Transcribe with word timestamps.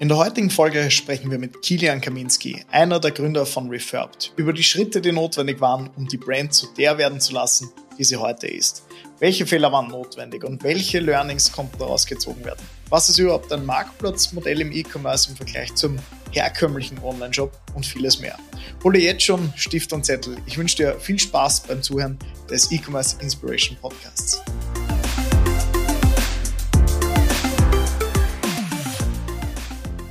In 0.00 0.08
der 0.08 0.18
heutigen 0.18 0.50
Folge 0.50 0.90
sprechen 0.90 1.30
wir 1.30 1.38
mit 1.38 1.62
Kilian 1.62 2.00
Kaminski, 2.00 2.64
einer 2.72 2.98
der 2.98 3.12
Gründer 3.12 3.46
von 3.46 3.68
Refurbed, 3.68 4.32
über 4.36 4.52
die 4.52 4.64
Schritte, 4.64 5.00
die 5.00 5.12
notwendig 5.12 5.60
waren, 5.60 5.88
um 5.96 6.08
die 6.08 6.16
Brand 6.16 6.52
zu 6.52 6.66
der 6.76 6.98
werden 6.98 7.20
zu 7.20 7.32
lassen, 7.32 7.70
die 7.96 8.02
sie 8.02 8.16
heute 8.16 8.48
ist. 8.48 8.84
Welche 9.20 9.46
Fehler 9.46 9.70
waren 9.70 9.88
notwendig 9.88 10.42
und 10.42 10.64
welche 10.64 10.98
Learnings 10.98 11.52
konnten 11.52 11.78
daraus 11.78 12.06
gezogen 12.06 12.44
werden? 12.44 12.66
Was 12.90 13.08
ist 13.08 13.18
überhaupt 13.18 13.52
ein 13.52 13.64
Marktplatzmodell 13.64 14.62
im 14.62 14.72
E-Commerce 14.72 15.30
im 15.30 15.36
Vergleich 15.36 15.72
zum 15.76 15.96
herkömmlichen 16.34 16.98
Online-Shop 17.02 17.52
und 17.74 17.86
vieles 17.86 18.20
mehr. 18.20 18.36
Hole 18.82 18.98
jetzt 18.98 19.22
schon 19.22 19.52
Stift 19.56 19.92
und 19.92 20.04
Zettel. 20.04 20.36
Ich 20.46 20.58
wünsche 20.58 20.76
dir 20.76 20.98
viel 20.98 21.18
Spaß 21.18 21.60
beim 21.68 21.82
Zuhören 21.82 22.18
des 22.50 22.72
E-Commerce 22.72 23.16
Inspiration 23.20 23.76
Podcasts. 23.80 24.42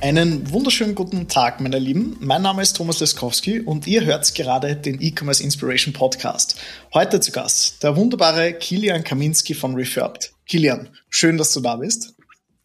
Einen 0.04 0.52
wunderschönen 0.52 0.94
guten 0.94 1.28
Tag, 1.28 1.62
meine 1.62 1.78
Lieben. 1.78 2.18
Mein 2.20 2.42
Name 2.42 2.60
ist 2.60 2.76
Thomas 2.76 3.00
Leskowski 3.00 3.60
und 3.60 3.86
ihr 3.86 4.04
hört 4.04 4.34
gerade 4.34 4.76
den 4.76 5.00
E-Commerce 5.00 5.42
Inspiration 5.42 5.94
Podcast. 5.94 6.56
Heute 6.92 7.20
zu 7.20 7.32
Gast 7.32 7.82
der 7.82 7.96
wunderbare 7.96 8.52
Kilian 8.52 9.02
Kaminski 9.02 9.54
von 9.54 9.74
Refurbed. 9.74 10.34
Kilian, 10.46 10.90
schön, 11.08 11.38
dass 11.38 11.54
du 11.54 11.60
da 11.60 11.76
bist. 11.76 12.16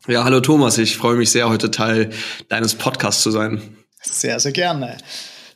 Ja, 0.06 0.26
hallo 0.26 0.42
Thomas, 0.42 0.78
ich 0.78 0.98
freue 0.98 1.16
mich 1.16 1.32
sehr, 1.32 1.48
heute 1.48 1.72
Teil 1.72 2.10
deines 2.50 2.76
Podcasts 2.76 3.24
zu 3.24 3.32
sein. 3.32 3.62
Sehr, 4.02 4.38
sehr 4.42 4.52
gerne. 4.52 4.98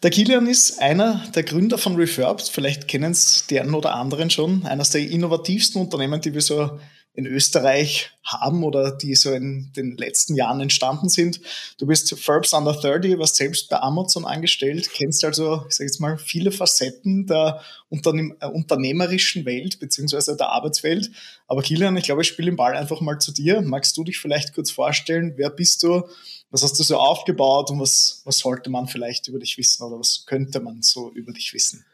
Der 0.03 0.09
Kilian 0.09 0.47
ist 0.47 0.79
einer 0.79 1.21
der 1.35 1.43
Gründer 1.43 1.77
von 1.77 1.97
Refurbed. 1.97 2.47
Vielleicht 2.47 2.87
kennen 2.87 3.11
es 3.11 3.45
die 3.47 3.59
einen 3.59 3.73
oder 3.73 3.93
anderen 3.95 4.29
schon. 4.29 4.65
Eines 4.65 4.91
der 4.91 5.01
innovativsten 5.01 5.81
Unternehmen, 5.81 6.21
die 6.21 6.33
wir 6.33 6.39
so 6.39 6.79
in 7.15 7.27
Österreich 7.27 8.09
haben 8.23 8.63
oder 8.63 8.91
die 8.91 9.13
so 9.13 9.31
in 9.31 9.71
den 9.75 9.97
letzten 9.97 10.33
Jahren 10.35 10.61
entstanden 10.61 11.09
sind. 11.09 11.39
Du 11.77 11.85
bist 11.85 12.17
Forbes 12.19 12.53
Under 12.53 12.73
30, 12.73 13.19
warst 13.19 13.35
selbst 13.35 13.69
bei 13.69 13.79
Amazon 13.79 14.25
angestellt, 14.25 14.89
kennst 14.91 15.23
also, 15.23 15.63
ich 15.69 15.75
sage 15.75 15.89
jetzt 15.89 15.99
mal, 15.99 16.17
viele 16.17 16.51
Facetten 16.51 17.27
der 17.27 17.61
Unternehm 17.89 18.35
äh, 18.39 18.47
unternehmerischen 18.47 19.45
Welt 19.45 19.79
beziehungsweise 19.79 20.35
der 20.35 20.49
Arbeitswelt. 20.49 21.11
Aber 21.47 21.61
Kilian, 21.61 21.97
ich 21.97 22.05
glaube, 22.05 22.23
ich 22.23 22.29
spiele 22.29 22.49
den 22.49 22.57
Ball 22.57 22.75
einfach 22.75 22.99
mal 23.01 23.19
zu 23.19 23.31
dir. 23.31 23.61
Magst 23.61 23.95
du 23.95 24.03
dich 24.03 24.17
vielleicht 24.17 24.53
kurz 24.53 24.71
vorstellen? 24.71 25.33
Wer 25.35 25.51
bist 25.51 25.83
du? 25.83 26.03
Was 26.49 26.63
hast 26.63 26.79
du 26.79 26.83
so 26.83 26.97
aufgebaut 26.97 27.69
und 27.69 27.79
was, 27.79 28.21
was 28.25 28.39
sollte 28.39 28.69
man 28.69 28.87
vielleicht 28.87 29.27
über 29.27 29.39
dich 29.39 29.57
wissen 29.57 29.83
oder 29.83 29.99
was 29.99 30.25
könnte 30.25 30.59
man 30.59 30.81
so 30.81 31.11
über 31.11 31.31
dich 31.31 31.53
wissen? 31.53 31.85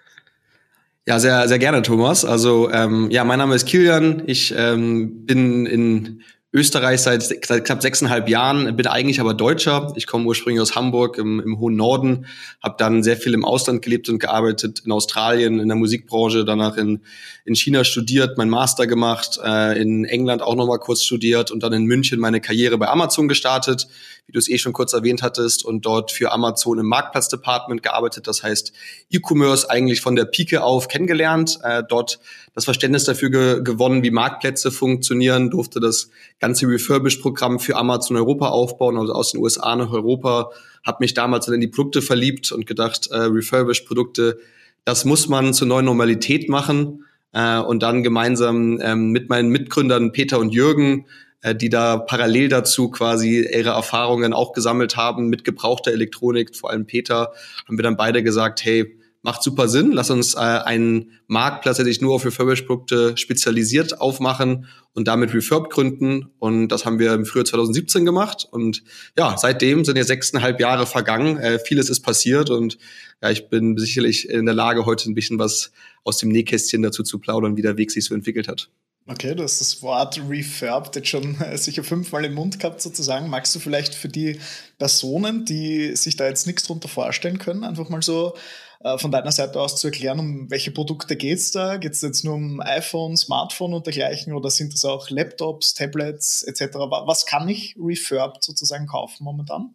Ja, 1.09 1.17
sehr, 1.17 1.47
sehr 1.47 1.57
gerne, 1.57 1.81
Thomas. 1.81 2.23
Also 2.23 2.69
ähm, 2.69 3.09
ja, 3.09 3.23
mein 3.23 3.39
Name 3.39 3.55
ist 3.55 3.65
Kilian. 3.65 4.21
Ich 4.27 4.53
ähm, 4.55 5.25
bin 5.25 5.65
in 5.65 6.21
Österreich 6.53 7.01
seit, 7.01 7.23
seit 7.23 7.65
knapp 7.65 7.81
sechseinhalb 7.81 8.29
Jahren, 8.29 8.75
bin 8.75 8.85
eigentlich 8.85 9.19
aber 9.19 9.33
Deutscher. 9.33 9.91
Ich 9.95 10.05
komme 10.05 10.25
ursprünglich 10.25 10.61
aus 10.61 10.75
Hamburg 10.75 11.17
im, 11.17 11.39
im 11.39 11.57
hohen 11.57 11.75
Norden, 11.75 12.27
habe 12.61 12.75
dann 12.77 13.01
sehr 13.01 13.17
viel 13.17 13.33
im 13.33 13.43
Ausland 13.43 13.81
gelebt 13.81 14.07
und 14.07 14.19
gearbeitet, 14.19 14.83
in 14.85 14.91
Australien, 14.91 15.59
in 15.59 15.67
der 15.67 15.77
Musikbranche, 15.77 16.45
danach 16.45 16.77
in, 16.77 17.01
in 17.43 17.55
China 17.55 17.83
studiert, 17.83 18.37
mein 18.37 18.49
Master 18.49 18.85
gemacht, 18.85 19.39
äh, 19.43 19.81
in 19.81 20.05
England 20.05 20.43
auch 20.43 20.55
nochmal 20.55 20.77
kurz 20.77 21.03
studiert 21.03 21.49
und 21.49 21.63
dann 21.63 21.73
in 21.73 21.85
München 21.85 22.19
meine 22.19 22.39
Karriere 22.39 22.77
bei 22.77 22.87
Amazon 22.87 23.27
gestartet, 23.27 23.87
wie 24.29 24.33
du 24.33 24.37
es 24.37 24.47
eh 24.47 24.59
schon 24.59 24.73
kurz 24.73 24.93
erwähnt 24.93 25.23
hattest, 25.23 25.65
und 25.65 25.87
dort 25.87 26.11
für 26.11 26.31
Amazon 26.31 26.77
im 26.77 26.85
Marktplatzdepartment 26.85 27.81
gearbeitet. 27.81 28.27
Das 28.27 28.43
heißt, 28.43 28.71
E-Commerce 29.09 29.67
eigentlich 29.67 30.01
von 30.01 30.15
der 30.15 30.25
Pike 30.25 30.61
auf 30.63 30.87
kennengelernt, 30.87 31.57
äh, 31.63 31.81
dort 31.87 32.19
das 32.53 32.65
Verständnis 32.65 33.05
dafür 33.05 33.31
ge 33.31 33.63
gewonnen, 33.63 34.03
wie 34.03 34.11
Marktplätze 34.11 34.69
funktionieren, 34.69 35.49
durfte 35.49 35.79
das 35.79 36.11
ganze 36.39 36.67
Refurbish-Programm 36.67 37.59
für 37.59 37.75
Amazon 37.75 38.17
Europa 38.17 38.49
aufbauen, 38.49 38.97
also 38.97 39.13
aus 39.13 39.31
den 39.31 39.41
USA 39.41 39.75
nach 39.75 39.91
Europa, 39.91 40.51
habe 40.85 40.97
mich 40.99 41.15
damals 41.15 41.47
dann 41.47 41.55
in 41.55 41.61
die 41.61 41.67
Produkte 41.67 42.03
verliebt 42.03 42.51
und 42.51 42.67
gedacht, 42.67 43.07
äh, 43.09 43.17
Refurbish-Produkte, 43.17 44.37
das 44.85 45.05
muss 45.05 45.27
man 45.27 45.55
zur 45.55 45.67
neuen 45.67 45.85
Normalität 45.85 46.49
machen. 46.49 47.03
Äh, 47.31 47.59
und 47.59 47.83
dann 47.83 48.03
gemeinsam 48.03 48.79
ähm, 48.81 49.11
mit 49.11 49.29
meinen 49.29 49.49
Mitgründern 49.49 50.11
Peter 50.11 50.39
und 50.39 50.53
Jürgen, 50.53 51.05
äh, 51.41 51.55
die 51.55 51.69
da 51.69 51.97
parallel 51.97 52.49
dazu 52.49 52.89
quasi 52.89 53.41
ihre 53.41 53.69
Erfahrungen 53.69 54.33
auch 54.33 54.53
gesammelt 54.53 54.97
haben 54.97 55.29
mit 55.29 55.43
gebrauchter 55.43 55.91
Elektronik, 55.91 56.55
vor 56.55 56.69
allem 56.69 56.85
Peter, 56.85 57.31
haben 57.67 57.77
wir 57.77 57.83
dann 57.83 57.97
beide 57.97 58.23
gesagt, 58.23 58.63
hey, 58.63 58.99
macht 59.21 59.43
super 59.43 59.67
Sinn. 59.67 59.91
Lass 59.91 60.09
uns 60.09 60.35
äh, 60.35 60.39
einen 60.39 61.11
Marktplatz, 61.27 61.77
der 61.77 61.85
sich 61.85 62.01
nur 62.01 62.15
auf 62.15 62.25
Refurbished-Produkte 62.25 63.17
spezialisiert, 63.17 63.99
aufmachen 63.99 64.67
und 64.93 65.07
damit 65.07 65.33
Refurb 65.33 65.69
gründen. 65.69 66.29
Und 66.39 66.69
das 66.69 66.85
haben 66.85 66.99
wir 66.99 67.13
im 67.13 67.25
Frühjahr 67.25 67.45
2017 67.45 68.05
gemacht. 68.05 68.47
Und 68.49 68.83
ja, 69.17 69.35
seitdem 69.37 69.83
sind 69.83 69.97
ja 69.97 70.03
sechseinhalb 70.03 70.59
Jahre 70.59 70.85
vergangen. 70.85 71.37
Äh, 71.37 71.59
vieles 71.59 71.89
ist 71.89 72.01
passiert 72.01 72.49
und 72.49 72.77
ja, 73.21 73.29
ich 73.29 73.49
bin 73.49 73.77
sicherlich 73.77 74.29
in 74.29 74.45
der 74.45 74.55
Lage, 74.55 74.85
heute 74.85 75.09
ein 75.09 75.15
bisschen 75.15 75.39
was 75.39 75.71
aus 76.03 76.17
dem 76.17 76.29
Nähkästchen 76.29 76.81
dazu 76.81 77.03
zu 77.03 77.19
plaudern, 77.19 77.57
wie 77.57 77.61
der 77.61 77.77
Weg 77.77 77.91
sich 77.91 78.05
so 78.05 78.15
entwickelt 78.15 78.47
hat. 78.47 78.69
Okay, 79.11 79.33
du 79.33 79.41
hast 79.41 79.59
das 79.59 79.81
Wort 79.81 80.21
Refurbed 80.29 80.95
jetzt 80.95 81.07
schon 81.07 81.41
äh, 81.41 81.57
sicher 81.57 81.83
fünfmal 81.83 82.25
im 82.25 82.35
Mund 82.35 82.59
gehabt 82.59 82.79
sozusagen. 82.79 83.27
Magst 83.27 83.55
du 83.55 83.59
vielleicht 83.59 83.95
für 83.95 84.07
die 84.07 84.39
Personen, 84.77 85.45
die 85.45 85.95
sich 85.95 86.15
da 86.15 86.27
jetzt 86.27 86.45
nichts 86.45 86.63
drunter 86.63 86.87
vorstellen 86.87 87.39
können, 87.39 87.63
einfach 87.63 87.89
mal 87.89 88.03
so 88.03 88.35
äh, 88.81 88.99
von 88.99 89.09
deiner 89.09 89.31
Seite 89.31 89.59
aus 89.59 89.77
zu 89.77 89.87
erklären, 89.87 90.19
um 90.19 90.51
welche 90.51 90.69
Produkte 90.69 91.15
geht 91.15 91.39
es 91.39 91.49
da? 91.49 91.77
Geht 91.77 91.93
es 91.93 92.01
jetzt 92.01 92.23
nur 92.23 92.35
um 92.35 92.61
iPhone, 92.61 93.17
Smartphone 93.17 93.73
und 93.73 93.87
dergleichen 93.87 94.33
oder 94.33 94.51
sind 94.51 94.73
das 94.73 94.85
auch 94.85 95.09
Laptops, 95.09 95.73
Tablets 95.73 96.43
etc.? 96.43 96.75
Was 96.75 97.25
kann 97.25 97.49
ich 97.49 97.75
refurbed 97.79 98.43
sozusagen 98.43 98.85
kaufen 98.85 99.23
momentan? 99.23 99.73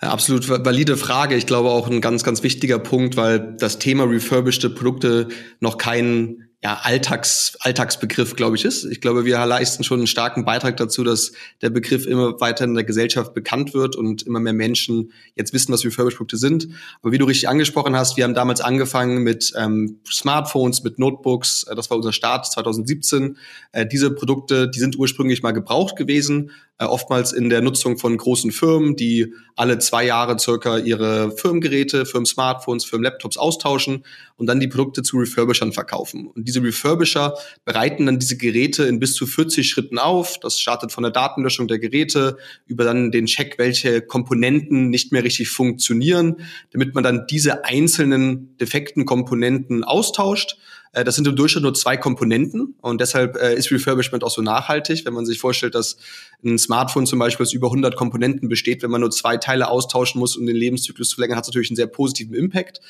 Ja, 0.00 0.12
absolut 0.12 0.48
valide 0.48 0.96
Frage. 0.96 1.36
Ich 1.36 1.46
glaube 1.46 1.70
auch 1.70 1.88
ein 1.88 2.00
ganz, 2.00 2.24
ganz 2.24 2.42
wichtiger 2.42 2.78
Punkt, 2.78 3.18
weil 3.18 3.54
das 3.58 3.78
Thema 3.78 4.04
refurbished 4.04 4.74
Produkte 4.74 5.28
noch 5.60 5.76
kein 5.76 6.45
ja, 6.62 6.80
Alltags, 6.82 7.56
Alltagsbegriff, 7.60 8.34
glaube 8.34 8.56
ich, 8.56 8.64
ist. 8.64 8.84
Ich 8.84 9.02
glaube, 9.02 9.26
wir 9.26 9.44
leisten 9.44 9.84
schon 9.84 10.00
einen 10.00 10.06
starken 10.06 10.46
Beitrag 10.46 10.76
dazu, 10.78 11.04
dass 11.04 11.32
der 11.60 11.68
Begriff 11.68 12.06
immer 12.06 12.40
weiter 12.40 12.64
in 12.64 12.74
der 12.74 12.84
Gesellschaft 12.84 13.34
bekannt 13.34 13.74
wird 13.74 13.94
und 13.94 14.22
immer 14.22 14.40
mehr 14.40 14.54
Menschen 14.54 15.12
jetzt 15.34 15.52
wissen, 15.52 15.72
was 15.72 15.84
Refurbished-Produkte 15.84 16.38
sind. 16.38 16.68
Aber 17.02 17.12
wie 17.12 17.18
du 17.18 17.26
richtig 17.26 17.48
angesprochen 17.48 17.94
hast, 17.94 18.16
wir 18.16 18.24
haben 18.24 18.34
damals 18.34 18.62
angefangen 18.62 19.22
mit 19.22 19.52
ähm, 19.56 20.00
Smartphones, 20.10 20.82
mit 20.82 20.98
Notebooks. 20.98 21.64
Äh, 21.64 21.74
das 21.74 21.90
war 21.90 21.98
unser 21.98 22.14
Start 22.14 22.50
2017. 22.50 23.36
Äh, 23.72 23.86
diese 23.86 24.10
Produkte, 24.10 24.68
die 24.70 24.78
sind 24.78 24.98
ursprünglich 24.98 25.42
mal 25.42 25.52
gebraucht 25.52 25.94
gewesen, 25.94 26.50
oftmals 26.84 27.32
in 27.32 27.48
der 27.48 27.62
Nutzung 27.62 27.96
von 27.96 28.16
großen 28.16 28.52
Firmen, 28.52 28.96
die 28.96 29.32
alle 29.54 29.78
zwei 29.78 30.04
Jahre 30.04 30.38
circa 30.38 30.76
ihre 30.76 31.30
Firmengeräte, 31.30 32.04
Firmen-Smartphones, 32.04 32.84
Firmen-Laptops 32.84 33.38
austauschen 33.38 34.04
und 34.36 34.46
dann 34.46 34.60
die 34.60 34.68
Produkte 34.68 35.02
zu 35.02 35.16
Refurbishern 35.16 35.72
verkaufen. 35.72 36.26
Und 36.26 36.46
diese 36.46 36.62
Refurbisher 36.62 37.34
bereiten 37.64 38.04
dann 38.04 38.18
diese 38.18 38.36
Geräte 38.36 38.84
in 38.84 38.98
bis 38.98 39.14
zu 39.14 39.26
40 39.26 39.66
Schritten 39.66 39.98
auf. 39.98 40.38
Das 40.40 40.60
startet 40.60 40.92
von 40.92 41.02
der 41.02 41.12
Datenlöschung 41.12 41.66
der 41.66 41.78
Geräte 41.78 42.36
über 42.66 42.84
dann 42.84 43.10
den 43.10 43.24
Check, 43.24 43.56
welche 43.56 44.02
Komponenten 44.02 44.90
nicht 44.90 45.12
mehr 45.12 45.24
richtig 45.24 45.48
funktionieren, 45.48 46.36
damit 46.72 46.94
man 46.94 47.02
dann 47.02 47.26
diese 47.26 47.64
einzelnen 47.64 48.54
defekten 48.58 49.06
Komponenten 49.06 49.82
austauscht 49.82 50.58
äh, 50.96 51.04
das 51.04 51.14
sind 51.14 51.28
im 51.28 51.36
Durchschnitt 51.36 51.62
nur 51.62 51.74
zwei 51.74 51.98
Komponenten 51.98 52.74
und 52.80 53.00
deshalb 53.00 53.36
äh, 53.36 53.54
ist 53.54 53.70
Refurbishment 53.70 54.24
auch 54.24 54.30
so 54.30 54.40
nachhaltig, 54.40 55.04
wenn 55.04 55.12
man 55.12 55.26
sich 55.26 55.38
vorstellt, 55.38 55.74
dass 55.74 55.98
ein 56.42 56.58
Smartphone 56.58 57.06
zum 57.06 57.18
Beispiel 57.18 57.44
aus 57.44 57.52
über 57.52 57.66
100 57.66 57.96
Komponenten 57.96 58.48
besteht, 58.48 58.82
wenn 58.82 58.90
man 58.90 59.02
nur 59.02 59.10
zwei 59.10 59.36
Teile 59.36 59.68
austauschen 59.68 60.18
muss, 60.18 60.36
um 60.36 60.46
den 60.46 60.56
Lebenszyklus 60.56 61.10
zu 61.10 61.16
verlängern, 61.16 61.36
hat 61.36 61.44
es 61.44 61.48
natürlich 61.48 61.70
einen 61.70 61.76
sehr 61.76 61.86
positiven 61.86 62.34
Impact. 62.34 62.80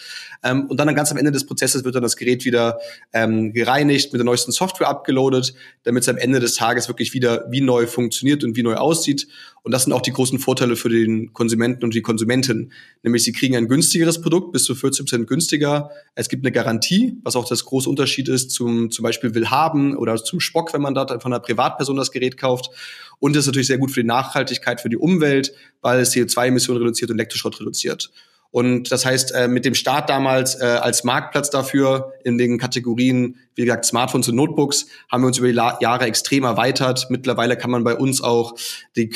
Ähm, 0.45 0.67
und 0.69 0.79
dann 0.79 0.95
ganz 0.95 1.11
am 1.11 1.19
Ende 1.19 1.33
des 1.33 1.47
Prozesses 1.47 1.85
wird 1.85 1.97
dann 1.97 2.03
das 2.03 2.17
Gerät 2.17 2.45
wieder 2.45 2.79
ähm, 3.13 3.53
gereinigt, 3.53 4.13
mit 4.13 4.21
der 4.21 4.25
neuesten 4.25 4.53
Software 4.53 4.89
abgeloadet, 4.89 5.55
damit 5.83 6.05
es 6.05 6.09
am 6.09 6.17
Ende 6.17 6.39
des 6.39 6.55
Tages 6.55 6.87
wirklich 6.87 7.13
wieder 7.13 7.47
wie 7.51 7.61
neu 7.61 7.89
funktioniert 7.89 8.45
und 8.45 8.57
wie 8.57 8.63
neu 8.63 8.77
aussieht. 8.77 9.27
Und 9.67 9.73
das 9.73 9.83
sind 9.83 9.93
auch 9.93 10.01
die 10.01 10.13
großen 10.13 10.39
Vorteile 10.39 10.77
für 10.77 10.89
den 10.89 11.33
Konsumenten 11.33 11.83
und 11.83 11.93
die 11.93 12.01
Konsumentin. 12.01 12.71
Nämlich 13.03 13.25
sie 13.25 13.33
kriegen 13.33 13.57
ein 13.57 13.67
günstigeres 13.67 14.21
Produkt, 14.21 14.53
bis 14.53 14.63
zu 14.63 14.77
40 14.77 15.05
Prozent 15.05 15.27
günstiger. 15.27 15.91
Es 16.15 16.29
gibt 16.29 16.45
eine 16.45 16.53
Garantie, 16.53 17.19
was 17.25 17.35
auch 17.35 17.49
das 17.49 17.65
große 17.65 17.91
Unterschied 17.91 18.29
ist 18.29 18.53
zum 18.53 18.93
zum 18.93 19.03
Beispiel 19.03 19.35
Willhaben 19.35 19.97
oder 19.97 20.23
zum 20.23 20.39
Spock, 20.39 20.73
wenn 20.73 20.83
man 20.83 20.95
da 20.95 21.19
von 21.19 21.33
einer 21.33 21.41
Privatperson 21.41 21.97
das 21.97 22.13
Gerät 22.13 22.37
kauft. 22.37 22.71
Und 23.19 23.33
es 23.33 23.41
ist 23.41 23.47
natürlich 23.47 23.67
sehr 23.67 23.79
gut 23.79 23.91
für 23.91 24.03
die 24.03 24.07
Nachhaltigkeit, 24.07 24.81
für 24.81 24.89
die 24.89 24.99
Umwelt, 24.99 25.53
weil 25.81 25.99
es 25.99 26.15
CO2-Emissionen 26.15 26.83
reduziert 26.83 27.11
und 27.11 27.19
Elektroschrott 27.19 27.61
reduziert. 27.61 28.13
Und 28.51 28.91
das 28.91 29.05
heißt, 29.05 29.35
äh, 29.35 29.49
mit 29.49 29.65
dem 29.65 29.75
Start 29.75 30.09
damals 30.09 30.61
äh, 30.61 30.65
als 30.65 31.05
Marktplatz 31.05 31.51
dafür 31.51 32.13
in 32.25 32.39
den 32.39 32.59
Kategorien, 32.59 33.37
wie 33.55 33.65
gesagt, 33.65 33.85
Smartphones 33.85 34.29
und 34.29 34.37
Notebooks, 34.37 34.87
haben 35.11 35.23
wir 35.23 35.29
uns 35.29 35.39
über 35.39 35.49
die 35.49 35.55
Jahre 35.55 36.05
extrem 36.05 36.45
erweitert. 36.45 37.07
Mittlerweile 37.11 37.57
kann 37.57 37.71
man 37.71 37.85
bei 37.85 37.95
uns 37.95 38.23
auch 38.23 38.55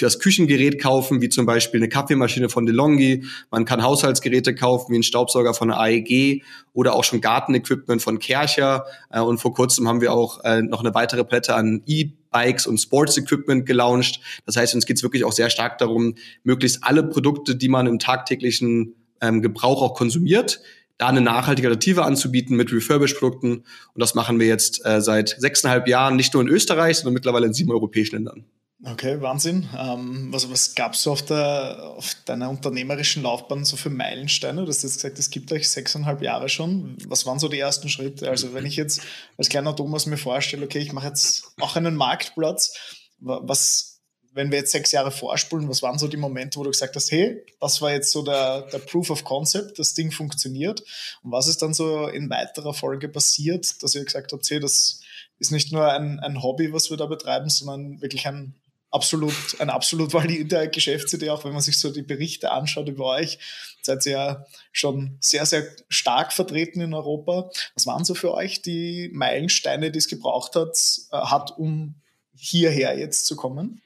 das 0.00 0.18
Küchengerät 0.18 0.80
kaufen, 0.80 1.20
wie 1.20 1.28
zum 1.28 1.46
Beispiel 1.46 1.80
eine 1.80 1.88
Kaffeemaschine 1.88 2.48
von 2.48 2.66
DeLonghi. 2.66 3.24
Man 3.50 3.64
kann 3.64 3.82
Haushaltsgeräte 3.82 4.54
kaufen, 4.54 4.92
wie 4.92 4.98
ein 4.98 5.02
Staubsauger 5.02 5.54
von 5.54 5.68
der 5.68 5.80
AEG 5.80 6.42
oder 6.72 6.94
auch 6.94 7.04
schon 7.04 7.20
Gartenequipment 7.20 8.02
von 8.02 8.18
Kercher. 8.18 8.84
Äh, 9.10 9.20
und 9.20 9.38
vor 9.38 9.54
kurzem 9.54 9.88
haben 9.88 10.00
wir 10.00 10.12
auch 10.12 10.44
äh, 10.44 10.62
noch 10.62 10.80
eine 10.80 10.94
weitere 10.94 11.24
Palette 11.24 11.54
an 11.54 11.82
e 11.86 12.10
E-Bikes 12.30 12.66
und 12.66 12.78
Sports 12.78 13.16
Equipment 13.16 13.66
gelauncht. 13.66 14.20
Das 14.46 14.56
heißt, 14.56 14.74
uns 14.74 14.86
geht 14.86 14.96
es 14.96 15.02
wirklich 15.02 15.24
auch 15.24 15.32
sehr 15.32 15.50
stark 15.50 15.78
darum, 15.78 16.14
möglichst 16.44 16.82
alle 16.82 17.02
Produkte, 17.02 17.56
die 17.56 17.68
man 17.68 17.86
im 17.86 17.98
tagtäglichen 17.98 18.94
ähm, 19.20 19.42
Gebrauch 19.42 19.82
auch 19.82 19.94
konsumiert, 19.94 20.60
da 20.98 21.08
eine 21.08 21.20
nachhaltige 21.20 21.68
Alternative 21.68 22.04
anzubieten 22.04 22.56
mit 22.56 22.72
Refurbished-Produkten. 22.72 23.52
Und 23.52 23.64
das 23.94 24.14
machen 24.14 24.38
wir 24.38 24.46
jetzt 24.46 24.84
äh, 24.84 25.00
seit 25.00 25.34
sechseinhalb 25.38 25.88
Jahren, 25.88 26.16
nicht 26.16 26.34
nur 26.34 26.42
in 26.42 26.48
Österreich, 26.48 26.98
sondern 26.98 27.14
mittlerweile 27.14 27.46
in 27.46 27.54
sieben 27.54 27.70
europäischen 27.70 28.16
Ländern. 28.16 28.44
Okay, 28.82 29.20
Wahnsinn. 29.20 29.68
Ähm, 29.78 30.28
was 30.30 30.50
was 30.50 30.74
gab 30.74 30.94
es 30.94 31.02
so 31.02 31.12
auf, 31.12 31.20
der, 31.22 31.94
auf 31.96 32.16
deiner 32.24 32.48
unternehmerischen 32.48 33.22
Laufbahn 33.22 33.64
so 33.64 33.76
für 33.76 33.90
Meilensteine? 33.90 34.62
Du 34.62 34.68
hast 34.68 34.82
jetzt 34.82 34.94
gesagt, 34.94 35.18
es 35.18 35.28
gibt 35.28 35.52
euch 35.52 35.68
sechseinhalb 35.68 36.22
Jahre 36.22 36.48
schon. 36.48 36.96
Was 37.06 37.26
waren 37.26 37.38
so 37.38 37.48
die 37.48 37.58
ersten 37.58 37.90
Schritte? 37.90 38.30
Also 38.30 38.54
wenn 38.54 38.64
ich 38.64 38.76
jetzt 38.76 39.02
als 39.36 39.50
kleiner 39.50 39.76
Thomas 39.76 40.06
mir 40.06 40.16
vorstelle, 40.16 40.64
okay, 40.64 40.78
ich 40.78 40.94
mache 40.94 41.08
jetzt 41.08 41.52
auch 41.60 41.76
einen 41.76 41.94
Marktplatz, 41.94 42.74
was, 43.18 43.89
wenn 44.32 44.50
wir 44.50 44.58
jetzt 44.58 44.72
sechs 44.72 44.92
Jahre 44.92 45.10
vorspulen, 45.10 45.68
was 45.68 45.82
waren 45.82 45.98
so 45.98 46.06
die 46.06 46.16
Momente, 46.16 46.58
wo 46.58 46.64
du 46.64 46.70
gesagt 46.70 46.94
hast, 46.94 47.10
hey, 47.10 47.44
das 47.60 47.80
war 47.82 47.92
jetzt 47.92 48.12
so 48.12 48.22
der, 48.22 48.62
der 48.62 48.78
Proof 48.78 49.10
of 49.10 49.24
Concept, 49.24 49.78
das 49.78 49.94
Ding 49.94 50.12
funktioniert. 50.12 50.80
Und 51.22 51.32
was 51.32 51.48
ist 51.48 51.62
dann 51.62 51.74
so 51.74 52.06
in 52.06 52.30
weiterer 52.30 52.74
Folge 52.74 53.08
passiert, 53.08 53.82
dass 53.82 53.94
ihr 53.94 54.04
gesagt 54.04 54.32
habt, 54.32 54.48
hey, 54.48 54.60
das 54.60 55.00
ist 55.38 55.50
nicht 55.50 55.72
nur 55.72 55.90
ein, 55.90 56.20
ein 56.20 56.42
Hobby, 56.42 56.72
was 56.72 56.90
wir 56.90 56.96
da 56.96 57.06
betreiben, 57.06 57.48
sondern 57.48 58.00
wirklich 58.00 58.26
ein 58.26 58.54
absolut, 58.90 59.34
ein 59.58 59.70
absolut 59.70 60.12
valider 60.12 60.66
Geschäftsidee, 60.66 61.30
auch 61.30 61.44
wenn 61.44 61.52
man 61.52 61.62
sich 61.62 61.78
so 61.78 61.90
die 61.90 62.02
Berichte 62.02 62.50
anschaut 62.50 62.88
über 62.88 63.06
euch. 63.06 63.38
Seid 63.82 64.04
ihr 64.06 64.12
ja 64.12 64.46
schon 64.72 65.16
sehr, 65.20 65.46
sehr 65.46 65.66
stark 65.88 66.32
vertreten 66.32 66.80
in 66.80 66.94
Europa. 66.94 67.50
Was 67.74 67.86
waren 67.86 68.04
so 68.04 68.14
für 68.14 68.34
euch 68.34 68.62
die 68.62 69.10
Meilensteine, 69.12 69.90
die 69.90 69.98
es 69.98 70.08
gebraucht 70.08 70.54
hat, 70.54 70.76
äh, 71.12 71.16
hat 71.16 71.56
um 71.58 71.94
hierher 72.34 72.98
jetzt 72.98 73.26
zu 73.26 73.36
kommen? 73.36 73.80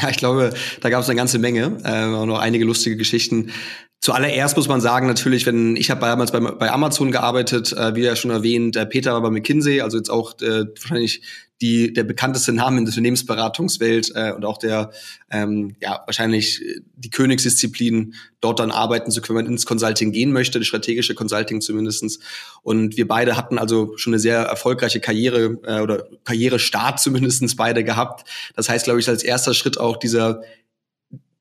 Ja, 0.00 0.10
ich 0.10 0.16
glaube, 0.16 0.54
da 0.80 0.90
gab 0.90 1.02
es 1.02 1.08
eine 1.08 1.16
ganze 1.16 1.38
Menge, 1.38 1.78
äh, 1.84 2.14
auch 2.14 2.26
noch 2.26 2.38
einige 2.38 2.64
lustige 2.64 2.96
Geschichten. 2.96 3.50
Zuallererst 4.02 4.56
muss 4.56 4.66
man 4.66 4.80
sagen, 4.80 5.06
natürlich, 5.06 5.46
wenn 5.46 5.76
ich 5.76 5.88
habe 5.88 6.00
damals 6.00 6.32
bei, 6.32 6.40
bei 6.40 6.72
Amazon 6.72 7.12
gearbeitet, 7.12 7.72
äh, 7.72 7.94
wie 7.94 8.00
ja 8.00 8.16
schon 8.16 8.32
erwähnt, 8.32 8.74
äh, 8.74 8.84
Peter 8.84 9.12
war 9.12 9.22
bei 9.22 9.30
McKinsey, 9.30 9.80
also 9.80 9.96
jetzt 9.96 10.10
auch 10.10 10.40
äh, 10.40 10.64
wahrscheinlich 10.74 11.22
die, 11.60 11.92
der 11.92 12.02
bekannteste 12.02 12.52
Name 12.52 12.78
in 12.78 12.84
der 12.84 12.90
Unternehmensberatungswelt 12.90 14.10
äh, 14.16 14.32
und 14.32 14.44
auch 14.44 14.58
der 14.58 14.90
ähm, 15.30 15.76
ja 15.80 16.02
wahrscheinlich 16.04 16.60
die 16.96 17.10
Königsdisziplin, 17.10 18.14
dort 18.40 18.58
dann 18.58 18.72
arbeiten 18.72 19.12
zu 19.12 19.22
können, 19.22 19.38
wenn 19.38 19.44
man 19.44 19.52
ins 19.52 19.66
Consulting 19.66 20.10
gehen 20.10 20.32
möchte, 20.32 20.58
das 20.58 20.66
strategische 20.66 21.14
Consulting 21.14 21.60
zumindestens. 21.60 22.18
Und 22.62 22.96
wir 22.96 23.06
beide 23.06 23.36
hatten 23.36 23.56
also 23.56 23.96
schon 23.98 24.14
eine 24.14 24.18
sehr 24.18 24.40
erfolgreiche 24.40 24.98
Karriere 24.98 25.60
äh, 25.64 25.80
oder 25.80 26.08
Karrierestart 26.24 26.98
zumindestens 26.98 27.54
beide 27.54 27.84
gehabt. 27.84 28.28
Das 28.56 28.68
heißt, 28.68 28.86
glaube 28.86 28.98
ich, 28.98 29.08
als 29.08 29.22
erster 29.22 29.54
Schritt 29.54 29.78
auch 29.78 29.96
dieser 29.96 30.42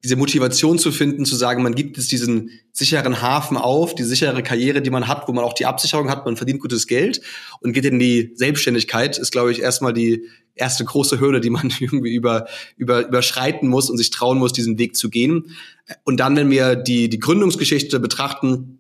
diese 0.04 0.16
Motivation 0.16 0.80
zu 0.80 0.92
finden, 0.92 1.26
zu 1.26 1.36
sagen, 1.36 1.62
man 1.62 1.76
gibt 1.76 1.98
jetzt 1.98 2.12
diesen 2.12 2.50
sicheren 2.72 3.22
Hafen 3.22 3.56
auf, 3.56 3.94
die 3.94 4.04
sichere 4.04 4.42
Karriere, 4.42 4.82
die 4.82 4.90
man 4.90 5.08
hat, 5.08 5.28
wo 5.28 5.32
man 5.32 5.44
auch 5.44 5.54
die 5.54 5.68
Absicherung 5.68 6.10
hat, 6.10 6.26
man 6.26 6.38
verdient 6.38 6.60
gutes 6.60 6.88
Geld 6.88 7.22
und 7.60 7.74
geht 7.74 7.86
in 7.86 8.00
die 8.00 8.32
Selbstständigkeit, 8.36 9.20
ist, 9.20 9.32
glaube 9.32 9.52
ich, 9.52 9.62
erstmal 9.62 9.94
die 9.94 10.28
erste 10.56 10.84
große 10.86 11.20
Hürde, 11.20 11.40
die 11.40 11.52
man 11.52 11.72
irgendwie 11.80 12.16
über, 12.16 12.48
über, 12.78 13.08
überschreiten 13.08 13.70
muss 13.70 13.90
und 13.90 13.98
sich 13.98 14.10
trauen 14.10 14.40
muss, 14.40 14.54
diesen 14.54 14.80
Weg 14.80 14.96
zu 14.96 15.10
gehen. 15.10 15.56
Und 16.04 16.20
dann, 16.20 16.36
wenn 16.36 16.50
wir 16.50 16.76
die, 16.76 17.10
die 17.10 17.20
Gründungsgeschichte 17.20 18.00
betrachten, 18.00 18.80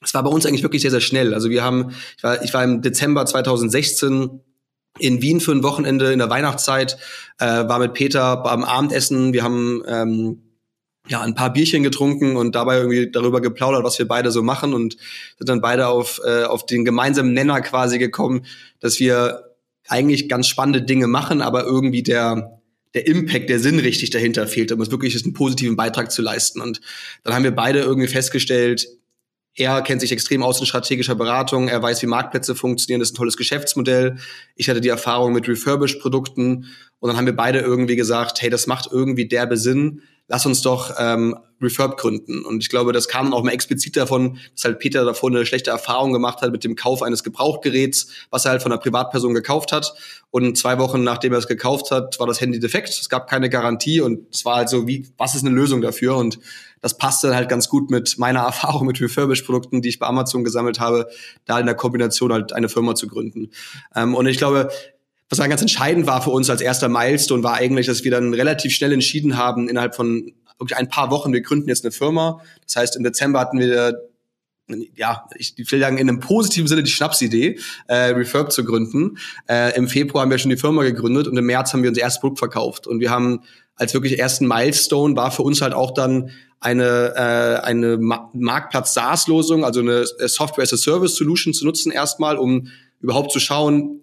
es 0.00 0.14
war 0.14 0.22
bei 0.22 0.30
uns 0.30 0.46
eigentlich 0.46 0.62
wirklich 0.62 0.82
sehr, 0.82 0.90
sehr 0.90 1.00
schnell. 1.00 1.34
Also 1.34 1.50
wir 1.50 1.62
haben, 1.62 1.92
ich 2.16 2.22
war, 2.22 2.42
ich 2.42 2.54
war 2.54 2.64
im 2.64 2.82
Dezember 2.82 3.24
2016 3.24 4.40
in 4.98 5.22
Wien 5.22 5.40
für 5.40 5.52
ein 5.52 5.62
Wochenende 5.62 6.12
in 6.12 6.18
der 6.18 6.28
Weihnachtszeit, 6.28 6.98
äh, 7.38 7.46
war 7.46 7.78
mit 7.78 7.94
Peter 7.94 8.36
beim 8.38 8.64
Abendessen. 8.64 9.32
Wir 9.32 9.42
haben 9.42 9.82
ähm, 9.86 10.42
ja, 11.08 11.20
ein 11.20 11.34
paar 11.34 11.52
Bierchen 11.52 11.82
getrunken 11.82 12.36
und 12.36 12.54
dabei 12.54 12.78
irgendwie 12.78 13.10
darüber 13.10 13.40
geplaudert, 13.40 13.82
was 13.82 13.98
wir 13.98 14.06
beide 14.06 14.30
so 14.30 14.42
machen 14.42 14.72
und 14.72 14.96
sind 15.38 15.48
dann 15.48 15.60
beide 15.60 15.88
auf, 15.88 16.20
äh, 16.24 16.44
auf 16.44 16.64
den 16.64 16.84
gemeinsamen 16.84 17.32
Nenner 17.32 17.60
quasi 17.60 17.98
gekommen, 17.98 18.46
dass 18.78 19.00
wir 19.00 19.52
eigentlich 19.88 20.28
ganz 20.28 20.46
spannende 20.46 20.82
Dinge 20.82 21.08
machen, 21.08 21.42
aber 21.42 21.64
irgendwie 21.64 22.04
der, 22.04 22.60
der 22.94 23.06
Impact, 23.06 23.50
der 23.50 23.58
Sinn 23.58 23.80
richtig 23.80 24.10
dahinter 24.10 24.46
fehlt, 24.46 24.70
um 24.70 24.80
es 24.80 24.92
wirklich 24.92 25.20
einen 25.24 25.34
positiven 25.34 25.76
Beitrag 25.76 26.12
zu 26.12 26.22
leisten. 26.22 26.60
Und 26.60 26.80
dann 27.24 27.34
haben 27.34 27.44
wir 27.44 27.54
beide 27.54 27.80
irgendwie 27.80 28.08
festgestellt, 28.08 28.86
er 29.54 29.82
kennt 29.82 30.00
sich 30.00 30.12
extrem 30.12 30.42
aus 30.42 30.60
in 30.60 30.66
strategischer 30.66 31.14
Beratung, 31.14 31.68
er 31.68 31.82
weiß, 31.82 32.00
wie 32.02 32.06
Marktplätze 32.06 32.54
funktionieren, 32.54 33.00
das 33.00 33.10
ist 33.10 33.14
ein 33.14 33.18
tolles 33.18 33.36
Geschäftsmodell. 33.36 34.16
Ich 34.56 34.70
hatte 34.70 34.80
die 34.80 34.88
Erfahrung 34.88 35.34
mit 35.34 35.46
Refurbished-Produkten 35.46 36.66
und 37.00 37.08
dann 37.08 37.16
haben 37.16 37.26
wir 37.26 37.36
beide 37.36 37.58
irgendwie 37.58 37.96
gesagt, 37.96 38.40
hey, 38.40 38.48
das 38.48 38.66
macht 38.66 38.88
irgendwie 38.90 39.28
derbe 39.28 39.58
Sinn, 39.58 40.02
lass 40.28 40.46
uns 40.46 40.62
doch 40.62 40.94
ähm, 40.98 41.36
Refurb 41.62 41.96
gründen. 41.96 42.44
Und 42.44 42.62
ich 42.62 42.68
glaube, 42.68 42.92
das 42.92 43.08
kam 43.08 43.32
auch 43.32 43.42
mal 43.42 43.52
explizit 43.52 43.96
davon, 43.96 44.38
dass 44.54 44.64
halt 44.64 44.78
Peter 44.78 45.04
davor 45.04 45.30
eine 45.30 45.46
schlechte 45.46 45.70
Erfahrung 45.70 46.12
gemacht 46.12 46.42
hat 46.42 46.50
mit 46.52 46.64
dem 46.64 46.74
Kauf 46.74 47.02
eines 47.02 47.22
Gebrauchgeräts, 47.22 48.08
was 48.30 48.44
er 48.44 48.52
halt 48.52 48.62
von 48.62 48.72
einer 48.72 48.80
Privatperson 48.80 49.34
gekauft 49.34 49.72
hat. 49.72 49.94
Und 50.30 50.58
zwei 50.58 50.78
Wochen 50.78 51.04
nachdem 51.04 51.32
er 51.32 51.38
es 51.38 51.46
gekauft 51.46 51.90
hat, 51.90 52.18
war 52.18 52.26
das 52.26 52.40
Handy 52.40 52.58
defekt. 52.58 52.88
Es 52.88 53.08
gab 53.08 53.28
keine 53.28 53.48
Garantie 53.48 54.00
und 54.00 54.26
es 54.32 54.44
war 54.44 54.56
halt 54.56 54.68
so, 54.68 54.86
wie, 54.86 55.06
was 55.18 55.34
ist 55.34 55.44
eine 55.44 55.54
Lösung 55.54 55.80
dafür? 55.80 56.16
Und 56.16 56.38
das 56.80 56.96
passte 56.96 57.34
halt 57.34 57.48
ganz 57.48 57.68
gut 57.68 57.90
mit 57.90 58.18
meiner 58.18 58.40
Erfahrung 58.44 58.86
mit 58.86 59.00
Refurbished-Produkten, 59.00 59.82
die 59.82 59.88
ich 59.88 59.98
bei 59.98 60.06
Amazon 60.06 60.44
gesammelt 60.44 60.80
habe, 60.80 61.08
da 61.44 61.58
in 61.58 61.66
der 61.66 61.74
Kombination 61.74 62.32
halt 62.32 62.52
eine 62.52 62.68
Firma 62.68 62.94
zu 62.94 63.06
gründen. 63.06 63.50
Ähm, 63.94 64.14
und 64.14 64.26
ich 64.26 64.38
glaube, 64.38 64.68
was 65.32 65.38
dann 65.38 65.48
ganz 65.48 65.62
entscheidend 65.62 66.06
war 66.06 66.20
für 66.20 66.28
uns 66.28 66.50
als 66.50 66.60
erster 66.60 66.90
Milestone, 66.90 67.42
war 67.42 67.54
eigentlich, 67.54 67.86
dass 67.86 68.04
wir 68.04 68.10
dann 68.10 68.34
relativ 68.34 68.74
schnell 68.74 68.92
entschieden 68.92 69.38
haben, 69.38 69.66
innerhalb 69.66 69.96
von 69.96 70.30
wirklich 70.58 70.76
ein 70.76 70.90
paar 70.90 71.10
Wochen, 71.10 71.32
wir 71.32 71.40
gründen 71.40 71.70
jetzt 71.70 71.86
eine 71.86 71.90
Firma. 71.90 72.42
Das 72.66 72.76
heißt, 72.76 72.96
im 72.96 73.02
Dezember 73.02 73.40
hatten 73.40 73.58
wir 73.58 73.98
ja, 74.94 75.24
ich 75.36 75.54
will 75.56 75.80
sagen, 75.80 75.96
in 75.96 76.08
einem 76.08 76.20
positiven 76.20 76.68
Sinne 76.68 76.82
die 76.82 76.90
Schnapsidee, 76.90 77.58
äh, 77.88 77.94
Refurb 77.94 78.52
zu 78.52 78.62
gründen. 78.64 79.18
Äh, 79.48 79.74
Im 79.76 79.88
Februar 79.88 80.22
haben 80.22 80.30
wir 80.30 80.38
schon 80.38 80.50
die 80.50 80.56
Firma 80.56 80.82
gegründet 80.82 81.26
und 81.26 81.36
im 81.36 81.46
März 81.46 81.72
haben 81.72 81.82
wir 81.82 81.88
unser 81.88 82.02
erstes 82.02 82.20
Produkt 82.20 82.38
verkauft. 82.38 82.86
Und 82.86 83.00
wir 83.00 83.10
haben 83.10 83.40
als 83.74 83.92
wirklich 83.94 84.18
ersten 84.18 84.46
Milestone 84.46 85.16
war 85.16 85.30
für 85.30 85.42
uns 85.42 85.62
halt 85.62 85.72
auch 85.72 85.92
dann 85.92 86.30
eine, 86.60 87.14
äh, 87.16 87.66
eine 87.66 87.96
Ma 87.96 88.30
Marktplatz 88.34 88.94
SaaS-Lösung, 88.94 89.64
also 89.64 89.80
eine 89.80 90.06
Software 90.06 90.62
as 90.62 90.72
a 90.72 90.76
Service 90.76 91.16
Solution 91.16 91.54
zu 91.54 91.64
nutzen 91.64 91.90
erstmal, 91.90 92.36
um 92.36 92.68
überhaupt 93.00 93.32
zu 93.32 93.40
schauen, 93.40 94.02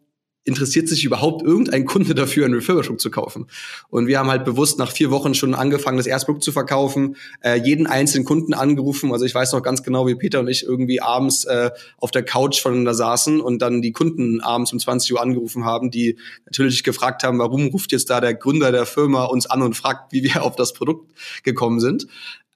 interessiert 0.50 0.90
sich 0.90 1.06
überhaupt 1.06 1.42
irgendein 1.44 1.86
Kunde 1.86 2.14
dafür, 2.14 2.44
einen 2.44 2.56
Refurbishing 2.56 3.00
zu 3.00 3.10
kaufen? 3.10 3.48
Und 3.90 4.08
wir 4.08 4.20
haben 4.20 4.30
halt 4.30 4.44
bewusst 4.44 4.78
nach 4.78 4.92
vier 4.92 5.12
Wochen 5.12 5.34
schon 5.34 5.54
angefangen, 5.54 5.98
das 5.98 6.08
Erstprodukt 6.08 6.44
zu 6.44 6.52
verkaufen, 6.52 7.16
äh, 7.42 7.56
jeden 7.56 7.88
einzelnen 7.88 8.26
Kunden 8.26 8.54
angerufen. 8.54 9.14
Also 9.14 9.24
ich 9.24 9.34
weiß 9.34 9.54
noch 9.54 9.64
ganz 9.64 9.84
genau, 9.84 10.08
wie 10.08 10.16
Peter 10.16 10.42
und 10.42 10.50
ich 10.50 10.64
irgendwie 10.64 11.02
abends 11.02 11.46
äh, 11.46 11.72
auf 11.98 12.12
der 12.12 12.24
Couch 12.24 12.60
voneinander 12.62 12.94
saßen 12.94 13.40
und 13.40 13.62
dann 13.62 13.82
die 13.82 13.94
Kunden 13.94 14.42
abends 14.42 14.74
um 14.74 14.80
20 14.80 15.14
Uhr 15.14 15.22
angerufen 15.22 15.64
haben, 15.64 15.92
die 15.92 16.18
natürlich 16.46 16.84
gefragt 16.84 17.24
haben, 17.24 17.40
warum 17.40 17.68
ruft 17.68 17.92
jetzt 17.94 18.10
da 18.10 18.20
der 18.20 18.34
Gründer 18.34 18.72
der 18.72 18.86
Firma 18.86 19.24
uns 19.24 19.46
an 19.46 19.62
und 19.62 19.76
fragt, 19.76 20.12
wie 20.12 20.24
wir 20.24 20.44
auf 20.44 20.56
das 20.56 20.74
Produkt 20.74 21.12
gekommen 21.44 21.80
sind. 21.80 22.08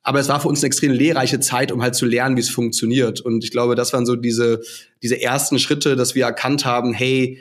Aber 0.04 0.20
es 0.20 0.28
war 0.28 0.42
für 0.42 0.50
uns 0.50 0.62
eine 0.62 0.68
extrem 0.68 0.92
lehrreiche 0.92 1.40
Zeit, 1.40 1.72
um 1.72 1.82
halt 1.82 1.96
zu 1.96 2.06
lernen, 2.06 2.36
wie 2.36 2.42
es 2.42 2.50
funktioniert. 2.50 3.22
Und 3.22 3.44
ich 3.44 3.52
glaube, 3.52 3.76
das 3.76 3.94
waren 3.94 4.06
so 4.06 4.18
diese, 4.18 4.62
diese 5.02 5.20
ersten 5.22 5.60
Schritte, 5.60 5.96
dass 5.96 6.14
wir 6.14 6.26
erkannt 6.26 6.66
haben, 6.66 6.94
hey, 6.94 7.40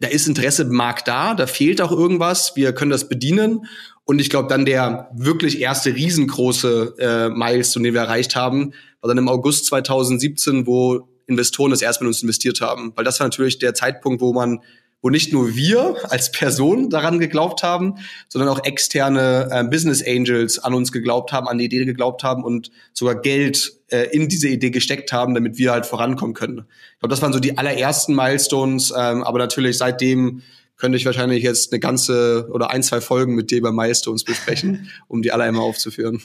da 0.00 0.08
ist 0.08 0.26
Interesse 0.26 0.62
im 0.62 0.72
Markt 0.72 1.08
da, 1.08 1.34
da 1.34 1.46
fehlt 1.46 1.80
auch 1.80 1.92
irgendwas, 1.92 2.56
wir 2.56 2.72
können 2.72 2.90
das 2.90 3.08
bedienen. 3.08 3.66
Und 4.04 4.20
ich 4.20 4.30
glaube, 4.30 4.48
dann 4.48 4.64
der 4.64 5.10
wirklich 5.14 5.60
erste 5.60 5.94
riesengroße 5.94 6.94
äh, 6.98 7.28
Milestone, 7.28 7.88
den 7.88 7.94
wir 7.94 8.02
erreicht 8.02 8.36
haben, 8.36 8.72
war 9.00 9.08
dann 9.08 9.18
im 9.18 9.28
August 9.28 9.66
2017, 9.66 10.66
wo 10.66 11.08
Investoren 11.26 11.70
das 11.70 11.82
erstmal 11.82 12.06
in 12.06 12.08
uns 12.08 12.22
investiert 12.22 12.60
haben. 12.60 12.92
Weil 12.96 13.04
das 13.04 13.20
war 13.20 13.26
natürlich 13.26 13.58
der 13.58 13.74
Zeitpunkt, 13.74 14.20
wo 14.20 14.32
man 14.32 14.60
wo 15.02 15.10
nicht 15.10 15.32
nur 15.32 15.54
wir 15.54 15.96
als 16.10 16.30
Person 16.30 16.90
daran 16.90 17.18
geglaubt 17.18 17.62
haben, 17.62 17.94
sondern 18.28 18.50
auch 18.50 18.64
externe 18.64 19.48
äh, 19.50 19.64
Business 19.64 20.04
Angels 20.06 20.58
an 20.58 20.74
uns 20.74 20.92
geglaubt 20.92 21.32
haben, 21.32 21.48
an 21.48 21.58
die 21.58 21.64
Idee 21.64 21.84
geglaubt 21.84 22.22
haben 22.22 22.44
und 22.44 22.70
sogar 22.92 23.14
Geld 23.14 23.72
äh, 23.88 24.08
in 24.12 24.28
diese 24.28 24.48
Idee 24.48 24.70
gesteckt 24.70 25.12
haben, 25.12 25.34
damit 25.34 25.58
wir 25.58 25.72
halt 25.72 25.86
vorankommen 25.86 26.34
können. 26.34 26.66
Ich 26.94 26.98
glaube, 27.00 27.10
das 27.10 27.22
waren 27.22 27.32
so 27.32 27.40
die 27.40 27.56
allerersten 27.56 28.14
Milestones, 28.14 28.92
ähm, 28.96 29.22
aber 29.22 29.38
natürlich 29.38 29.78
seitdem 29.78 30.42
könnte 30.80 30.96
ich 30.96 31.04
wahrscheinlich 31.04 31.42
jetzt 31.42 31.72
eine 31.72 31.78
ganze 31.78 32.48
oder 32.50 32.70
ein, 32.70 32.82
zwei 32.82 33.00
Folgen 33.00 33.34
mit 33.34 33.50
dir 33.50 33.58
über 33.58 33.70
Milestones 33.70 34.24
besprechen, 34.24 34.90
um 35.08 35.20
die 35.22 35.30
alle 35.30 35.44
einmal 35.44 35.62
aufzuführen. 35.62 36.22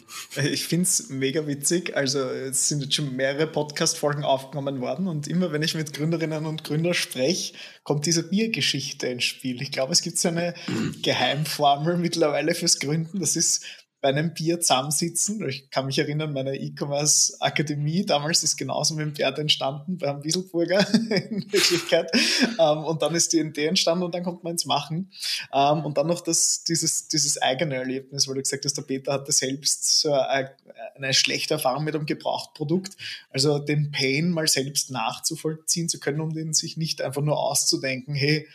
Ich 0.52 0.66
finde 0.66 0.84
es 0.84 1.10
mega 1.10 1.46
witzig. 1.46 1.96
Also 1.96 2.20
es 2.20 2.70
sind 2.70 2.82
jetzt 2.82 2.96
schon 2.96 3.16
mehrere 3.16 3.48
Podcast-Folgen 3.48 4.24
aufgenommen 4.24 4.80
worden 4.80 5.08
und 5.08 5.28
immer 5.28 5.52
wenn 5.52 5.62
ich 5.62 5.76
mit 5.76 5.94
Gründerinnen 5.94 6.46
und 6.46 6.64
Gründern 6.64 6.94
spreche, 6.94 7.54
kommt 7.84 8.06
diese 8.06 8.24
Biergeschichte 8.24 9.08
ins 9.08 9.26
Spiel. 9.26 9.62
Ich 9.62 9.72
glaube, 9.72 9.92
es 9.92 10.02
gibt 10.02 10.18
so 10.18 10.30
eine 10.30 10.54
Geheimformel 11.04 11.98
mittlerweile 11.98 12.56
fürs 12.56 12.80
Gründen. 12.80 13.20
Das 13.20 13.36
ist 13.36 13.66
bei 14.06 14.10
einem 14.10 14.36
Bier 14.36 14.60
zusammensitzen. 14.60 15.50
Ich 15.50 15.72
kann 15.72 15.88
mich 15.88 15.98
erinnern, 15.98 16.32
meine 16.32 16.56
E-Commerce-Akademie 16.56 18.06
damals 18.06 18.44
ist 18.44 18.56
genauso 18.56 18.94
mit 18.94 19.04
dem 19.04 19.16
Pferd 19.16 19.40
entstanden, 19.40 19.98
beim 19.98 20.24
Wieselburger 20.24 20.88
in 20.94 21.52
Wirklichkeit. 21.52 22.12
Ähm, 22.60 22.84
und 22.84 23.02
dann 23.02 23.16
ist 23.16 23.34
die 23.34 23.40
Idee 23.40 23.66
entstanden 23.66 24.04
und 24.04 24.14
dann 24.14 24.22
kommt 24.24 24.44
man 24.44 24.52
ins 24.52 24.68
Machen. 24.68 25.12
Ähm, 25.52 25.84
und 25.84 25.98
dann 25.98 26.06
noch 26.06 26.22
das, 26.22 26.64
dieses, 26.66 27.08
dieses 27.08 27.42
eigene 27.42 27.78
Erlebnis, 27.78 28.28
weil 28.28 28.36
du 28.36 28.42
gesagt 28.44 28.64
hast, 28.64 28.78
der 28.78 28.84
Peter 28.84 29.12
hatte 29.12 29.32
selbst 29.32 30.02
so 30.02 30.14
eine 30.14 31.14
schlechte 31.16 31.56
Erfahrung 31.56 31.84
mit 31.84 31.96
einem 31.96 32.06
Gebrauchtprodukt. 32.06 32.96
Also 33.32 33.58
den 33.58 33.90
Pain 33.90 34.30
mal 34.30 34.48
selbst 34.48 34.92
nachzuvollziehen 34.92 35.90
zu 35.90 36.00
können, 36.00 36.22
um 36.22 36.32
den 36.32 36.54
sich 36.54 36.78
nicht 36.78 37.02
einfach 37.02 37.24
nur 37.24 37.40
auszudenken, 37.40 38.14
hey, 38.14 38.48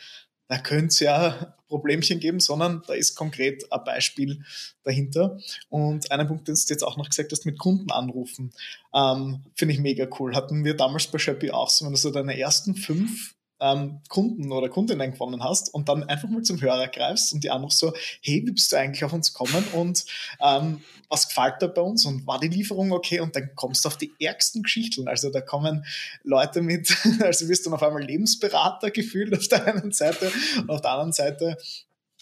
da 0.51 0.57
könnte 0.57 0.87
es 0.87 0.99
ja 0.99 1.55
Problemchen 1.69 2.19
geben, 2.19 2.41
sondern 2.41 2.83
da 2.85 2.93
ist 2.93 3.15
konkret 3.15 3.71
ein 3.71 3.83
Beispiel 3.85 4.43
dahinter. 4.83 5.39
Und 5.69 6.11
einen 6.11 6.27
Punkt, 6.27 6.49
den 6.49 6.55
du 6.55 6.61
jetzt 6.67 6.83
auch 6.83 6.97
noch 6.97 7.07
gesagt 7.07 7.31
hast, 7.31 7.45
mit 7.45 7.57
Kunden 7.57 7.89
anrufen, 7.89 8.51
ähm, 8.93 9.45
finde 9.55 9.73
ich 9.73 9.79
mega 9.79 10.07
cool. 10.19 10.35
Hatten 10.35 10.65
wir 10.65 10.75
damals 10.75 11.07
bei 11.07 11.19
Shopee 11.19 11.51
auch 11.51 11.69
so, 11.69 11.85
wenn 11.85 11.93
du 11.93 11.97
so 11.97 12.11
deine 12.11 12.37
ersten 12.37 12.75
fünf 12.75 13.33
ähm, 13.61 14.01
Kunden 14.09 14.51
oder 14.51 14.67
Kundinnen 14.67 15.13
gewonnen 15.13 15.43
hast 15.43 15.73
und 15.73 15.87
dann 15.87 16.03
einfach 16.03 16.27
mal 16.27 16.41
zum 16.41 16.59
Hörer 16.59 16.87
greifst 16.87 17.31
und 17.33 17.43
die 17.43 17.51
auch 17.51 17.61
noch 17.61 17.71
so, 17.71 17.93
hey, 18.21 18.43
wie 18.45 18.51
bist 18.51 18.71
du 18.71 18.77
eigentlich 18.77 19.03
auf 19.03 19.13
uns 19.13 19.31
gekommen 19.31 19.63
und 19.73 20.03
ähm, 20.41 20.81
was 21.07 21.27
gefällt 21.27 21.55
da 21.59 21.67
bei 21.67 21.81
uns 21.81 22.05
und 22.05 22.25
war 22.25 22.39
die 22.39 22.47
Lieferung 22.47 22.91
okay 22.91 23.19
und 23.19 23.35
dann 23.35 23.51
kommst 23.55 23.85
du 23.85 23.89
auf 23.89 23.97
die 23.97 24.11
ärgsten 24.19 24.63
Geschichten. 24.63 25.07
Also 25.07 25.29
da 25.29 25.41
kommen 25.41 25.85
Leute 26.23 26.61
mit, 26.61 26.95
also 27.21 27.47
wirst 27.47 27.65
du 27.65 27.73
auf 27.73 27.83
einmal 27.83 28.03
Lebensberater 28.03 28.91
gefühlt 28.91 29.33
auf 29.37 29.47
der 29.47 29.67
einen 29.67 29.91
Seite 29.91 30.31
und 30.57 30.69
auf 30.69 30.81
der 30.81 30.91
anderen 30.91 31.13
Seite 31.13 31.57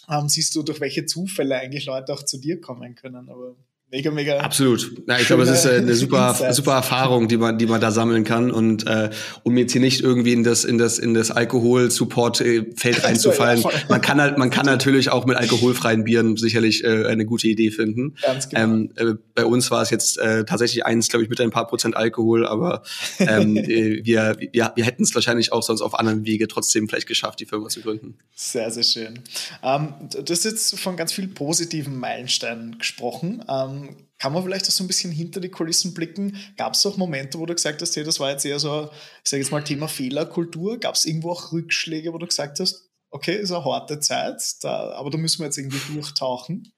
ähm, 0.10 0.27
siehst 0.27 0.55
du, 0.55 0.63
durch 0.63 0.81
welche 0.81 1.05
Zufälle 1.05 1.55
eigentlich 1.55 1.86
Leute 1.86 2.13
auch 2.13 2.24
zu 2.24 2.38
dir 2.38 2.60
kommen 2.60 2.96
können. 2.96 3.29
Aber 3.29 3.55
Mega, 3.91 4.12
mega. 4.12 4.38
Absolut. 4.38 4.91
Ja, 5.08 5.17
ich 5.17 5.25
glaube, 5.25 5.43
es 5.43 5.50
ist 5.50 5.65
äh, 5.65 5.77
eine 5.77 5.96
super, 5.96 6.36
super 6.53 6.74
Erfahrung, 6.74 7.27
die 7.27 7.38
man, 7.38 7.58
die 7.58 7.65
man 7.65 7.81
da 7.81 7.89
sammeln 7.89 8.24
kann. 8.24 8.51
Und 8.51 8.86
äh, 8.86 9.10
um 9.41 9.58
jetzt 9.58 9.72
hier 9.72 9.81
nicht 9.81 10.01
irgendwie 10.01 10.34
in 10.34 10.43
das, 10.43 10.63
in 10.63 10.77
das, 10.77 11.00
in 11.00 11.15
das 11.15 11.31
Alkohol-Support-Feld 11.31 13.03
reinzufallen, 13.03 13.63
ja, 13.63 13.69
man 13.89 14.01
kann 14.01 14.22
halt, 14.22 14.38
man 14.38 14.51
kann 14.51 14.67
natürlich 14.67 15.10
auch 15.10 15.25
mit 15.25 15.38
alkoholfreien 15.38 16.03
Bieren 16.03 16.38
sicherlich 16.38 16.84
äh, 16.84 17.08
eine 17.08 17.25
gute 17.25 17.48
Idee 17.48 17.72
finden. 17.72 18.13
Ganz 18.22 18.50
genau. 18.50 18.62
Ähm, 18.62 18.91
äh, 18.96 19.13
bei 19.34 19.46
uns 19.46 19.72
war 19.72 19.81
es 19.81 19.89
jetzt 19.89 20.19
äh, 20.19 20.46
tatsächlich 20.46 20.86
eins, 20.86 21.08
glaube 21.08 21.24
ich, 21.24 21.29
mit 21.31 21.41
ein 21.41 21.50
paar 21.50 21.65
Prozent 21.65 21.98
Alkohol, 21.98 22.46
aber 22.46 22.84
ähm, 23.17 23.58
äh, 23.58 24.05
wir, 24.05 24.38
wir, 24.39 24.72
wir 24.75 24.86
hätten 24.86 25.01
es 25.01 25.15
wahrscheinlich 25.15 25.51
auch 25.51 25.63
sonst 25.63 25.81
auf 25.81 25.98
anderen 25.98 26.25
Wege 26.25 26.48
trotzdem 26.48 26.88
vielleicht 26.88 27.08
geschafft, 27.08 27.39
die 27.39 27.46
Firma 27.48 27.69
zu 27.69 27.81
gründen. 27.81 28.19
Sehr, 28.36 28.69
sehr 28.69 28.84
schön. 28.84 29.19
Ähm, 29.63 29.96
du 30.12 30.31
hast 30.31 30.46
jetzt 30.46 30.79
von 30.79 30.96
ganz 30.96 31.12
vielen 31.12 31.34
positiven 31.34 31.98
Meilensteinen 31.98 32.77
gesprochen. 32.77 33.43
Ähm, 33.50 33.78
kann 34.17 34.33
man 34.33 34.43
vielleicht 34.43 34.67
auch 34.67 34.71
so 34.71 34.83
ein 34.83 34.88
bisschen 34.88 35.12
hinter 35.12 35.39
die 35.39 35.50
Kulissen 35.50 35.93
blicken? 35.93 36.38
Gab 36.57 36.74
es 36.74 36.86
auch 36.86 36.98
Momente, 36.98 37.39
wo 37.39 37.45
du 37.45 37.55
gesagt 37.55 37.81
hast, 37.81 37.95
hey, 37.95 38.03
das 38.03 38.19
war 38.19 38.31
jetzt 38.31 38.45
eher 38.45 38.59
so, 38.59 38.89
ich 39.24 39.29
sage 39.29 39.41
jetzt 39.41 39.51
mal 39.51 39.63
Thema 39.63 39.88
Fehlerkultur? 39.88 40.79
Gab 40.79 40.95
es 40.95 41.05
irgendwo 41.05 41.31
auch 41.31 41.51
Rückschläge, 41.51 42.13
wo 42.13 42.17
du 42.17 42.27
gesagt 42.27 42.59
hast, 42.59 42.89
okay, 43.12 43.38
ist 43.38 43.51
eine 43.51 43.63
harte 43.63 44.00
Zeit, 44.00 44.41
da, 44.62 44.91
aber 44.91 45.09
da 45.09 45.17
müssen 45.17 45.39
wir 45.39 45.45
jetzt 45.45 45.57
irgendwie 45.57 45.81
durchtauchen? 45.93 46.71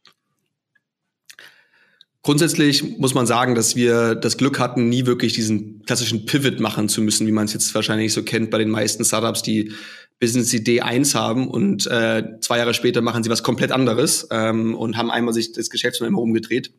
Grundsätzlich 2.24 3.00
muss 3.00 3.15
man 3.15 3.25
sagen, 3.25 3.55
dass 3.55 3.75
wir 3.75 4.13
das 4.13 4.38
Glück 4.38 4.60
hatten, 4.60 4.89
nie 4.89 5.08
wirklich 5.08 5.34
diesen 5.34 5.84
klassischen 5.86 6.27
Pivot 6.27 6.60
machen 6.60 6.88
zu 6.88 7.01
müssen, 7.01 7.25
wie 7.25 7.31
man 7.31 7.46
es 7.46 7.53
jetzt 7.53 7.74
wahrscheinlich 7.74 8.13
so 8.13 8.22
kennt 8.22 8.51
bei 8.51 8.60
den 8.60 8.70
meisten 8.70 9.03
Startups, 9.03 9.41
die 9.41 9.74
Business 10.20 10.53
Idee 10.53 10.81
1 10.81 11.15
haben 11.15 11.48
und 11.50 11.88
äh, 11.88 12.39
zwei 12.41 12.60
Jahre 12.60 12.75
später 12.75 13.01
machen 13.01 13.24
sie 13.24 13.31
was 13.31 13.41
komplett 13.41 13.72
anderes 13.72 14.27
ähm, 14.29 14.75
und 14.75 14.96
haben 14.96 15.10
einmal 15.10 15.34
sich 15.34 15.51
das 15.51 15.72
Geschäftsmodell 15.72 16.13
umgedreht. 16.13 16.72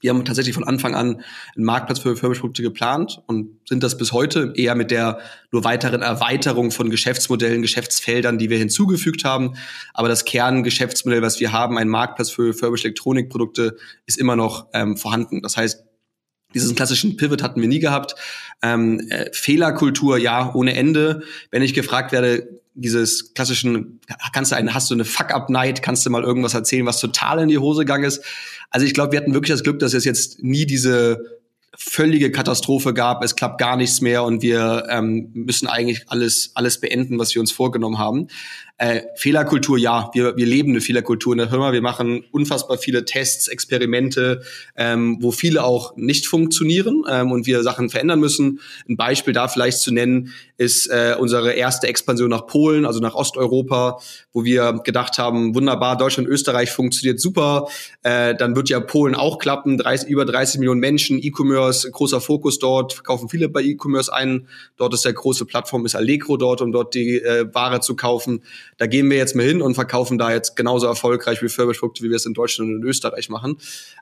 Wir 0.00 0.10
haben 0.10 0.24
tatsächlich 0.24 0.54
von 0.54 0.64
Anfang 0.64 0.94
an 0.94 1.22
einen 1.56 1.64
Marktplatz 1.64 2.00
für 2.00 2.16
Firmenprodukte 2.16 2.62
geplant 2.62 3.22
und 3.26 3.58
sind 3.68 3.82
das 3.82 3.96
bis 3.98 4.12
heute 4.12 4.52
eher 4.56 4.74
mit 4.74 4.90
der 4.90 5.18
nur 5.52 5.64
weiteren 5.64 6.02
Erweiterung 6.02 6.70
von 6.70 6.90
Geschäftsmodellen, 6.90 7.62
Geschäftsfeldern, 7.62 8.38
die 8.38 8.50
wir 8.50 8.58
hinzugefügt 8.58 9.24
haben. 9.24 9.54
Aber 9.92 10.08
das 10.08 10.24
Kerngeschäftsmodell, 10.24 11.22
was 11.22 11.40
wir 11.40 11.52
haben, 11.52 11.76
ein 11.78 11.88
Marktplatz 11.88 12.30
für 12.30 12.48
Refurbished 12.48 12.84
Elektronikprodukte, 12.84 13.76
ist 14.06 14.18
immer 14.18 14.36
noch 14.36 14.68
ähm, 14.72 14.96
vorhanden. 14.96 15.42
Das 15.42 15.56
heißt, 15.56 15.84
diesen 16.54 16.74
klassischen 16.74 17.16
Pivot 17.16 17.42
hatten 17.42 17.60
wir 17.60 17.68
nie 17.68 17.78
gehabt. 17.78 18.14
Ähm, 18.62 19.00
äh, 19.10 19.30
Fehlerkultur, 19.32 20.18
ja, 20.18 20.52
ohne 20.54 20.74
Ende. 20.74 21.22
Wenn 21.50 21.62
ich 21.62 21.74
gefragt 21.74 22.12
werde, 22.12 22.48
dieses 22.74 23.34
klassischen, 23.34 24.00
kannst 24.32 24.52
du 24.52 24.56
einen, 24.56 24.74
hast 24.74 24.90
du 24.90 24.94
eine 24.94 25.04
Fuck-up-Night, 25.04 25.82
kannst 25.82 26.06
du 26.06 26.10
mal 26.10 26.22
irgendwas 26.22 26.54
erzählen, 26.54 26.86
was 26.86 27.00
total 27.00 27.40
in 27.40 27.48
die 27.48 27.58
Hose 27.58 27.80
gegangen 27.80 28.04
ist. 28.04 28.22
Also 28.70 28.86
ich 28.86 28.94
glaube, 28.94 29.12
wir 29.12 29.20
hatten 29.20 29.34
wirklich 29.34 29.50
das 29.50 29.64
Glück, 29.64 29.80
dass 29.80 29.94
es 29.94 30.04
jetzt 30.04 30.42
nie 30.42 30.66
diese 30.66 31.40
völlige 31.76 32.30
Katastrophe 32.30 32.92
gab, 32.92 33.24
es 33.24 33.36
klappt 33.36 33.58
gar 33.58 33.76
nichts 33.76 34.00
mehr 34.00 34.24
und 34.24 34.42
wir 34.42 34.86
ähm, 34.90 35.30
müssen 35.32 35.66
eigentlich 35.66 36.04
alles, 36.08 36.50
alles 36.54 36.78
beenden, 36.78 37.18
was 37.18 37.34
wir 37.34 37.40
uns 37.40 37.52
vorgenommen 37.52 37.98
haben. 37.98 38.28
Äh, 38.80 39.02
Fehlerkultur, 39.14 39.76
ja, 39.76 40.08
wir, 40.14 40.38
wir 40.38 40.46
leben 40.46 40.70
eine 40.70 40.80
Fehlerkultur 40.80 41.34
in 41.34 41.38
der 41.38 41.50
Firma. 41.50 41.70
Wir 41.74 41.82
machen 41.82 42.24
unfassbar 42.32 42.78
viele 42.78 43.04
Tests, 43.04 43.46
Experimente, 43.46 44.40
ähm, 44.74 45.18
wo 45.20 45.32
viele 45.32 45.64
auch 45.64 45.94
nicht 45.96 46.26
funktionieren 46.26 47.04
ähm, 47.06 47.30
und 47.30 47.44
wir 47.46 47.62
Sachen 47.62 47.90
verändern 47.90 48.20
müssen. 48.20 48.60
Ein 48.88 48.96
Beispiel 48.96 49.34
da 49.34 49.48
vielleicht 49.48 49.80
zu 49.80 49.92
nennen 49.92 50.32
ist 50.56 50.86
äh, 50.86 51.14
unsere 51.18 51.52
erste 51.52 51.88
Expansion 51.88 52.30
nach 52.30 52.46
Polen, 52.46 52.86
also 52.86 53.00
nach 53.00 53.14
Osteuropa, 53.14 53.98
wo 54.32 54.44
wir 54.44 54.80
gedacht 54.84 55.18
haben, 55.18 55.54
wunderbar, 55.54 55.98
Deutschland, 55.98 56.28
Österreich 56.28 56.70
funktioniert 56.70 57.20
super, 57.20 57.68
äh, 58.02 58.34
dann 58.34 58.56
wird 58.56 58.70
ja 58.70 58.80
Polen 58.80 59.14
auch 59.14 59.38
klappen, 59.38 59.76
30, 59.76 60.08
über 60.08 60.24
30 60.24 60.58
Millionen 60.58 60.80
Menschen, 60.80 61.18
E-Commerce, 61.18 61.90
großer 61.90 62.20
Fokus 62.22 62.58
dort, 62.58 63.04
kaufen 63.04 63.28
viele 63.28 63.50
bei 63.50 63.62
E-Commerce 63.62 64.12
ein. 64.12 64.48
Dort 64.76 64.92
ist 64.94 65.04
der 65.04 65.14
große 65.14 65.46
Plattform, 65.46 65.84
ist 65.86 65.94
Allegro 65.94 66.36
dort, 66.36 66.60
um 66.60 66.72
dort 66.72 66.94
die 66.94 67.16
äh, 67.18 67.46
Ware 67.54 67.80
zu 67.80 67.96
kaufen. 67.96 68.42
Da 68.80 68.86
gehen 68.86 69.10
wir 69.10 69.18
jetzt 69.18 69.36
mal 69.36 69.44
hin 69.44 69.60
und 69.60 69.74
verkaufen 69.74 70.16
da 70.16 70.32
jetzt 70.32 70.56
genauso 70.56 70.86
erfolgreich 70.86 71.42
Refurbished-Produkte, 71.42 72.02
wie 72.02 72.08
wir 72.08 72.16
es 72.16 72.24
in 72.24 72.32
Deutschland 72.32 72.70
und 72.70 72.76
in 72.78 72.82
Österreich 72.82 73.28
machen. 73.28 73.58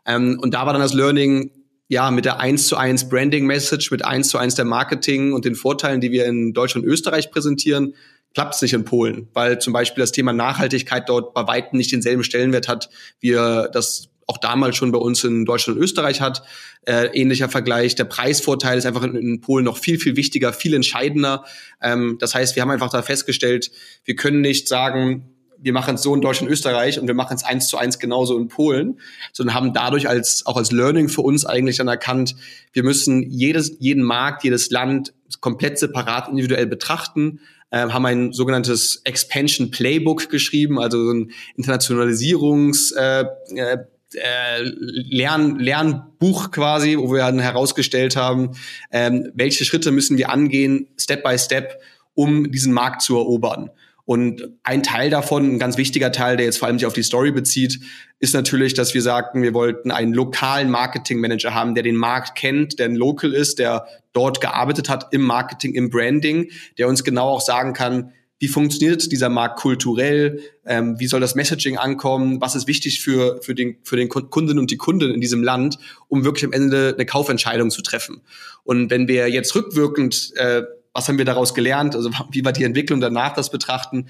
Ähm, 0.07 0.39
und 0.41 0.55
da 0.55 0.67
war 0.67 0.73
dann 0.73 0.81
das 0.81 0.95
Learning, 0.95 1.51
ja, 1.89 2.13
mit 2.13 2.25
der 2.25 2.39
1 2.39 2.69
zu 2.69 2.77
1 2.77 3.09
Branding 3.09 3.45
Message, 3.45 3.91
mit 3.91 4.05
1 4.05 4.29
zu 4.29 4.39
1 4.39 4.55
der 4.55 4.67
Marketing 4.67 5.33
und 5.33 5.45
den 5.45 5.57
Vorteilen, 5.57 6.01
die 6.01 6.13
wir 6.13 6.27
in 6.27 6.53
Deutschland 6.53 6.87
und 6.87 6.93
Österreich 6.93 7.33
präsentieren, 7.33 7.95
klappt 8.35 8.55
es 8.55 8.63
nicht 8.63 8.73
in 8.73 8.85
Polen, 8.85 9.27
weil 9.33 9.59
zum 9.59 9.73
Beispiel 9.73 10.03
das 10.03 10.13
Thema 10.13 10.33
Nachhaltigkeit 10.33 11.09
dort 11.09 11.35
bei 11.35 11.49
weitem 11.49 11.77
nicht 11.77 11.91
denselben 11.91 12.23
Stellenwert 12.23 12.69
hat, 12.69 12.89
wie 13.19 13.33
das 13.33 14.11
auch 14.29 14.39
damals 14.39 14.77
schon 14.77 14.93
bei 14.93 14.99
uns 14.99 15.25
in 15.25 15.45
Deutschland 15.45 15.79
und 15.79 15.83
Österreich 15.83 16.21
hat. 16.21 16.43
Äh, 16.87 17.07
ähnlicher 17.19 17.49
Vergleich. 17.49 17.95
Der 17.95 18.05
Preisvorteil 18.05 18.79
ist 18.79 18.87
einfach 18.87 19.03
in, 19.03 19.17
in 19.17 19.41
Polen 19.41 19.65
noch 19.65 19.79
viel, 19.79 19.99
viel 19.99 20.17
wichtiger, 20.17 20.53
viel 20.53 20.75
entscheidender. 20.75 21.45
Ähm, 21.83 22.19
das 22.21 22.35
heißt, 22.35 22.55
wir 22.55 22.63
haben 22.63 22.71
einfach 22.71 22.91
da 22.91 23.03
festgestellt, 23.03 23.71
wir 24.05 24.15
können 24.15 24.43
nicht 24.43 24.69
sagen, 24.69 25.35
wir 25.61 25.73
machen 25.73 25.97
es 25.97 26.03
so 26.03 26.15
in 26.15 26.21
Deutschland 26.21 26.49
und 26.49 26.53
Österreich 26.53 27.01
und 27.01 27.09
wir 27.09 27.15
machen 27.15 27.35
es 27.35 27.43
eins 27.43 27.69
zu 27.69 27.79
eins 27.79 27.99
genauso 27.99 28.39
in 28.39 28.49
Polen, 28.49 29.01
sondern 29.33 29.57
haben 29.57 29.73
dadurch 29.73 30.09
als, 30.09 30.47
auch 30.47 30.57
als 30.57 30.71
Learning 30.71 31.09
für 31.09 31.23
uns 31.23 31.45
eigentlich 31.45 31.79
dann 31.79 31.89
erkannt, 31.89 32.37
wir 32.73 32.85
müssen 32.85 33.23
jedes, 33.23 33.77
jeden 33.81 34.05
Markt, 34.05 34.45
jedes 34.45 34.71
Land 34.71 35.15
komplett 35.41 35.79
separat 35.79 36.29
individuell 36.29 36.67
betrachten, 36.67 37.41
äh, 37.71 37.89
haben 37.89 38.07
ein 38.07 38.33
sogenanntes 38.33 39.01
Expansion 39.05 39.71
Playbook 39.71 40.29
geschrieben, 40.29 40.79
also 40.79 41.05
so 41.05 41.13
ein 41.13 41.33
Internationalisierungs, 41.57 42.93
äh, 42.93 43.25
äh, 43.55 43.79
äh, 44.15 44.63
Lern, 44.63 45.59
Lernbuch 45.59 46.51
quasi, 46.51 46.97
wo 46.97 47.13
wir 47.13 47.19
dann 47.19 47.39
herausgestellt 47.39 48.17
haben, 48.17 48.53
ähm, 48.93 49.31
welche 49.35 49.65
Schritte 49.65 49.91
müssen 49.91 50.19
wir 50.19 50.31
angehen, 50.31 50.89
Step 50.99 51.23
by 51.23 51.39
Step, 51.39 51.81
um 52.15 52.51
diesen 52.51 52.73
Markt 52.73 53.03
zu 53.03 53.17
erobern. 53.17 53.71
Und 54.09 54.43
ein 54.63 54.83
Teil 54.83 55.11
davon, 55.11 55.55
ein 55.55 55.59
ganz 55.59 55.77
wichtiger 55.77 56.11
Teil, 56.11 56.39
der 56.39 56.47
jetzt 56.47 56.57
vor 56.57 56.67
allem 56.67 56.79
sich 56.79 56.87
auf 56.87 56.95
die 56.95 57.03
Story 57.03 57.31
bezieht, 57.31 57.79
ist 58.21 58.33
natürlich, 58.33 58.73
dass 58.73 58.95
wir 58.95 59.03
sagten, 59.03 59.43
wir 59.43 59.53
wollten 59.53 59.91
einen 59.91 60.15
lokalen 60.15 60.71
Marketingmanager 60.71 61.53
haben, 61.53 61.75
der 61.75 61.83
den 61.83 61.95
Markt 61.95 62.35
kennt, 62.35 62.79
der 62.79 62.87
ein 62.87 62.97
Local 62.97 63.35
ist, 63.35 63.59
der 63.59 63.87
dort 64.15 64.41
gearbeitet 64.41 64.89
hat 64.89 65.09
im 65.11 65.21
Marketing, 65.21 65.75
im 65.75 65.91
Branding, 65.91 66.49
der 66.79 66.89
uns 66.89 67.05
genau 67.05 67.29
auch 67.29 67.43
sagen 67.43 67.75
kann, 67.75 68.15
wie 68.39 68.49
funktioniert 68.49 69.11
dieser 69.11 69.29
Markt 69.29 69.59
kulturell, 69.59 70.41
ähm, 70.65 70.99
wie 70.99 71.09
soll 71.09 71.21
das 71.21 71.35
Messaging 71.35 71.77
ankommen, 71.77 72.41
was 72.41 72.55
ist 72.55 72.69
wichtig 72.69 73.01
für, 73.01 73.43
für, 73.43 73.55
den, 73.55 73.79
für 73.83 73.97
den 73.97 74.09
Kunden 74.09 74.59
und 74.59 74.71
die 74.71 74.77
Kunden 74.77 75.13
in 75.13 75.21
diesem 75.21 75.43
Land, 75.43 75.79
um 76.07 76.25
wirklich 76.25 76.45
am 76.45 76.53
Ende 76.53 76.95
eine 76.95 77.07
Kaufentscheidung 77.07 77.71
zu 77.71 77.83
treffen. 77.83 78.23
Und 78.63 78.91
wenn 78.91 79.09
wir 79.09 79.29
jetzt 79.29 79.55
rückwirkend, 79.55 80.33
äh, 80.37 80.63
was 80.93 81.09
haben 81.09 81.19
wir 81.19 81.25
daraus 81.25 81.53
gelernt, 81.55 81.97
also 81.97 82.11
wie 82.31 82.45
war 82.45 82.53
die 82.53 82.65
Entwicklung 82.65 83.01
danach 83.01 83.35
das 83.35 83.51
betrachten, 83.51 84.09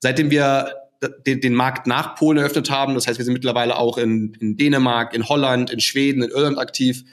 seitdem 0.00 0.30
wir 0.30 0.74
den, 1.26 1.40
den 1.40 1.54
Markt 1.54 1.86
nach 1.86 2.16
Polen 2.16 2.38
eröffnet 2.38 2.70
haben, 2.70 2.94
das 2.94 3.06
heißt, 3.06 3.18
wir 3.18 3.24
sind 3.24 3.34
mittlerweile 3.34 3.76
auch 3.76 3.98
in, 3.98 4.36
in 4.40 4.56
Dänemark, 4.56 5.14
in 5.14 5.28
Holland, 5.28 5.70
in 5.70 5.80
Schweden, 5.80 6.22
in 6.22 6.30
Irland 6.30 6.58
aktiv, 6.58 7.04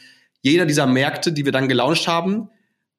jeder 0.41 0.65
dieser 0.65 0.87
Märkte, 0.87 1.31
die 1.31 1.45
wir 1.45 1.51
dann 1.51 1.67
gelauncht 1.67 2.07
haben, 2.07 2.49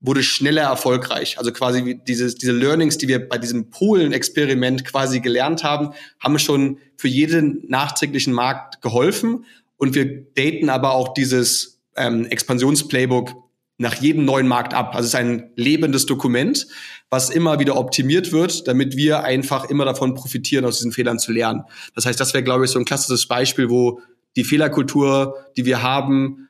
wurde 0.01 0.23
schneller 0.23 0.63
erfolgreich. 0.63 1.39
Also 1.39 1.53
quasi 1.53 2.01
dieses, 2.07 2.37
diese 2.37 2.53
Learnings, 2.53 2.99
die 2.99 3.09
wir 3.09 3.29
bei 3.29 3.39
diesem 3.39 3.71
Polen-Experiment 3.71 4.85
quasi 4.85 5.21
gelernt 5.21 5.65
haben, 5.65 5.91
haben 6.21 6.39
schon 6.39 6.79
für 6.97 7.09
jeden 7.09 7.65
nachträglichen 7.69 8.33
Markt 8.33 8.81
geholfen 8.81 9.45
und 9.77 9.95
wir 9.95 10.25
daten 10.35 10.71
aber 10.71 10.93
auch 10.93 11.15
dieses 11.15 11.81
ähm, 11.97 12.27
Expansionsplaybook 12.27 13.35
nach 13.79 13.95
jedem 13.95 14.25
neuen 14.25 14.49
Markt 14.49 14.75
ab. 14.75 14.95
Also 14.95 15.07
es 15.07 15.15
ist 15.15 15.21
ein 15.21 15.51
lebendes 15.55 16.05
Dokument, 16.07 16.67
was 17.11 17.31
immer 17.31 17.61
wieder 17.61 17.77
optimiert 17.77 18.33
wird, 18.33 18.67
damit 18.67 18.97
wir 18.97 19.23
einfach 19.23 19.71
immer 19.71 19.85
davon 19.85 20.15
profitieren, 20.15 20.65
aus 20.65 20.79
diesen 20.79 20.93
Fehlern 20.93 21.19
zu 21.19 21.33
lernen. 21.33 21.63
Das 21.95 22.05
heißt, 22.05 22.19
das 22.19 22.35
wäre, 22.35 22.43
glaube 22.43 22.65
ich, 22.65 22.73
so 22.73 22.79
ein 22.79 22.85
klassisches 22.85 23.27
Beispiel, 23.27 23.71
wo 23.71 24.01
die 24.37 24.45
Fehlerkultur, 24.45 25.37
die 25.57 25.65
wir 25.65 25.83
haben, 25.83 26.49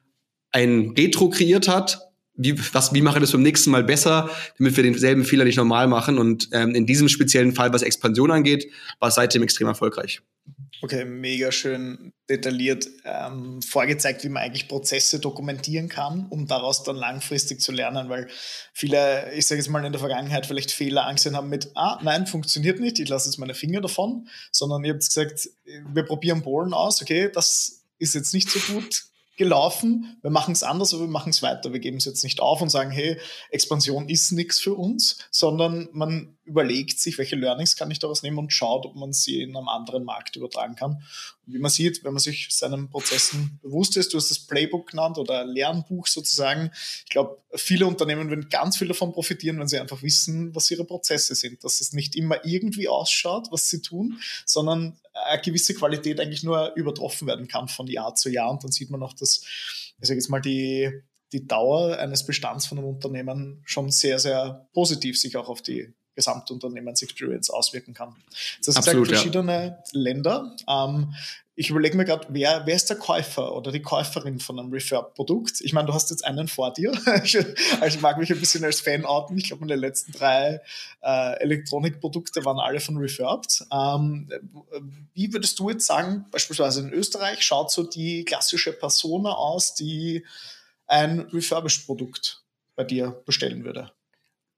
ein 0.53 0.95
Retro 0.97 1.29
kreiert 1.29 1.69
hat. 1.69 2.08
Wie, 2.41 2.57
was, 2.73 2.95
wie 2.95 3.03
mache 3.03 3.19
ich 3.19 3.23
das 3.23 3.33
beim 3.33 3.43
nächsten 3.43 3.71
Mal 3.71 3.83
besser, 3.83 4.31
damit 4.59 4.77
wir 4.77 4.85
denselben 4.85 5.25
Fehler 5.25 5.45
nicht 5.45 5.57
normal 5.57 5.89
machen? 5.89 6.19
Und 6.19 6.49
ähm, 6.53 6.75
in 6.75 6.87
diesem 6.87 7.09
speziellen 7.09 7.53
Fall, 7.53 7.73
was 7.73 7.83
Expansion 7.83 8.31
angeht, 8.31 8.71
war 9.01 9.09
es 9.09 9.17
seitdem 9.17 9.43
extrem 9.43 9.67
erfolgreich. 9.67 10.21
Okay, 10.81 11.05
mega 11.05 11.51
schön 11.51 12.13
detailliert 12.29 12.87
ähm, 13.05 13.61
vorgezeigt, 13.63 14.23
wie 14.23 14.29
man 14.29 14.45
eigentlich 14.45 14.69
Prozesse 14.69 15.19
dokumentieren 15.19 15.89
kann, 15.89 16.27
um 16.31 16.47
daraus 16.47 16.85
dann 16.85 16.95
langfristig 16.95 17.61
zu 17.61 17.73
lernen, 17.73 18.09
weil 18.09 18.29
viele, 18.73 19.33
ich 19.35 19.47
sage 19.47 19.61
jetzt 19.61 19.69
mal 19.69 19.85
in 19.85 19.93
der 19.93 19.99
Vergangenheit, 19.99 20.47
vielleicht 20.47 20.71
Fehler 20.71 21.07
angesehen 21.07 21.37
haben 21.37 21.49
mit, 21.49 21.73
ah, 21.75 21.99
nein, 22.03 22.29
funktioniert 22.29 22.79
nicht, 22.79 23.01
ich 23.01 23.09
lasse 23.09 23.29
jetzt 23.29 23.39
meine 23.39 23.55
Finger 23.55 23.81
davon, 23.81 24.29
sondern 24.53 24.85
ihr 24.85 24.93
habt 24.93 25.05
gesagt, 25.05 25.49
wir 25.93 26.05
probieren 26.05 26.43
Bohlen 26.43 26.73
aus, 26.73 27.03
okay, 27.03 27.29
das 27.33 27.83
ist 27.99 28.15
jetzt 28.15 28.33
nicht 28.33 28.49
so 28.49 28.61
gut, 28.73 29.05
gelaufen, 29.39 30.19
wir 30.21 30.31
machen 30.31 30.53
es 30.53 30.63
anders, 30.63 30.93
aber 30.93 31.05
wir 31.05 31.11
machen 31.11 31.31
es 31.31 31.43
weiter. 31.43 31.73
Wir 31.73 31.81
geben 31.81 31.97
es 31.97 32.05
jetzt 32.05 32.25
nicht 32.25 32.41
auf 32.41 32.61
und 32.61 32.69
sagen, 32.69 32.91
hey, 32.91 33.19
Expansion 33.51 34.09
ist 34.09 34.33
nichts 34.33 34.61
für 34.61 34.75
uns, 34.75 35.19
sondern 35.31 35.89
man 35.93 36.38
überlegt 36.49 36.99
sich, 36.99 37.19
welche 37.19 37.37
Learnings 37.37 37.77
kann 37.77 37.91
ich 37.91 37.99
daraus 37.99 38.23
nehmen 38.23 38.39
und 38.39 38.53
schaut, 38.53 38.87
ob 38.87 38.97
man 38.97 39.13
sie 39.13 39.43
in 39.43 39.57
einem 39.57 39.69
anderen 39.69 40.05
Markt 40.05 40.35
übertragen 40.37 40.75
kann. 40.75 41.03
Und 41.47 41.55
wie 41.55 41.59
man 41.59 41.71
sieht, 41.71 42.03
wenn 42.05 42.13
man 42.13 42.21
sich 42.21 42.49
seinen 42.51 42.89
Prozessen 42.89 43.61
bewusst 43.63 43.97
ist, 43.97 44.13
du 44.13 44.17
hast 44.17 44.31
das 44.31 44.41
Playbook 44.41 44.91
genannt 44.91 45.19
oder 45.19 45.45
Lernbuch 45.45 46.07
sozusagen. 46.07 46.71
Ich 47.05 47.11
glaube, 47.11 47.43
viele 47.55 47.87
Unternehmen 47.87 48.31
werden 48.31 48.49
ganz 48.49 48.79
viel 48.79 48.89
davon 48.89 49.13
profitieren, 49.13 49.59
wenn 49.61 49.69
sie 49.69 49.79
einfach 49.79 50.03
wissen, 50.03 50.55
was 50.55 50.71
ihre 50.71 50.85
Prozesse 50.85 51.35
sind, 51.35 51.63
dass 51.63 51.81
es 51.81 51.93
nicht 51.93 52.17
immer 52.17 52.45
irgendwie 52.45 52.89
ausschaut, 52.89 53.49
was 53.51 53.69
sie 53.69 53.83
tun, 53.83 54.19
sondern 54.47 54.99
eine 55.13 55.43
gewisse 55.43 55.75
Qualität 55.75 56.19
eigentlich 56.21 56.43
nur 56.43 56.75
übertroffen 56.75 57.29
werden 57.29 57.49
kann 57.49 57.69
von 57.69 57.87
Jahr 57.87 58.15
zu 58.15 58.31
Jahr. 58.31 58.51
Und 58.51 58.65
dann 58.65 58.73
sieht 58.73 58.91
man 58.91 59.03
auch, 59.03 59.13
dass, 59.13 59.43
ich 60.01 60.09
sage 60.09 60.19
jetzt 60.19 60.31
mal, 60.31 60.41
die, 60.41 60.91
die 61.33 61.47
Dauer 61.47 61.99
eines 61.99 62.25
Bestands 62.25 62.67
von 62.67 62.79
einem 62.79 62.89
Unternehmen 62.89 63.63
schon 63.65 63.91
sehr, 63.91 64.19
sehr 64.19 64.69
positiv 64.73 65.19
sich 65.19 65.37
auch 65.37 65.49
auf 65.49 65.63
die 65.63 65.93
Gesamtunternehmensexperience 66.19 67.49
auswirken 67.49 67.95
kann. 67.95 68.17
Das 68.59 68.75
heißt, 68.75 68.89
Absolut, 68.89 69.09
verschiedene 69.09 69.53
ja. 69.53 69.83
Länder. 69.93 70.57
Ähm, 70.69 71.15
ich 71.55 71.71
überlege 71.71 71.97
mir 71.97 72.05
gerade, 72.05 72.27
wer, 72.31 72.67
wer 72.67 72.75
ist 72.75 72.91
der 72.91 72.97
Käufer 72.97 73.55
oder 73.55 73.71
die 73.71 73.83
Käuferin 73.83 74.41
von 74.41 74.59
einem 74.59 74.73
Refurb-Produkt? 74.73 75.61
Ich 75.61 75.73
meine, 75.73 75.87
du 75.87 75.95
hast 75.95 76.11
jetzt 76.11 76.25
einen 76.25 76.49
vor 76.49 76.73
dir. 76.73 76.91
also 77.07 77.39
ich 77.87 78.01
mag 78.01 78.19
mich 78.19 78.33
ein 78.33 78.41
bisschen 78.41 78.65
als 78.65 78.81
Fan 78.81 79.05
outen. 79.05 79.39
Ich 79.39 79.45
glaube, 79.49 79.65
meine 79.65 79.77
letzten 79.77 80.13
drei 80.13 80.61
äh, 81.03 81.41
Elektronikprodukte 81.41 82.45
waren 82.45 82.59
alle 82.59 82.81
von 82.81 82.97
Refurbed. 82.97 83.65
Ähm, 83.73 84.29
wie 85.15 85.33
würdest 85.33 85.59
du 85.59 85.71
jetzt 85.71 85.87
sagen, 85.87 86.27
beispielsweise 86.33 86.81
in 86.81 86.93
Österreich 86.93 87.43
schaut 87.43 87.71
so 87.71 87.85
die 87.85 88.25
klassische 88.25 88.73
Persona 88.73 89.31
aus, 89.33 89.75
die 89.75 90.25
ein 90.87 91.21
Refurbished-Produkt 91.21 92.43
bei 92.75 92.85
dir 92.85 93.21
bestellen 93.25 93.65
würde? 93.65 93.93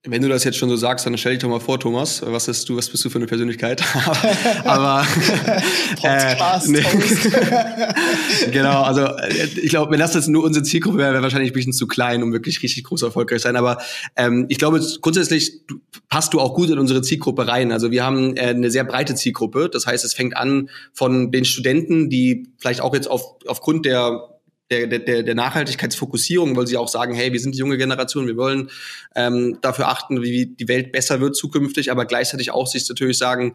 Wenn 0.07 0.23
du 0.23 0.30
das 0.30 0.45
jetzt 0.45 0.57
schon 0.57 0.71
so 0.71 0.76
sagst, 0.76 1.04
dann 1.04 1.19
stell 1.19 1.33
dich 1.33 1.42
doch 1.42 1.50
mal 1.50 1.61
vor, 1.61 1.78
Thomas. 1.78 2.23
Was 2.25 2.47
bist 2.47 2.66
du, 2.71 2.76
was 2.78 2.88
bist 2.88 3.04
du 3.04 3.11
für 3.11 3.19
eine 3.19 3.26
Persönlichkeit? 3.26 3.85
Aber 4.64 5.07
äh, 6.02 6.37
nee. 6.69 6.83
genau, 8.50 8.80
also 8.80 9.02
äh, 9.02 9.45
ich 9.61 9.69
glaube, 9.69 9.92
wenn 9.92 10.00
das 10.00 10.14
jetzt 10.14 10.28
nur 10.28 10.42
unsere 10.42 10.64
Zielgruppe 10.64 10.97
wäre, 10.97 11.12
wäre 11.12 11.23
wahrscheinlich 11.23 11.50
ein 11.50 11.54
bisschen 11.54 11.75
zu 11.75 11.87
klein, 11.87 12.23
um 12.23 12.33
wirklich 12.33 12.62
richtig 12.62 12.85
groß 12.85 13.02
erfolgreich 13.02 13.42
sein. 13.42 13.57
Aber 13.57 13.76
ähm, 14.16 14.47
ich 14.49 14.57
glaube, 14.57 14.80
grundsätzlich 15.02 15.61
passt 16.09 16.33
du 16.33 16.40
auch 16.40 16.54
gut 16.54 16.71
in 16.71 16.78
unsere 16.78 17.02
Zielgruppe 17.02 17.47
rein. 17.47 17.71
Also 17.71 17.90
wir 17.90 18.02
haben 18.02 18.38
äh, 18.38 18.47
eine 18.47 18.71
sehr 18.71 18.85
breite 18.85 19.14
Zielgruppe. 19.16 19.69
Das 19.69 19.87
heißt, 19.87 20.02
es 20.07 20.14
fängt 20.14 20.35
an 20.35 20.71
von 20.95 21.30
den 21.30 21.45
Studenten, 21.45 22.09
die 22.09 22.49
vielleicht 22.57 22.80
auch 22.80 22.95
jetzt 22.95 23.11
auf, 23.11 23.35
aufgrund 23.47 23.85
der 23.85 24.39
der, 24.70 24.86
der, 24.86 25.22
der 25.22 25.34
Nachhaltigkeitsfokussierung, 25.34 26.56
weil 26.56 26.66
sie 26.66 26.76
auch 26.76 26.88
sagen, 26.88 27.14
hey, 27.14 27.32
wir 27.32 27.40
sind 27.40 27.54
die 27.54 27.58
junge 27.58 27.76
Generation, 27.76 28.26
wir 28.26 28.37
wollen 28.37 28.70
ähm, 29.16 29.59
dafür 29.61 29.88
achten, 29.88 30.22
wie 30.22 30.46
die 30.46 30.68
Welt 30.68 30.92
besser 30.92 31.20
wird 31.20 31.37
zukünftig, 31.37 31.90
aber 31.90 32.06
gleichzeitig 32.06 32.52
auch 32.52 32.66
sich 32.66 32.88
natürlich 32.88 33.18
sagen, 33.18 33.54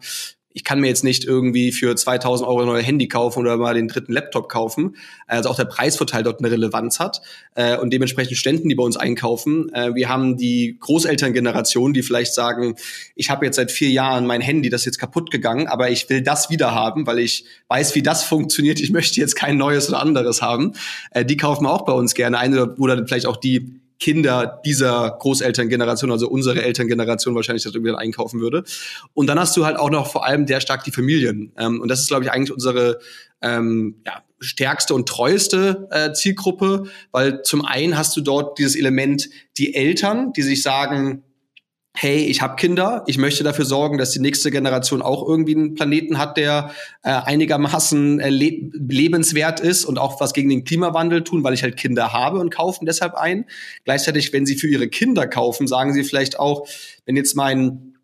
ich 0.56 0.64
kann 0.64 0.80
mir 0.80 0.86
jetzt 0.86 1.04
nicht 1.04 1.26
irgendwie 1.26 1.70
für 1.70 1.94
2000 1.94 2.48
Euro 2.48 2.60
ein 2.60 2.66
neues 2.66 2.86
Handy 2.86 3.08
kaufen 3.08 3.40
oder 3.40 3.58
mal 3.58 3.74
den 3.74 3.88
dritten 3.88 4.14
Laptop 4.14 4.48
kaufen. 4.48 4.96
Also 5.26 5.50
auch 5.50 5.56
der 5.56 5.66
Preisvorteil 5.66 6.22
dort 6.22 6.40
eine 6.40 6.50
Relevanz 6.50 6.98
hat. 6.98 7.20
Äh, 7.54 7.76
und 7.76 7.92
dementsprechend 7.92 8.38
Studenten, 8.38 8.70
die 8.70 8.74
bei 8.74 8.82
uns 8.82 8.96
einkaufen. 8.96 9.70
Äh, 9.74 9.94
wir 9.94 10.08
haben 10.08 10.38
die 10.38 10.78
Großelterngeneration, 10.80 11.92
die 11.92 12.02
vielleicht 12.02 12.32
sagen, 12.32 12.76
ich 13.14 13.28
habe 13.28 13.44
jetzt 13.44 13.56
seit 13.56 13.70
vier 13.70 13.90
Jahren 13.90 14.24
mein 14.24 14.40
Handy, 14.40 14.70
das 14.70 14.80
ist 14.80 14.86
jetzt 14.86 14.98
kaputt 14.98 15.30
gegangen, 15.30 15.66
aber 15.66 15.90
ich 15.90 16.08
will 16.08 16.22
das 16.22 16.48
wieder 16.48 16.74
haben, 16.74 17.06
weil 17.06 17.18
ich 17.18 17.44
weiß, 17.68 17.94
wie 17.94 18.02
das 18.02 18.24
funktioniert. 18.24 18.80
Ich 18.80 18.90
möchte 18.90 19.20
jetzt 19.20 19.36
kein 19.36 19.58
neues 19.58 19.90
oder 19.90 20.00
anderes 20.00 20.40
haben. 20.40 20.72
Äh, 21.10 21.26
die 21.26 21.36
kaufen 21.36 21.66
auch 21.66 21.84
bei 21.84 21.92
uns 21.92 22.14
gerne 22.14 22.38
ein 22.38 22.58
oder 22.58 23.06
vielleicht 23.06 23.26
auch 23.26 23.36
die 23.36 23.78
Kinder 23.98 24.60
dieser 24.64 25.16
Großelterngeneration, 25.18 26.10
also 26.10 26.28
unsere 26.28 26.62
Elterngeneration 26.62 27.34
wahrscheinlich 27.34 27.64
das 27.64 27.74
irgendwie 27.74 27.92
dann 27.92 28.00
einkaufen 28.00 28.40
würde. 28.40 28.64
Und 29.14 29.26
dann 29.26 29.38
hast 29.38 29.56
du 29.56 29.64
halt 29.64 29.78
auch 29.78 29.90
noch 29.90 30.10
vor 30.10 30.26
allem 30.26 30.46
sehr 30.46 30.60
stark 30.60 30.84
die 30.84 30.92
Familien. 30.92 31.52
Ähm, 31.58 31.80
und 31.80 31.88
das 31.88 32.00
ist, 32.00 32.08
glaube 32.08 32.24
ich, 32.24 32.30
eigentlich 32.30 32.52
unsere 32.52 32.98
ähm, 33.42 33.96
ja, 34.04 34.22
stärkste 34.40 34.94
und 34.94 35.08
treueste 35.08 35.88
äh, 35.90 36.12
Zielgruppe, 36.12 36.84
weil 37.10 37.42
zum 37.42 37.64
einen 37.64 37.96
hast 37.96 38.16
du 38.16 38.20
dort 38.20 38.58
dieses 38.58 38.76
Element, 38.76 39.28
die 39.56 39.74
Eltern, 39.74 40.32
die 40.32 40.42
sich 40.42 40.62
sagen, 40.62 41.22
hey, 41.98 42.26
ich 42.26 42.42
habe 42.42 42.56
Kinder, 42.56 43.04
ich 43.06 43.16
möchte 43.16 43.42
dafür 43.42 43.64
sorgen, 43.64 43.96
dass 43.96 44.10
die 44.10 44.20
nächste 44.20 44.50
Generation 44.50 45.00
auch 45.00 45.26
irgendwie 45.26 45.56
einen 45.56 45.74
Planeten 45.74 46.18
hat, 46.18 46.36
der 46.36 46.70
äh, 47.02 47.10
einigermaßen 47.10 48.20
äh, 48.20 48.28
le 48.28 48.70
lebenswert 48.72 49.60
ist 49.60 49.86
und 49.86 49.98
auch 49.98 50.20
was 50.20 50.34
gegen 50.34 50.50
den 50.50 50.64
Klimawandel 50.64 51.24
tun, 51.24 51.42
weil 51.42 51.54
ich 51.54 51.62
halt 51.62 51.76
Kinder 51.76 52.12
habe 52.12 52.38
und 52.38 52.50
kaufen 52.50 52.84
deshalb 52.84 53.14
ein. 53.14 53.46
Gleichzeitig, 53.84 54.32
wenn 54.34 54.44
sie 54.44 54.56
für 54.56 54.68
ihre 54.68 54.88
Kinder 54.88 55.26
kaufen, 55.26 55.66
sagen 55.66 55.94
sie 55.94 56.04
vielleicht 56.04 56.38
auch, 56.38 56.68
wenn 57.06 57.16
jetzt 57.16 57.34
mein 57.34 57.95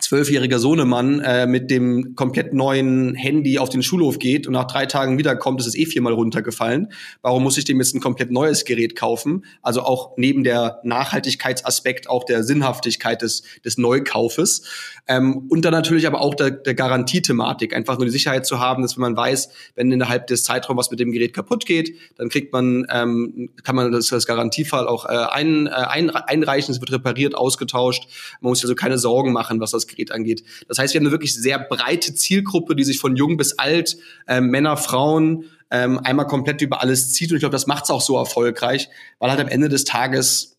zwölfjähriger 0.00 0.58
Sohnemann 0.58 1.20
äh, 1.20 1.46
mit 1.46 1.70
dem 1.70 2.14
komplett 2.14 2.52
neuen 2.52 3.14
Handy 3.14 3.58
auf 3.58 3.68
den 3.68 3.82
Schulhof 3.82 4.18
geht 4.18 4.46
und 4.46 4.52
nach 4.52 4.66
drei 4.66 4.86
Tagen 4.86 5.18
wiederkommt, 5.18 5.60
ist 5.60 5.66
es 5.66 5.74
eh 5.74 5.86
viermal 5.86 6.12
runtergefallen. 6.12 6.92
Warum 7.22 7.42
muss 7.42 7.56
ich 7.56 7.64
dem 7.64 7.78
jetzt 7.78 7.94
ein 7.94 8.00
komplett 8.00 8.30
neues 8.30 8.64
Gerät 8.64 8.96
kaufen? 8.96 9.44
Also 9.62 9.82
auch 9.82 10.12
neben 10.16 10.44
der 10.44 10.80
Nachhaltigkeitsaspekt, 10.84 12.08
auch 12.08 12.24
der 12.24 12.44
Sinnhaftigkeit 12.44 13.22
des, 13.22 13.42
des 13.64 13.78
Neukaufes. 13.78 14.62
Ähm, 15.06 15.46
und 15.48 15.64
dann 15.64 15.72
natürlich 15.72 16.06
aber 16.06 16.20
auch 16.20 16.34
der, 16.34 16.50
der 16.50 16.74
Garantiethematik, 16.74 17.74
einfach 17.74 17.96
nur 17.96 18.06
die 18.06 18.12
Sicherheit 18.12 18.46
zu 18.46 18.58
haben, 18.58 18.82
dass 18.82 18.96
wenn 18.96 19.02
man 19.02 19.16
weiß, 19.16 19.50
wenn 19.74 19.90
innerhalb 19.92 20.26
des 20.26 20.44
Zeitraums 20.44 20.74
was 20.74 20.90
mit 20.90 20.98
dem 21.00 21.12
Gerät 21.12 21.34
kaputt 21.34 21.66
geht, 21.66 21.96
dann 22.16 22.28
kriegt 22.28 22.52
man, 22.52 22.86
ähm, 22.90 23.50
kann 23.62 23.76
man 23.76 23.92
das 23.92 24.12
als 24.12 24.26
Garantiefall 24.26 24.88
auch 24.88 25.04
äh, 25.04 25.08
ein, 25.08 25.66
äh, 25.66 25.70
ein, 25.70 26.10
einreichen, 26.10 26.74
es 26.74 26.80
wird 26.80 26.90
repariert, 26.90 27.34
ausgetauscht. 27.34 28.08
Man 28.40 28.50
muss 28.50 28.62
also 28.62 28.74
keine 28.74 28.98
Sorgen 28.98 29.32
machen, 29.32 29.60
was 29.60 29.70
das 29.70 29.83
Gerät 29.86 30.12
angeht. 30.12 30.44
Das 30.68 30.78
heißt, 30.78 30.94
wir 30.94 31.00
haben 31.00 31.06
eine 31.06 31.12
wirklich 31.12 31.34
sehr 31.34 31.58
breite 31.58 32.14
Zielgruppe, 32.14 32.76
die 32.76 32.84
sich 32.84 32.98
von 32.98 33.16
jung 33.16 33.36
bis 33.36 33.58
alt, 33.58 33.96
äh, 34.26 34.40
Männer, 34.40 34.76
Frauen, 34.76 35.44
ähm, 35.70 35.98
einmal 35.98 36.26
komplett 36.26 36.62
über 36.62 36.80
alles 36.80 37.12
zieht. 37.12 37.30
Und 37.30 37.36
ich 37.36 37.40
glaube, 37.40 37.52
das 37.52 37.66
macht 37.66 37.84
es 37.84 37.90
auch 37.90 38.00
so 38.00 38.16
erfolgreich, 38.16 38.88
weil 39.18 39.30
halt 39.30 39.40
am 39.40 39.48
Ende 39.48 39.68
des 39.68 39.84
Tages 39.84 40.56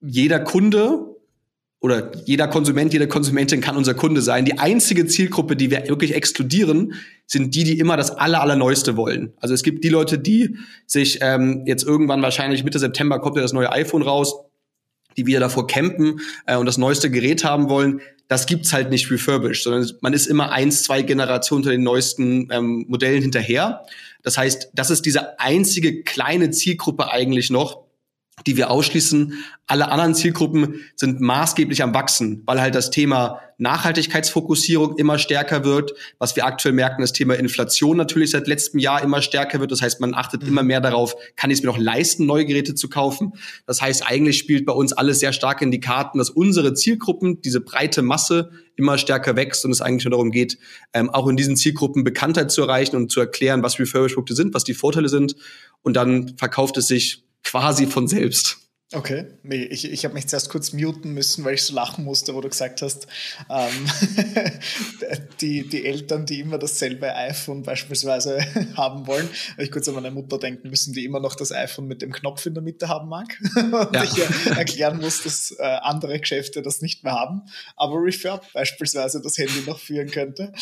jeder 0.00 0.40
Kunde 0.40 1.16
oder 1.80 2.10
jeder 2.24 2.48
Konsument, 2.48 2.92
jede 2.92 3.06
Konsumentin 3.06 3.60
kann 3.60 3.76
unser 3.76 3.94
Kunde 3.94 4.22
sein. 4.22 4.44
Die 4.44 4.58
einzige 4.58 5.06
Zielgruppe, 5.06 5.56
die 5.56 5.70
wir 5.70 5.88
wirklich 5.88 6.14
exkludieren, 6.14 6.94
sind 7.26 7.54
die, 7.54 7.64
die 7.64 7.78
immer 7.78 7.96
das 7.96 8.10
aller, 8.10 8.40
allerneueste 8.40 8.96
wollen. 8.96 9.34
Also 9.36 9.54
es 9.54 9.62
gibt 9.62 9.84
die 9.84 9.88
Leute, 9.88 10.18
die 10.18 10.56
sich 10.86 11.18
ähm, 11.20 11.64
jetzt 11.66 11.84
irgendwann 11.84 12.22
wahrscheinlich 12.22 12.64
Mitte 12.64 12.78
September 12.78 13.20
kommt 13.20 13.36
ja 13.36 13.42
das 13.42 13.52
neue 13.52 13.70
iPhone 13.72 14.02
raus, 14.02 14.34
die 15.16 15.26
wieder 15.26 15.40
davor 15.40 15.66
campen 15.66 16.20
äh, 16.46 16.56
und 16.56 16.66
das 16.66 16.78
neueste 16.78 17.10
Gerät 17.10 17.44
haben 17.44 17.68
wollen. 17.68 18.00
Das 18.28 18.46
gibt's 18.46 18.72
halt 18.72 18.90
nicht 18.90 19.10
refurbished, 19.10 19.62
sondern 19.62 19.88
man 20.00 20.12
ist 20.12 20.26
immer 20.26 20.50
eins, 20.50 20.82
zwei 20.82 21.02
Generationen 21.02 21.62
unter 21.62 21.70
den 21.70 21.82
neuesten 21.82 22.48
ähm, 22.50 22.84
Modellen 22.88 23.22
hinterher. 23.22 23.84
Das 24.22 24.36
heißt, 24.36 24.70
das 24.74 24.90
ist 24.90 25.06
diese 25.06 25.38
einzige 25.38 26.02
kleine 26.02 26.50
Zielgruppe 26.50 27.10
eigentlich 27.10 27.50
noch, 27.50 27.85
die 28.44 28.56
wir 28.56 28.70
ausschließen. 28.70 29.32
Alle 29.66 29.90
anderen 29.90 30.14
Zielgruppen 30.14 30.80
sind 30.94 31.20
maßgeblich 31.20 31.82
am 31.82 31.94
Wachsen, 31.94 32.42
weil 32.44 32.60
halt 32.60 32.74
das 32.74 32.90
Thema 32.90 33.40
Nachhaltigkeitsfokussierung 33.58 34.98
immer 34.98 35.18
stärker 35.18 35.64
wird. 35.64 35.94
Was 36.18 36.36
wir 36.36 36.44
aktuell 36.44 36.74
merken, 36.74 37.00
das 37.00 37.14
Thema 37.14 37.34
Inflation 37.34 37.96
natürlich 37.96 38.30
seit 38.30 38.46
letztem 38.46 38.78
Jahr 38.78 39.02
immer 39.02 39.22
stärker 39.22 39.58
wird. 39.58 39.72
Das 39.72 39.80
heißt, 39.80 40.00
man 40.00 40.14
achtet 40.14 40.42
mhm. 40.42 40.48
immer 40.48 40.62
mehr 40.62 40.80
darauf, 40.80 41.16
kann 41.34 41.50
ich 41.50 41.58
es 41.58 41.62
mir 41.64 41.70
noch 41.70 41.78
leisten, 41.78 42.26
neue 42.26 42.44
Geräte 42.44 42.74
zu 42.74 42.90
kaufen. 42.90 43.32
Das 43.66 43.80
heißt, 43.80 44.06
eigentlich 44.06 44.36
spielt 44.38 44.66
bei 44.66 44.74
uns 44.74 44.92
alles 44.92 45.18
sehr 45.18 45.32
stark 45.32 45.62
in 45.62 45.70
die 45.70 45.80
Karten, 45.80 46.18
dass 46.18 46.28
unsere 46.28 46.74
Zielgruppen, 46.74 47.40
diese 47.40 47.60
breite 47.60 48.02
Masse, 48.02 48.50
immer 48.76 48.98
stärker 48.98 49.36
wächst 49.36 49.64
und 49.64 49.70
es 49.70 49.80
eigentlich 49.80 50.04
nur 50.04 50.10
darum 50.10 50.30
geht, 50.30 50.58
ähm, 50.92 51.08
auch 51.08 51.26
in 51.28 51.36
diesen 51.36 51.56
Zielgruppen 51.56 52.04
Bekanntheit 52.04 52.50
zu 52.50 52.60
erreichen 52.60 52.96
und 52.96 53.10
zu 53.10 53.20
erklären, 53.20 53.62
was 53.62 53.80
Refurbished-Produkte 53.80 54.34
sind, 54.34 54.52
was 54.52 54.64
die 54.64 54.74
Vorteile 54.74 55.08
sind. 55.08 55.34
Und 55.82 55.96
dann 55.96 56.36
verkauft 56.36 56.76
es 56.76 56.86
sich 56.86 57.25
quasi 57.46 57.86
von 57.86 58.08
selbst. 58.08 58.65
Okay, 58.92 59.26
nee, 59.42 59.64
ich, 59.64 59.90
ich 59.90 60.04
habe 60.04 60.14
mich 60.14 60.28
zuerst 60.28 60.48
kurz 60.48 60.72
muten 60.72 61.12
müssen, 61.12 61.44
weil 61.44 61.54
ich 61.54 61.64
so 61.64 61.74
lachen 61.74 62.04
musste, 62.04 62.36
wo 62.36 62.40
du 62.40 62.48
gesagt 62.48 62.82
hast, 62.82 63.08
ähm, 63.50 63.90
die, 65.40 65.68
die 65.68 65.84
Eltern, 65.84 66.24
die 66.24 66.38
immer 66.38 66.56
dasselbe 66.56 67.12
iPhone 67.12 67.64
beispielsweise 67.64 68.38
haben 68.76 69.08
wollen, 69.08 69.28
habe 69.54 69.64
ich 69.64 69.72
kurz 69.72 69.88
an 69.88 69.96
meine 69.96 70.12
Mutter 70.12 70.38
denken 70.38 70.70
müssen, 70.70 70.92
die 70.92 71.04
immer 71.04 71.18
noch 71.18 71.34
das 71.34 71.50
iPhone 71.50 71.88
mit 71.88 72.00
dem 72.00 72.12
Knopf 72.12 72.46
in 72.46 72.54
der 72.54 72.62
Mitte 72.62 72.86
haben 72.86 73.08
mag 73.08 73.26
und 73.56 73.92
ja. 73.92 74.04
ich 74.04 74.56
erklären 74.56 75.00
muss, 75.00 75.20
dass 75.24 75.50
äh, 75.58 75.64
andere 75.64 76.20
Geschäfte 76.20 76.62
das 76.62 76.80
nicht 76.80 77.02
mehr 77.02 77.14
haben, 77.14 77.42
aber 77.74 77.96
Refurb 77.96 78.46
beispielsweise 78.52 79.20
das 79.20 79.36
Handy 79.36 79.64
noch 79.66 79.80
führen 79.80 80.12
könnte. 80.12 80.52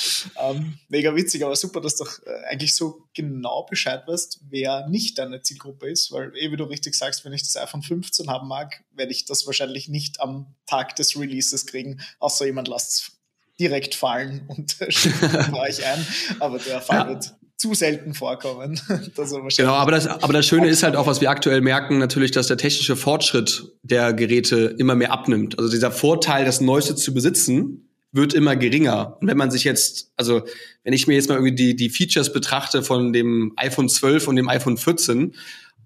Ähm, 0.40 0.78
mega 0.88 1.14
witzig, 1.14 1.44
aber 1.44 1.56
super, 1.56 1.82
dass 1.82 1.96
du 1.96 2.04
doch 2.04 2.20
äh, 2.24 2.46
eigentlich 2.48 2.74
so 2.74 3.02
genau 3.12 3.64
Bescheid 3.64 4.02
weißt, 4.06 4.40
wer 4.48 4.88
nicht 4.88 5.18
deine 5.18 5.42
Zielgruppe 5.42 5.90
ist, 5.90 6.10
weil 6.10 6.32
eh, 6.38 6.50
wie 6.50 6.56
du 6.56 6.64
richtig 6.64 6.94
sagst, 6.94 7.26
wenn 7.26 7.34
ich 7.34 7.42
das 7.42 7.58
iPhone 7.58 7.82
15 7.82 8.13
15 8.14 8.28
haben 8.28 8.48
mag, 8.48 8.82
werde 8.92 9.12
ich 9.12 9.24
das 9.24 9.46
wahrscheinlich 9.46 9.88
nicht 9.88 10.20
am 10.20 10.54
Tag 10.66 10.96
des 10.96 11.18
Releases 11.18 11.66
kriegen, 11.66 12.00
außer 12.18 12.46
jemand 12.46 12.68
lasst 12.68 12.92
es 12.92 13.12
direkt 13.58 13.94
fallen 13.94 14.44
und 14.48 14.76
schickt 14.88 15.22
euch 15.52 15.84
ein. 15.84 16.06
Aber 16.40 16.58
der 16.58 16.80
Fall 16.80 16.98
ja. 16.98 17.08
wird 17.08 17.34
zu 17.56 17.72
selten 17.74 18.14
vorkommen. 18.14 18.80
genau, 19.56 19.72
aber 19.72 19.92
das, 19.92 20.06
aber 20.06 20.32
das 20.32 20.46
Schöne 20.46 20.68
ist 20.68 20.82
halt 20.82 20.96
auch, 20.96 21.06
was 21.06 21.20
wir 21.20 21.30
aktuell 21.30 21.60
merken, 21.60 21.98
natürlich, 21.98 22.32
dass 22.32 22.48
der 22.48 22.56
technische 22.56 22.96
Fortschritt 22.96 23.72
der 23.82 24.12
Geräte 24.12 24.74
immer 24.78 24.96
mehr 24.96 25.12
abnimmt. 25.12 25.58
Also 25.58 25.70
dieser 25.70 25.92
Vorteil, 25.92 26.44
das 26.44 26.60
Neueste 26.60 26.96
zu 26.96 27.14
besitzen, 27.14 27.88
wird 28.10 28.34
immer 28.34 28.54
geringer. 28.54 29.16
Und 29.20 29.28
wenn 29.28 29.36
man 29.36 29.50
sich 29.50 29.64
jetzt, 29.64 30.12
also 30.16 30.42
wenn 30.82 30.92
ich 30.92 31.06
mir 31.06 31.14
jetzt 31.14 31.28
mal 31.28 31.36
irgendwie 31.36 31.54
die, 31.54 31.76
die 31.76 31.90
Features 31.90 32.32
betrachte 32.32 32.82
von 32.82 33.12
dem 33.12 33.52
iPhone 33.56 33.88
12 33.88 34.28
und 34.28 34.36
dem 34.36 34.48
iPhone 34.48 34.76
14, 34.76 35.34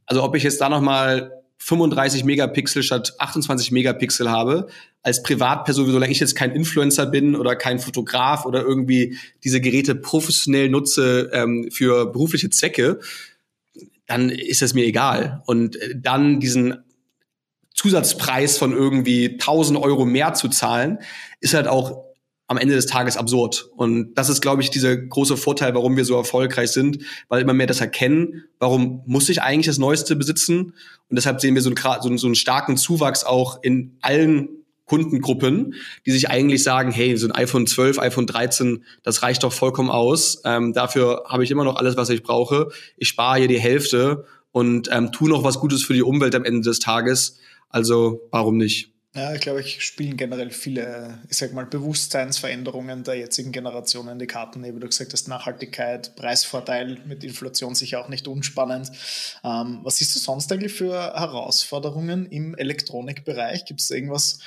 also 0.09 0.23
ob 0.23 0.35
ich 0.35 0.43
jetzt 0.43 0.61
da 0.61 0.71
noch 0.71 0.81
mal 0.81 1.38
35 1.59 2.25
Megapixel 2.25 2.83
statt 2.83 3.15
28 3.19 3.73
Megapixel 3.73 4.31
habe, 4.31 4.69
als 5.03 5.23
Privatperson, 5.23 5.91
solange 5.91 6.13
ich 6.13 6.21
jetzt 6.21 6.35
kein 6.35 6.53
Influencer 6.53 7.07
bin 7.07 7.37
oder 7.37 7.57
kein 7.57 7.79
Fotograf 7.79 8.45
oder 8.47 8.63
irgendwie 8.63 9.19
diese 9.45 9.61
Geräte 9.61 9.95
professionell 9.95 10.69
nutze 10.69 11.31
ähm, 11.33 11.69
für 11.71 12.07
berufliche 12.07 12.51
Zwecke, 12.51 13.01
dann 14.07 14.31
ist 14.31 14.63
es 14.63 14.75
mir 14.75 14.85
egal. 14.85 15.43
Und 15.47 15.77
äh, 15.77 15.95
dann 15.97 16.41
diesen 16.41 16.85
Zusatzpreis 17.75 18.59
von 18.59 18.73
irgendwie 18.73 19.33
1000 19.35 19.79
Euro 19.79 20.05
mehr 20.05 20.35
zu 20.35 20.49
zahlen, 20.49 20.99
ist 21.41 21.55
halt 21.55 21.69
auch 21.69 22.08
am 22.49 22.57
Ende 22.57 22.75
des 22.75 22.87
Tages 22.87 23.17
absurd. 23.17 23.69
Und 23.77 24.15
das 24.15 24.31
ist, 24.31 24.41
glaube 24.41 24.63
ich, 24.63 24.71
dieser 24.71 24.97
große 24.97 25.37
Vorteil, 25.37 25.75
warum 25.75 25.97
wir 25.97 26.05
so 26.05 26.17
erfolgreich 26.17 26.71
sind, 26.71 26.99
weil 27.29 27.43
immer 27.43 27.53
mehr 27.53 27.67
das 27.67 27.81
erkennen, 27.81 28.45
warum 28.59 29.03
muss 29.07 29.29
ich 29.29 29.43
eigentlich 29.43 29.67
das 29.67 29.79
Neueste 29.79 30.17
besitzen? 30.17 30.73
Und 31.09 31.17
deshalb 31.17 31.41
sehen 31.41 31.55
wir 31.55 31.63
so 31.63 31.71
einen, 31.71 32.19
so 32.19 32.27
einen 32.27 32.35
starken 32.35 32.77
Zuwachs 32.79 33.23
auch 33.23 33.63
in 33.63 33.99
allen 34.01 34.49
Kundengruppen, 34.87 35.75
die 36.07 36.11
sich 36.11 36.31
eigentlich 36.31 36.63
sagen, 36.63 36.91
hey, 36.91 37.15
so 37.19 37.27
ein 37.29 37.33
iPhone 37.33 37.67
12, 37.67 37.99
iPhone 37.99 38.27
13, 38.27 38.83
das 39.03 39.23
reicht 39.23 39.45
doch 39.45 39.53
vollkommen 39.53 39.91
aus. 39.91 40.41
Ähm, 40.47 40.73
dafür 40.73 41.25
habe 41.29 41.45
ich 41.45 41.51
immer 41.51 41.65
noch 41.65 41.77
alles, 41.77 41.99
was 41.99 42.09
ich 42.09 42.23
brauche. 42.23 42.71
Ich 42.97 43.09
spare 43.09 43.39
hier 43.39 43.49
die 43.49 43.61
Hälfte 43.61 44.25
und 44.51 44.89
ähm, 44.91 45.13
tu 45.13 45.29
noch 45.29 45.45
was 45.45 45.61
Gutes 45.61 45.83
für 45.83 45.93
die 45.93 46.03
Umwelt 46.03 46.35
am 46.35 46.45
Ende 46.45 46.63
des 46.63 46.79
Tages. 46.79 47.39
Also 47.69 48.23
warum 48.31 48.57
nicht? 48.57 48.91
Ja, 49.15 49.33
ich 49.35 49.41
glaube, 49.41 49.61
ich 49.61 49.83
spielen 49.83 50.17
generell 50.19 50.51
viele, 50.51 51.23
ich 51.31 51.39
sag 51.39 51.53
mal, 51.55 51.65
Bewusstseinsveränderungen 51.65 53.05
der 53.05 53.15
jetzigen 53.15 53.53
Generation 53.53 54.07
in 54.09 54.19
die 54.19 54.27
Karten. 54.27 54.63
Wie 54.63 54.79
du 54.79 54.87
gesagt 54.87 55.13
hast, 55.15 55.29
Nachhaltigkeit, 55.29 56.15
Preisvorteil 56.15 57.01
mit 57.07 57.25
Inflation 57.25 57.75
sicher 57.75 58.01
auch 58.01 58.09
nicht 58.09 58.29
unspannend. 58.29 58.91
Ähm, 59.43 59.81
was 59.83 59.97
siehst 59.97 60.15
du 60.15 60.21
sonst 60.21 60.53
eigentlich 60.53 60.75
für 60.75 60.93
Herausforderungen 61.15 62.27
im 62.27 62.55
Elektronikbereich? 62.55 63.65
Gibt 63.65 63.81
es 63.81 63.91
irgendwas, 63.91 64.41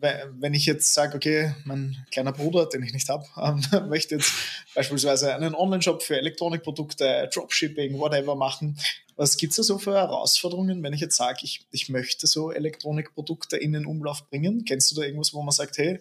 wenn 0.00 0.54
ich 0.54 0.66
jetzt 0.66 0.94
sage, 0.94 1.16
okay, 1.16 1.54
mein 1.64 1.96
kleiner 2.10 2.32
Bruder, 2.32 2.66
den 2.66 2.82
ich 2.82 2.92
nicht 2.92 3.08
habe, 3.08 3.24
ähm, 3.36 3.88
möchte 3.88 4.16
jetzt 4.16 4.32
beispielsweise 4.74 5.34
einen 5.34 5.54
Online-Shop 5.54 6.02
für 6.02 6.16
Elektronikprodukte, 6.16 7.28
Dropshipping, 7.32 7.98
whatever 7.98 8.34
machen, 8.34 8.78
was 9.16 9.36
gibt 9.36 9.50
es 9.50 9.58
da 9.58 9.62
so 9.62 9.78
für 9.78 9.92
Herausforderungen, 9.92 10.82
wenn 10.82 10.94
ich 10.94 11.00
jetzt 11.02 11.16
sage, 11.16 11.40
ich, 11.42 11.66
ich 11.72 11.90
möchte 11.90 12.26
so 12.26 12.50
Elektronikprodukte 12.52 13.58
in 13.58 13.74
den 13.74 13.84
Umlauf 13.84 14.26
bringen? 14.30 14.64
Kennst 14.64 14.90
du 14.90 14.96
da 14.96 15.02
irgendwas, 15.02 15.34
wo 15.34 15.42
man 15.42 15.52
sagt, 15.52 15.76
hey, 15.76 16.00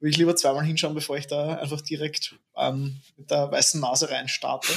will 0.00 0.10
ich 0.10 0.18
lieber 0.18 0.36
zweimal 0.36 0.64
hinschauen, 0.64 0.94
bevor 0.94 1.16
ich 1.16 1.26
da 1.26 1.54
einfach 1.56 1.80
direkt 1.80 2.34
ähm, 2.56 3.00
mit 3.16 3.30
der 3.30 3.50
weißen 3.50 3.80
Nase 3.80 4.10
rein 4.10 4.28
starte? 4.28 4.70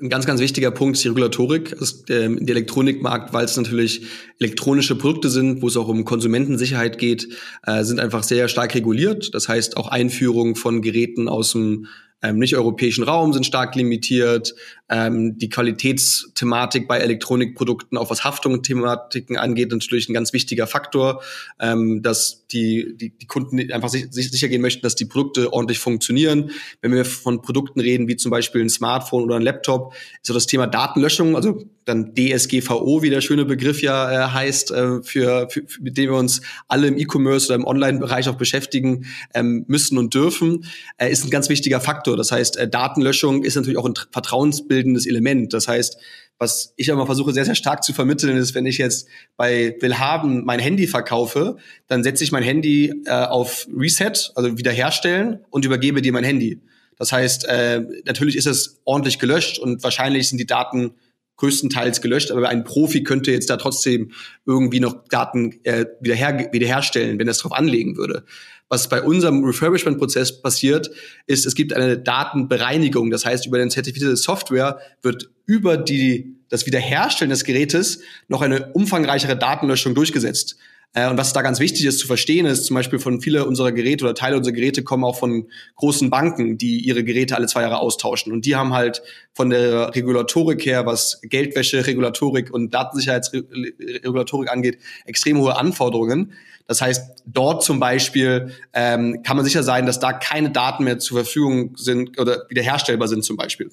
Ein 0.00 0.10
ganz, 0.10 0.26
ganz 0.26 0.40
wichtiger 0.40 0.70
Punkt 0.70 0.96
ist 0.96 1.04
die 1.04 1.08
Regulatorik. 1.08 1.74
Also, 1.80 1.96
ähm, 2.10 2.44
der 2.44 2.56
Elektronikmarkt, 2.56 3.32
weil 3.32 3.46
es 3.46 3.56
natürlich 3.56 4.02
elektronische 4.38 4.94
Produkte 4.94 5.30
sind, 5.30 5.62
wo 5.62 5.68
es 5.68 5.76
auch 5.76 5.88
um 5.88 6.04
Konsumentensicherheit 6.04 6.98
geht, 6.98 7.28
äh, 7.66 7.82
sind 7.82 8.00
einfach 8.00 8.22
sehr 8.22 8.48
stark 8.48 8.74
reguliert. 8.74 9.34
Das 9.34 9.48
heißt, 9.48 9.76
auch 9.76 9.88
Einführung 9.88 10.54
von 10.54 10.82
Geräten 10.82 11.28
aus 11.28 11.52
dem 11.52 11.86
ähm, 12.22 12.38
nicht-europäischen 12.38 13.04
Raum 13.04 13.32
sind 13.32 13.44
stark 13.44 13.74
limitiert. 13.74 14.54
Ähm, 14.88 15.36
die 15.36 15.48
Qualitätsthematik 15.48 16.88
bei 16.88 16.98
Elektronikprodukten, 16.98 17.98
auch 17.98 18.10
was 18.10 18.24
Haftungsthematiken 18.24 19.36
angeht, 19.36 19.72
natürlich 19.72 20.08
ein 20.08 20.14
ganz 20.14 20.32
wichtiger 20.32 20.66
Faktor, 20.66 21.22
ähm, 21.60 22.02
dass 22.02 22.46
die, 22.46 22.96
die, 22.96 23.10
die 23.10 23.26
Kunden 23.26 23.72
einfach 23.72 23.88
sich, 23.88 24.06
sich 24.10 24.30
sicher 24.30 24.48
gehen 24.48 24.62
möchten, 24.62 24.82
dass 24.82 24.94
die 24.94 25.04
Produkte 25.04 25.52
ordentlich 25.52 25.78
funktionieren. 25.78 26.50
Wenn 26.80 26.92
wir 26.92 27.04
von 27.04 27.42
Produkten 27.42 27.80
reden, 27.80 28.08
wie 28.08 28.16
zum 28.16 28.30
Beispiel 28.30 28.62
ein 28.62 28.70
Smartphone 28.70 29.24
oder 29.24 29.36
ein 29.36 29.42
Laptop, 29.42 29.94
ist 29.94 30.26
so 30.28 30.34
das 30.34 30.46
Thema 30.46 30.66
Datenlöschung, 30.66 31.36
also 31.36 31.64
dann 31.86 32.14
DSGVO, 32.14 33.02
wie 33.02 33.10
der 33.10 33.20
schöne 33.20 33.44
Begriff 33.44 33.80
ja 33.80 34.10
äh, 34.10 34.30
heißt, 34.30 34.72
äh, 34.72 35.02
für, 35.02 35.48
für, 35.48 35.62
mit 35.80 35.96
dem 35.96 36.10
wir 36.10 36.18
uns 36.18 36.42
alle 36.66 36.88
im 36.88 36.98
E-Commerce 36.98 37.46
oder 37.46 37.54
im 37.54 37.64
Online-Bereich 37.64 38.28
auch 38.28 38.34
beschäftigen 38.34 39.06
ähm, 39.34 39.64
müssen 39.68 39.96
und 39.96 40.12
dürfen, 40.12 40.66
äh, 40.98 41.10
ist 41.10 41.24
ein 41.24 41.30
ganz 41.30 41.48
wichtiger 41.48 41.80
Faktor. 42.06 42.16
Das 42.16 42.32
heißt, 42.32 42.56
äh, 42.56 42.68
Datenlöschung 42.68 43.42
ist 43.42 43.56
natürlich 43.56 43.78
auch 43.78 43.84
ein 43.84 43.94
vertrauensbildendes 44.10 45.06
Element. 45.06 45.52
Das 45.52 45.68
heißt, 45.68 45.98
was 46.38 46.74
ich 46.76 46.88
immer 46.88 47.06
versuche 47.06 47.32
sehr, 47.32 47.44
sehr 47.44 47.54
stark 47.54 47.82
zu 47.82 47.92
vermitteln, 47.92 48.36
ist, 48.36 48.54
wenn 48.54 48.66
ich 48.66 48.78
jetzt 48.78 49.08
bei 49.36 49.74
Willhaben 49.80 50.44
mein 50.44 50.60
Handy 50.60 50.86
verkaufe, 50.86 51.56
dann 51.88 52.04
setze 52.04 52.24
ich 52.24 52.32
mein 52.32 52.42
Handy 52.42 53.02
äh, 53.06 53.10
auf 53.10 53.66
Reset, 53.74 54.32
also 54.34 54.58
wiederherstellen 54.58 55.40
und 55.50 55.64
übergebe 55.64 56.02
dir 56.02 56.12
mein 56.12 56.24
Handy. 56.24 56.60
Das 56.98 57.12
heißt, 57.12 57.46
äh, 57.48 57.82
natürlich 58.04 58.36
ist 58.36 58.46
es 58.46 58.80
ordentlich 58.84 59.18
gelöscht 59.18 59.58
und 59.58 59.82
wahrscheinlich 59.82 60.28
sind 60.28 60.38
die 60.38 60.46
Daten 60.46 60.94
größtenteils 61.36 62.00
gelöscht, 62.00 62.30
aber 62.30 62.48
ein 62.48 62.64
Profi 62.64 63.02
könnte 63.02 63.30
jetzt 63.30 63.50
da 63.50 63.56
trotzdem 63.56 64.12
irgendwie 64.46 64.80
noch 64.80 65.04
Daten 65.08 65.60
äh, 65.64 65.86
wiederher, 66.00 66.48
wiederherstellen, 66.52 67.18
wenn 67.18 67.28
er 67.28 67.32
es 67.32 67.38
drauf 67.38 67.52
anlegen 67.52 67.96
würde. 67.96 68.24
Was 68.68 68.88
bei 68.88 69.02
unserem 69.02 69.44
Refurbishment-Prozess 69.44 70.42
passiert, 70.42 70.90
ist, 71.26 71.46
es 71.46 71.54
gibt 71.54 71.72
eine 71.72 71.98
Datenbereinigung. 71.98 73.10
Das 73.10 73.24
heißt, 73.24 73.46
über 73.46 73.58
den 73.58 73.70
zertifizierte 73.70 74.16
Software 74.16 74.80
wird 75.02 75.30
über 75.44 75.76
die, 75.76 76.36
das 76.48 76.66
Wiederherstellen 76.66 77.30
des 77.30 77.44
Gerätes 77.44 78.00
noch 78.26 78.42
eine 78.42 78.72
umfangreichere 78.72 79.36
Datenlöschung 79.36 79.94
durchgesetzt. 79.94 80.56
Äh, 80.92 81.10
und 81.10 81.18
was 81.18 81.32
da 81.32 81.42
ganz 81.42 81.60
wichtig 81.60 81.84
ist 81.84 81.98
zu 81.98 82.06
verstehen, 82.06 82.46
ist 82.46 82.64
zum 82.64 82.74
Beispiel 82.74 82.98
von 82.98 83.20
viele 83.20 83.44
unserer 83.46 83.72
Geräte 83.72 84.04
oder 84.04 84.14
Teile 84.14 84.36
unserer 84.36 84.54
Geräte 84.54 84.82
kommen 84.82 85.04
auch 85.04 85.18
von 85.18 85.48
großen 85.76 86.10
Banken, 86.10 86.58
die 86.58 86.80
ihre 86.80 87.04
Geräte 87.04 87.36
alle 87.36 87.46
zwei 87.46 87.62
Jahre 87.62 87.78
austauschen. 87.78 88.32
Und 88.32 88.46
die 88.46 88.56
haben 88.56 88.72
halt 88.72 89.02
von 89.34 89.50
der 89.50 89.94
Regulatorik 89.94 90.64
her, 90.64 90.86
was 90.86 91.20
Geldwäsche, 91.22 91.86
Regulatorik 91.86 92.52
und 92.52 92.72
Datensicherheitsregulatorik 92.72 94.50
angeht, 94.50 94.78
extrem 95.04 95.38
hohe 95.38 95.56
Anforderungen. 95.56 96.32
Das 96.66 96.80
heißt, 96.80 97.22
dort 97.26 97.62
zum 97.62 97.78
Beispiel 97.78 98.52
ähm, 98.72 99.22
kann 99.22 99.36
man 99.36 99.44
sicher 99.44 99.62
sein, 99.62 99.86
dass 99.86 100.00
da 100.00 100.12
keine 100.12 100.50
Daten 100.50 100.84
mehr 100.84 100.98
zur 100.98 101.18
Verfügung 101.18 101.76
sind 101.76 102.18
oder 102.18 102.46
wiederherstellbar 102.48 103.06
sind 103.06 103.22
zum 103.22 103.36
Beispiel. 103.36 103.70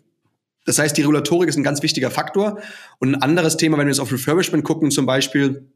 Das 0.65 0.80
heißt, 0.80 0.95
die 0.95 1.02
Regulatorik 1.02 1.49
ist 1.49 1.58
ein 1.58 1.63
ganz 1.63 1.82
wichtiger 1.82 2.12
Faktor. 2.12 2.60
Und 2.99 3.15
ein 3.15 3.21
anderes 3.21 3.58
Thema, 3.58 3.78
wenn 3.78 3.88
wir 3.88 3.91
jetzt 3.91 3.99
auf 3.99 4.12
Refurbishment 4.12 4.63
gucken 4.63 4.91
zum 4.91 5.06
Beispiel, 5.06 5.67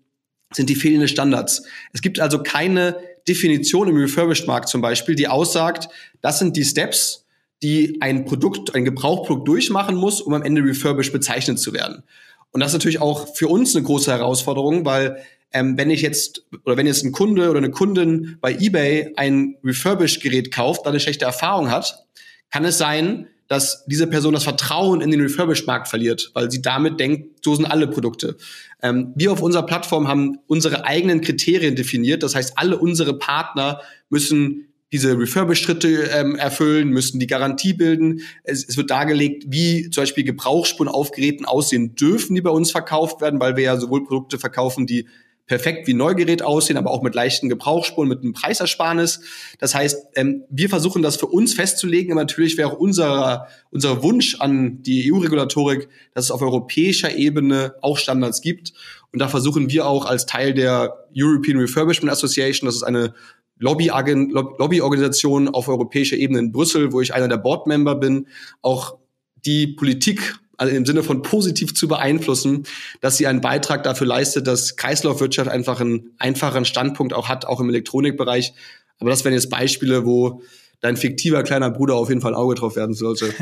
sind 0.54 0.70
die 0.70 0.76
fehlenden 0.76 1.08
Standards. 1.08 1.64
Es 1.94 2.02
gibt 2.02 2.20
also 2.20 2.42
keine 2.42 2.96
Definition 3.28 3.90
im 3.90 3.98
Refurbished-Markt 3.98 4.70
zum 4.70 4.82
Beispiel, 4.82 5.16
die 5.16 5.28
aussagt, 5.28 5.90
das 6.22 6.40
sind 6.40 6.56
die 6.56 6.64
Steps, 6.64 7.26
die 7.62 7.98
ein 8.02 8.26
Produkt, 8.26 8.76
ein 8.76 8.86
Gebrauchprodukt 8.86 9.48
durchmachen 9.48 9.96
muss, 9.96 10.22
um 10.22 10.34
am 10.34 10.44
Ende 10.44 10.64
refurbished 10.64 11.12
bezeichnet 11.12 11.60
zu 11.60 11.74
werden. 11.74 12.04
Und 12.52 12.62
das 12.62 12.70
ist 12.70 12.76
natürlich 12.76 13.02
auch 13.02 13.36
für 13.36 13.48
uns 13.48 13.76
eine 13.76 13.84
große 13.84 14.12
Herausforderung, 14.12 14.86
weil 14.86 15.22
ähm, 15.54 15.78
wenn 15.78 15.90
ich 15.90 16.02
jetzt 16.02 16.46
oder 16.66 16.78
wenn 16.78 16.88
jetzt 16.88 17.04
ein 17.04 17.12
Kunde 17.12 17.50
oder 17.50 17.58
eine 17.58 17.72
Kundin 17.72 18.38
bei 18.42 18.54
eBay 18.54 19.14
ein 19.16 19.56
Refurbished-Gerät 19.64 20.54
kauft, 20.54 20.86
da 20.86 20.90
eine 20.90 21.00
schlechte 21.00 21.26
Erfahrung 21.26 21.72
hat, 21.72 22.06
kann 22.52 22.66
es 22.66 22.78
sein, 22.78 23.28
dass 23.48 23.86
diese 23.86 24.08
Person 24.08 24.34
das 24.34 24.44
Vertrauen 24.44 25.02
in 25.02 25.12
den 25.12 25.22
Refurbished-Markt 25.22 25.88
verliert, 25.88 26.32
weil 26.34 26.52
sie 26.52 26.62
damit 26.62 27.00
denkt, 27.00 27.44
so 27.44 27.56
sind 27.56 27.66
alle 27.66 27.88
Produkte. 27.88 28.38
Ähm, 28.82 29.14
wir 29.16 29.32
auf 29.32 29.42
unserer 29.42 29.66
Plattform 29.66 30.08
haben 30.08 30.38
unsere 30.48 30.86
eigenen 30.86 31.22
Kriterien 31.22 31.76
definiert. 31.76 32.24
Das 32.24 32.36
heißt, 32.36 32.58
alle 32.58 32.78
unsere 32.78 33.18
Partner 33.18 33.82
müssen 34.10 34.68
diese 34.92 35.18
Refurbish-Schritte 35.18 36.10
ähm, 36.14 36.36
erfüllen, 36.36 36.90
müssen 36.90 37.20
die 37.20 37.28
Garantie 37.28 37.74
bilden. 37.74 38.22
Es, 38.44 38.68
es, 38.68 38.78
wird 38.78 38.90
dargelegt, 38.90 39.46
wie 39.48 39.90
zum 39.90 40.04
Beispiel 40.04 40.24
Gebrauchsspuren 40.24 40.90
auf 40.90 41.12
Geräten 41.12 41.46
aussehen 41.46 41.96
dürfen, 41.96 42.36
die 42.36 42.42
bei 42.42 42.50
uns 42.50 42.72
verkauft 42.72 43.20
werden, 43.20 43.40
weil 43.40 43.58
wir 43.58 43.64
ja 43.64 43.78
sowohl 43.78 44.06
Produkte 44.06 44.40
verkaufen, 44.40 44.88
die 44.88 45.08
perfekt 45.48 45.88
wie 45.88 45.94
Neugerät 45.94 46.42
aussehen, 46.42 46.78
aber 46.78 46.92
auch 46.92 47.02
mit 47.02 47.16
leichten 47.16 47.50
Gebrauchsspuren, 47.50 48.10
mit 48.10 48.22
einem 48.22 48.34
Preisersparnis. 48.34 49.22
Das 49.60 49.74
heißt, 49.74 50.08
ähm, 50.16 50.44
wir 50.50 50.70
versuchen 50.70 51.02
das 51.02 51.16
für 51.16 51.28
uns 51.28 51.54
festzulegen, 51.54 52.12
aber 52.12 52.22
natürlich 52.22 52.58
wäre 52.58 52.70
auch 52.70 52.78
unser, 52.78 53.48
unser 53.72 54.04
Wunsch 54.04 54.36
an 54.40 54.84
die 54.84 55.12
EU-Regulatorik, 55.12 55.88
dass 56.14 56.26
es 56.26 56.32
auf 56.32 56.42
europäischer 56.42 57.16
Ebene 57.16 57.76
auch 57.82 57.98
Standards 57.98 58.42
gibt. 58.42 58.74
Und 59.14 59.20
da 59.20 59.30
versuchen 59.30 59.70
wir 59.70 59.88
auch 59.88 60.06
als 60.06 60.26
Teil 60.26 60.54
der 60.54 61.08
European 61.16 61.58
Refurbishment 61.58 62.12
Association, 62.12 62.68
das 62.68 62.76
ist 62.76 62.84
eine 62.84 63.14
Lobbyorganisation 63.60 65.48
auf 65.48 65.68
europäischer 65.68 66.18
Ebene 66.18 66.40
in 66.40 66.52
Brüssel, 66.52 66.92
wo 66.92 67.02
ich 67.02 67.14
einer 67.14 67.28
der 67.28 67.38
Boardmember 67.38 67.96
bin, 67.96 68.28
auch 68.62 68.98
die 69.46 69.68
Politik 69.68 70.38
also 70.58 70.76
im 70.76 70.86
Sinne 70.86 71.04
von 71.04 71.22
positiv 71.22 71.76
zu 71.76 71.88
beeinflussen, 71.88 72.64
dass 73.00 73.18
sie 73.18 73.28
einen 73.28 73.42
Beitrag 73.42 73.84
dafür 73.84 74.08
leistet, 74.08 74.48
dass 74.48 74.76
Kreislaufwirtschaft 74.76 75.50
einfach 75.50 75.80
einen 75.80 76.12
einfachen 76.18 76.66
Standpunkt 76.66 77.14
auch 77.14 77.30
hat, 77.30 77.46
auch 77.46 77.60
im 77.60 77.70
Elektronikbereich. 77.70 78.54
Aber 79.00 79.12
das 79.12 79.24
wären 79.24 79.34
jetzt 79.34 79.52
Beispiele, 79.52 80.06
wo 80.06 80.42
dein 80.82 80.96
fiktiver 80.96 81.44
kleiner 81.44 81.72
Bruder 81.72 81.96
auf 81.96 82.10
jeden 82.10 82.22
Fall 82.22 82.34
ein 82.34 82.38
Auge 82.38 82.56
drauf 82.56 82.76
werden 82.76 82.94
sollte. 82.94 83.34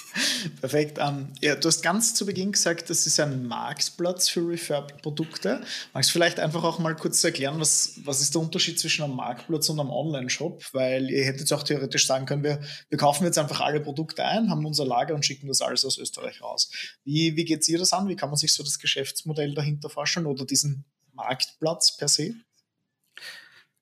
Perfekt. 0.60 0.98
Um, 0.98 1.04
ähm, 1.04 1.28
ja, 1.42 1.54
du 1.54 1.68
hast 1.68 1.82
ganz 1.82 2.14
zu 2.14 2.24
Beginn 2.24 2.52
gesagt, 2.52 2.88
das 2.88 3.06
ist 3.06 3.20
ein 3.20 3.46
Marktplatz 3.46 4.28
für 4.28 4.48
Refurbed-Produkte. 4.48 5.60
Magst 5.92 6.10
du 6.10 6.12
vielleicht 6.12 6.40
einfach 6.40 6.64
auch 6.64 6.78
mal 6.78 6.96
kurz 6.96 7.22
erklären, 7.22 7.60
was, 7.60 8.00
was 8.04 8.20
ist 8.20 8.34
der 8.34 8.40
Unterschied 8.40 8.78
zwischen 8.78 9.02
einem 9.02 9.16
Marktplatz 9.16 9.68
und 9.68 9.80
einem 9.80 9.90
Online-Shop? 9.90 10.62
Weil 10.72 11.10
ihr 11.10 11.24
hättet 11.24 11.52
auch 11.52 11.62
theoretisch 11.62 12.06
sagen 12.06 12.24
können, 12.24 12.42
wir, 12.42 12.60
wir 12.88 12.98
kaufen 12.98 13.24
jetzt 13.24 13.38
einfach 13.38 13.60
alle 13.60 13.80
Produkte 13.80 14.24
ein, 14.24 14.50
haben 14.50 14.64
unser 14.64 14.86
Lager 14.86 15.14
und 15.14 15.26
schicken 15.26 15.48
das 15.48 15.60
alles 15.60 15.84
aus 15.84 15.98
Österreich 15.98 16.40
raus. 16.40 16.70
Wie, 17.04 17.36
wie 17.36 17.44
geht 17.44 17.68
ihr 17.68 17.78
das 17.78 17.92
an? 17.92 18.08
Wie 18.08 18.16
kann 18.16 18.30
man 18.30 18.36
sich 18.36 18.52
so 18.52 18.62
das 18.62 18.78
Geschäftsmodell 18.78 19.54
dahinter 19.54 19.90
vorstellen 19.90 20.26
oder 20.26 20.46
diesen 20.46 20.84
Marktplatz 21.12 21.96
per 21.96 22.08
se? 22.08 22.34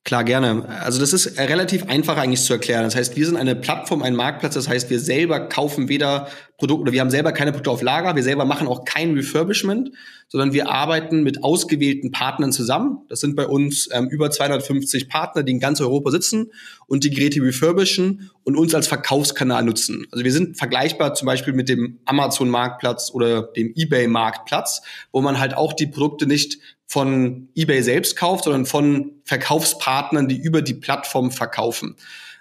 Klar, 0.07 0.23
gerne. 0.23 0.69
Also 0.69 1.01
das 1.01 1.13
ist 1.13 1.37
relativ 1.37 1.89
einfach 1.89 2.17
eigentlich 2.17 2.45
zu 2.45 2.53
erklären. 2.53 2.85
Das 2.85 2.95
heißt, 2.95 3.17
wir 3.17 3.27
sind 3.27 3.37
eine 3.37 3.57
Plattform, 3.57 4.05
ein 4.05 4.15
Marktplatz. 4.15 4.55
Das 4.55 4.69
heißt, 4.69 4.89
wir 4.89 5.01
selber 5.01 5.41
kaufen 5.41 5.89
weder 5.89 6.29
Produkte 6.59 6.83
oder 6.83 6.93
wir 6.93 7.01
haben 7.01 7.11
selber 7.11 7.33
keine 7.33 7.51
Produkte 7.51 7.73
auf 7.73 7.83
Lager. 7.83 8.15
Wir 8.15 8.23
selber 8.23 8.45
machen 8.45 8.69
auch 8.69 8.85
kein 8.85 9.15
Refurbishment, 9.15 9.91
sondern 10.29 10.53
wir 10.53 10.71
arbeiten 10.71 11.25
mit 11.25 11.43
ausgewählten 11.43 12.13
Partnern 12.13 12.53
zusammen. 12.53 12.99
Das 13.09 13.19
sind 13.19 13.35
bei 13.35 13.49
uns 13.49 13.89
ähm, 13.93 14.07
über 14.09 14.31
250 14.31 15.09
Partner, 15.09 15.43
die 15.43 15.51
in 15.51 15.59
ganz 15.59 15.81
Europa 15.81 16.13
sitzen 16.13 16.53
und 16.87 17.03
die 17.03 17.11
Geräte 17.11 17.43
refurbischen 17.43 18.31
und 18.45 18.57
uns 18.57 18.77
als 18.77 18.87
Verkaufskanal 18.87 19.65
nutzen. 19.65 20.07
Also 20.13 20.25
wir 20.25 20.33
sind 20.33 20.57
vergleichbar 20.57 21.15
zum 21.15 21.27
Beispiel 21.27 21.53
mit 21.53 21.69
dem 21.69 21.99
Amazon-Marktplatz 22.05 23.11
oder 23.13 23.43
dem 23.43 23.73
eBay-Marktplatz, 23.75 24.83
wo 25.11 25.21
man 25.21 25.41
halt 25.41 25.57
auch 25.57 25.73
die 25.73 25.89
Produkte 25.89 26.27
nicht 26.27 26.59
von 26.87 27.49
eBay 27.55 27.83
selbst 27.83 28.17
kauft, 28.17 28.45
sondern 28.45 28.67
von 28.67 29.13
Verkaufspartnern, 29.25 30.29
die 30.29 30.37
über 30.37 30.63
die 30.63 30.75
Plattform 30.75 31.31
verkaufen. 31.31 31.97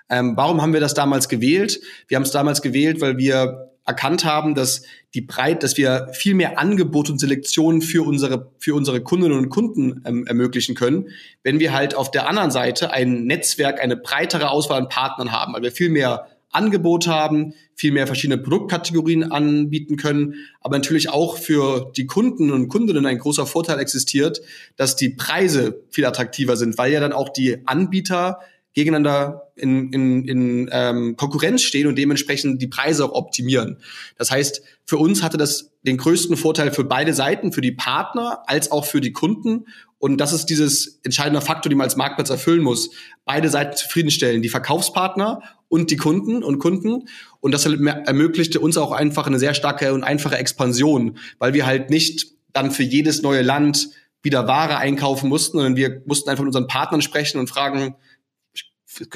Ähm, 0.10 0.34
warum 0.36 0.62
haben 0.62 0.73
wir 0.73 0.79
das 0.79 0.93
damals 0.93 1.29
gewählt? 1.29 1.79
Wir 2.08 2.15
haben 2.15 2.23
es 2.23 2.31
damals 2.31 2.62
gewählt, 2.62 3.01
weil 3.01 3.17
wir 3.17 3.71
erkannt 3.86 4.25
haben, 4.25 4.55
dass 4.55 4.84
die 5.13 5.21
Breit, 5.21 5.63
dass 5.63 5.77
wir 5.77 6.10
viel 6.12 6.34
mehr 6.34 6.60
Angebot 6.60 7.10
und 7.10 7.19
Selektion 7.19 7.81
für 7.81 8.05
unsere 8.05 8.51
für 8.60 8.75
unsere 8.75 9.01
Kundinnen 9.01 9.38
und 9.38 9.49
Kunden 9.49 10.01
ähm, 10.05 10.25
ermöglichen 10.27 10.75
können, 10.75 11.10
wenn 11.43 11.60
wir 11.60 11.71
halt 11.71 11.95
auf 11.95 12.12
der 12.12 12.27
anderen 12.27 12.51
Seite 12.51 12.91
ein 12.91 13.25
Netzwerk, 13.25 13.79
eine 13.81 13.95
breitere 13.95 14.49
Auswahl 14.49 14.81
an 14.81 14.89
Partnern 14.89 15.31
haben, 15.31 15.53
weil 15.53 15.62
wir 15.62 15.71
viel 15.71 15.89
mehr 15.89 16.27
Angebot 16.56 17.08
haben, 17.08 17.54
viel 17.76 17.91
mehr 17.91 18.08
verschiedene 18.08 18.41
Produktkategorien 18.41 19.32
anbieten 19.32 19.98
können, 19.98 20.36
aber 20.62 20.78
natürlich 20.78 21.10
auch 21.10 21.38
für 21.38 21.91
die 21.96 22.06
Kunden 22.06 22.52
und 22.52 22.70
Kundinnen 22.70 23.06
ein 23.06 23.20
großer 23.20 23.46
Vorteil 23.46 23.80
existiert, 23.80 24.41
dass 24.76 24.96
die 24.96 25.10
Preise 25.10 25.84
viel 25.89 26.06
attraktiver 26.06 26.58
sind, 26.58 26.78
weil 26.78 26.91
ja 26.91 27.00
dann 27.00 27.13
auch 27.13 27.30
die 27.30 27.68
Anbieter 27.68 28.39
gegeneinander 28.74 29.52
in, 29.56 29.91
in, 29.94 30.28
in 30.28 30.70
ähm, 30.72 31.15
Konkurrenz 31.15 31.63
stehen 31.63 31.88
und 31.88 31.98
dementsprechend 31.98 32.62
die 32.62 32.68
Preise 32.68 33.06
auch 33.06 33.13
optimieren. 33.13 33.78
Das 34.18 34.32
heißt, 34.32 34.62
für 34.84 34.98
uns 34.98 35.24
hatte 35.24 35.38
das 35.38 35.75
den 35.86 35.98
größten 35.98 36.36
Vorteil 36.36 36.71
für 36.71 36.84
beide 36.84 37.13
Seiten, 37.13 37.52
für 37.52 37.62
die 37.62 37.71
Partner 37.71 38.43
als 38.48 38.71
auch 38.71 38.86
für 38.86 39.02
die 39.02 39.13
Kunden. 39.13 39.65
Und 40.00 40.17
das 40.17 40.34
ist 40.34 40.48
dieses 40.48 41.00
entscheidende 41.04 41.41
Faktor, 41.41 41.69
den 41.69 41.78
man 41.78 41.86
als 41.86 41.95
Marktplatz 41.95 42.30
erfüllen 42.30 42.62
muss. 42.62 42.91
Beide 43.24 43.50
Seiten 43.50 43.78
zufriedenstellen, 43.78 44.41
die 44.41 44.50
Verkaufspartner 44.50 45.41
und 45.67 45.91
die 45.91 45.98
Kunden 45.98 46.43
und 46.43 46.60
Kunden. 46.60 47.08
Und 47.39 47.52
das 47.54 47.65
ermöglichte 47.65 48.60
uns 48.60 48.78
auch 48.78 48.91
einfach 48.91 49.28
eine 49.28 49.39
sehr 49.39 49.54
starke 49.54 49.93
und 49.93 50.04
einfache 50.04 50.38
Expansion, 50.38 51.17
weil 51.38 51.54
wir 51.54 51.65
halt 51.65 51.89
nicht 51.89 52.34
dann 52.52 52.71
für 52.71 52.84
jedes 52.84 53.21
neue 53.21 53.41
Land 53.41 53.89
wieder 54.21 54.48
Ware 54.48 54.78
einkaufen 54.78 55.30
mussten, 55.30 55.58
sondern 55.58 55.76
wir 55.76 56.02
mussten 56.06 56.30
einfach 56.30 56.43
mit 56.43 56.50
unseren 56.50 56.67
Partnern 56.67 57.02
sprechen 57.02 57.39
und 57.39 57.48
fragen, 57.48 57.95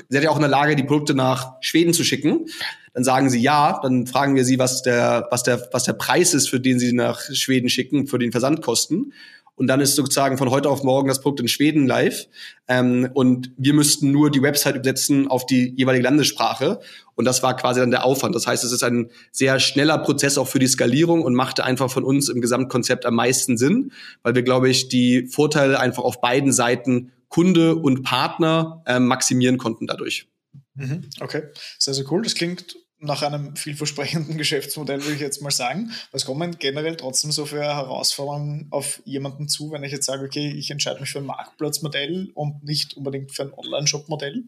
seid 0.10 0.24
ihr 0.24 0.32
auch 0.32 0.36
in 0.36 0.42
der 0.42 0.50
Lage, 0.50 0.76
die 0.76 0.84
Produkte 0.84 1.14
nach 1.14 1.54
Schweden 1.62 1.94
zu 1.94 2.04
schicken? 2.04 2.46
Dann 2.94 3.04
sagen 3.04 3.30
sie 3.30 3.42
ja, 3.42 3.80
dann 3.82 4.08
fragen 4.08 4.36
wir 4.36 4.46
sie, 4.46 4.60
was 4.60 4.82
der, 4.82 5.28
was 5.32 5.44
der, 5.44 5.70
was 5.72 5.84
der 5.84 5.94
Preis 5.94 6.34
ist, 6.34 6.50
für 6.50 6.60
den 6.60 6.80
sie 6.80 6.94
nach 6.94 7.22
Schweden 7.22 7.70
schicken, 7.70 8.08
für 8.08 8.20
den 8.20 8.32
Versandkosten. 8.32 9.14
Und 9.60 9.68
dann 9.68 9.82
ist 9.82 9.98
sozusagen 9.98 10.38
von 10.38 10.52
heute 10.52 10.70
auf 10.70 10.84
morgen 10.84 11.10
das 11.10 11.20
Produkt 11.20 11.42
in 11.42 11.50
Schweden 11.50 11.86
live. 11.86 12.28
Ähm, 12.70 13.10
und 13.14 13.52
wir 13.58 13.74
müssten 13.74 14.10
nur 14.10 14.32
die 14.32 14.42
Website 14.42 14.76
übersetzen 14.76 15.28
auf 15.28 15.46
die 15.46 15.74
jeweilige 15.76 16.06
Landessprache. 16.06 16.80
Und 17.16 17.26
das 17.26 17.44
war 17.44 17.58
quasi 17.58 17.82
dann 17.82 17.92
der 17.92 18.06
Aufwand. 18.06 18.34
Das 18.36 18.48
heißt, 18.48 18.64
es 18.64 18.72
ist 18.72 18.84
ein 18.84 19.10
sehr 19.34 19.60
schneller 19.60 19.98
Prozess 19.98 20.38
auch 20.38 20.48
für 20.48 20.60
die 20.60 20.68
Skalierung 20.68 21.24
und 21.24 21.36
machte 21.36 21.66
einfach 21.66 21.92
von 21.92 22.06
uns 22.06 22.30
im 22.30 22.40
Gesamtkonzept 22.40 23.06
am 23.06 23.16
meisten 23.16 23.58
Sinn, 23.58 23.92
weil 24.24 24.34
wir, 24.34 24.44
glaube 24.44 24.70
ich, 24.70 24.88
die 24.88 25.28
Vorteile 25.28 25.78
einfach 25.78 26.04
auf 26.04 26.22
beiden 26.22 26.54
Seiten 26.54 27.12
Kunde 27.30 27.76
und 27.76 28.04
Partner 28.04 28.84
äh, 28.86 29.00
maximieren 29.00 29.58
konnten 29.58 29.88
dadurch. 29.88 30.28
Mhm, 30.76 31.10
okay, 31.22 31.44
sehr, 31.78 31.94
sehr 31.94 32.12
cool. 32.12 32.22
Das 32.24 32.36
klingt 32.36 32.76
nach 33.00 33.22
einem 33.22 33.56
vielversprechenden 33.56 34.38
Geschäftsmodell, 34.38 35.02
würde 35.02 35.16
ich 35.16 35.22
jetzt 35.22 35.42
mal 35.42 35.52
sagen. 35.52 35.92
Was 36.12 36.26
kommen 36.26 36.58
generell 36.60 36.96
trotzdem 36.96 37.32
so 37.32 37.46
für 37.46 37.62
Herausforderungen 37.62 38.68
auf 38.72 39.02
jemanden 39.06 39.48
zu, 39.48 39.72
wenn 39.72 39.84
ich 39.84 39.92
jetzt 39.92 40.06
sage, 40.06 40.26
okay, 40.26 40.52
ich 40.52 40.72
entscheide 40.72 41.00
mich 41.00 41.12
für 41.12 41.20
ein 41.20 41.26
Marktplatzmodell 41.26 42.32
und 42.34 42.64
nicht 42.64 42.98
unbedingt 42.98 43.32
für 43.32 43.44
ein 43.44 43.54
Online-Shop-Modell? 43.54 44.44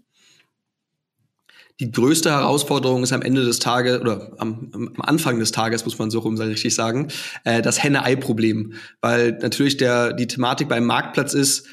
Die 1.80 1.92
größte 1.92 2.30
Herausforderung 2.30 3.02
ist 3.02 3.12
am 3.12 3.24
Ende 3.24 3.44
des 3.44 3.58
Tages 3.58 4.00
oder 4.00 4.34
am, 4.38 4.70
am 4.72 4.94
Anfang 5.02 5.40
des 5.40 5.52
Tages, 5.52 5.84
muss 5.84 5.98
man 5.98 6.12
so 6.12 6.20
rum 6.20 6.38
richtig 6.38 6.76
sagen, 6.76 7.08
äh, 7.44 7.64
das 7.64 7.82
Henne-Ei-Problem. 7.82 8.74
Weil 9.02 9.32
natürlich 9.42 9.78
der, 9.78 10.14
die 10.14 10.28
Thematik 10.28 10.70
beim 10.70 10.86
Marktplatz 10.86 11.34
ist, 11.34 11.66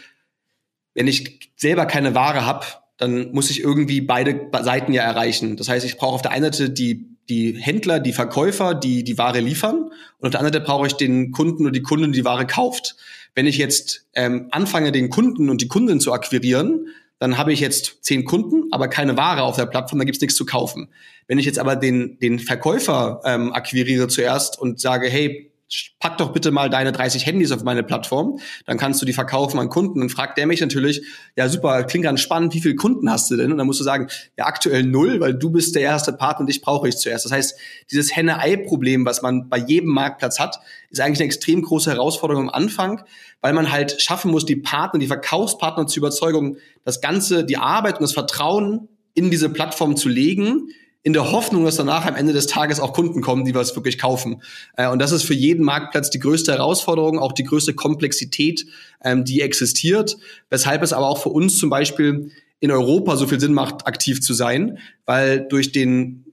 wenn 0.99 1.07
ich 1.07 1.53
selber 1.55 1.87
keine 1.87 2.17
Ware 2.17 2.45
habe, 2.45 2.67
dann 2.97 3.31
muss 3.31 3.51
ich 3.51 3.61
irgendwie 3.61 4.01
beide 4.01 4.51
Seiten 4.63 4.93
ja 4.93 5.05
erreichen. 5.05 5.57
Das 5.57 5.69
heißt, 5.69 5.87
ich 5.87 5.97
brauche 5.97 6.17
auf 6.17 6.23
der 6.23 6.33
einen 6.33 6.53
Seite 6.53 6.71
die, 6.71 7.07
die 7.29 7.53
Händler, 7.53 8.01
die 8.01 8.13
Verkäufer, 8.13 8.75
die 8.75 9.05
die 9.05 9.17
Ware 9.17 9.39
liefern 9.39 9.77
und 9.77 10.27
auf 10.27 10.31
der 10.31 10.41
anderen 10.41 10.55
Seite 10.55 10.65
brauche 10.65 10.89
ich 10.89 10.95
den 10.95 11.31
Kunden 11.31 11.63
oder 11.63 11.71
die 11.71 11.83
Kundin, 11.83 12.11
die 12.11 12.21
die 12.21 12.25
Ware 12.25 12.49
kauft. 12.49 12.97
Wenn 13.37 13.47
ich 13.47 13.59
jetzt 13.59 14.09
ähm, 14.15 14.49
anfange, 14.51 14.91
den 14.91 15.09
Kunden 15.09 15.51
und 15.51 15.61
die 15.61 15.69
Kundin 15.69 16.01
zu 16.01 16.13
akquirieren, 16.13 16.89
dann 17.21 17.39
habe 17.39 17.53
ich 17.53 17.61
jetzt 17.61 18.05
zehn 18.05 18.25
Kunden, 18.25 18.65
aber 18.73 18.89
keine 18.89 19.17
Ware 19.17 19.43
auf 19.43 19.55
der 19.55 19.67
Plattform, 19.67 20.01
da 20.01 20.05
gibt's 20.05 20.21
nichts 20.21 20.37
zu 20.37 20.47
kaufen. 20.47 20.89
Wenn 21.29 21.39
ich 21.39 21.47
jetzt 21.47 21.61
aber 21.61 21.77
den, 21.77 22.19
den 22.19 22.41
Verkäufer 22.41 23.21
ähm, 23.25 23.53
akquiriere 23.53 24.09
zuerst 24.09 24.59
und 24.59 24.81
sage, 24.81 25.09
hey, 25.09 25.53
pack 26.01 26.19
doch 26.19 26.33
bitte 26.33 26.51
mal 26.51 26.71
deine 26.71 26.93
30 26.93 27.27
Handys 27.27 27.53
auf 27.53 27.63
meine 27.63 27.83
Plattform, 27.83 28.39
dann 28.67 28.79
kannst 28.79 29.03
du 29.03 29.07
die 29.07 29.13
verkaufen 29.13 29.59
an 29.59 29.69
Kunden. 29.69 30.01
Und 30.01 30.11
fragt 30.11 30.39
der 30.39 30.47
mich 30.47 30.61
natürlich, 30.61 31.03
ja 31.37 31.49
super, 31.49 31.85
klingt 31.85 32.05
ganz 32.05 32.21
spannend, 32.21 32.55
wie 32.55 32.61
viele 32.61 32.75
Kunden 32.75 33.11
hast 33.11 33.31
du 33.31 33.37
denn? 33.37 33.53
Und 33.53 33.59
dann 33.59 33.67
musst 33.67 33.81
du 33.81 33.85
sagen, 33.85 34.09
ja 34.37 34.47
aktuell 34.47 34.83
null, 34.83 35.21
weil 35.21 35.35
du 35.35 35.51
bist 35.51 35.75
der 35.75 35.83
erste 35.83 36.13
Partner 36.13 36.41
und 36.41 36.47
dich 36.49 36.61
brauche 36.61 36.89
ich 36.89 36.97
zuerst. 36.97 37.25
Das 37.25 37.33
heißt, 37.33 37.59
dieses 37.91 38.15
Henne-Ei-Problem, 38.15 39.05
was 39.05 39.23
man 39.23 39.49
bei 39.49 39.59
jedem 39.59 39.91
Marktplatz 39.91 40.39
hat, 40.39 40.61
ist 40.91 41.01
eigentlich 41.01 41.21
eine 41.21 41.27
extrem 41.27 41.63
große 41.63 41.91
Herausforderung 41.91 42.49
am 42.49 42.55
Anfang, 42.55 43.05
weil 43.41 43.53
man 43.53 43.71
halt 43.71 44.01
schaffen 44.01 44.31
muss, 44.31 44.47
die 44.47 44.57
Partner, 44.57 45.01
die 45.01 45.07
Verkaufspartner 45.07 45.87
zur 45.87 46.01
Überzeugung, 46.01 46.57
das 46.85 47.01
Ganze, 47.01 47.45
die 47.45 47.59
Arbeit 47.59 47.97
und 47.97 48.03
das 48.03 48.13
Vertrauen 48.13 48.89
in 49.15 49.31
diese 49.31 49.49
Plattform 49.49 49.97
zu 49.97 50.09
legen, 50.09 50.69
in 51.03 51.13
der 51.13 51.31
Hoffnung, 51.31 51.65
dass 51.65 51.77
danach 51.77 52.07
am 52.07 52.17
Ende 52.17 52.33
des 52.33 52.47
Tages 52.47 52.81
auch 52.81 52.93
Kunden 52.93 53.21
kommen, 53.21 53.45
die 53.45 53.55
was 53.55 53.75
wirklich 53.77 53.99
kaufen. 53.99 54.43
Äh, 54.77 54.89
und 54.89 54.99
das 54.99 55.13
ist 55.13 55.23
für 55.23 55.35
jeden 55.35 55.65
Marktplatz 55.65 56.11
die 56.11 56.19
größte 56.19 56.53
Herausforderung, 56.53 57.19
auch 57.19 57.33
die 57.33 57.45
größte 57.45 57.75
Komplexität, 57.75 58.67
ähm, 59.03 59.25
die 59.25 59.41
existiert. 59.41 60.17
Weshalb 60.51 60.83
es 60.83 60.93
aber 60.93 61.09
auch 61.09 61.19
für 61.23 61.31
uns 61.31 61.59
zum 61.59 61.71
Beispiel 61.71 62.31
in 62.61 62.71
Europa 62.71 63.17
so 63.17 63.27
viel 63.27 63.41
Sinn 63.41 63.55
macht, 63.55 63.87
aktiv 63.87 64.21
zu 64.21 64.35
sein, 64.35 64.79
weil 65.07 65.47
durch 65.49 65.73
den 65.73 66.25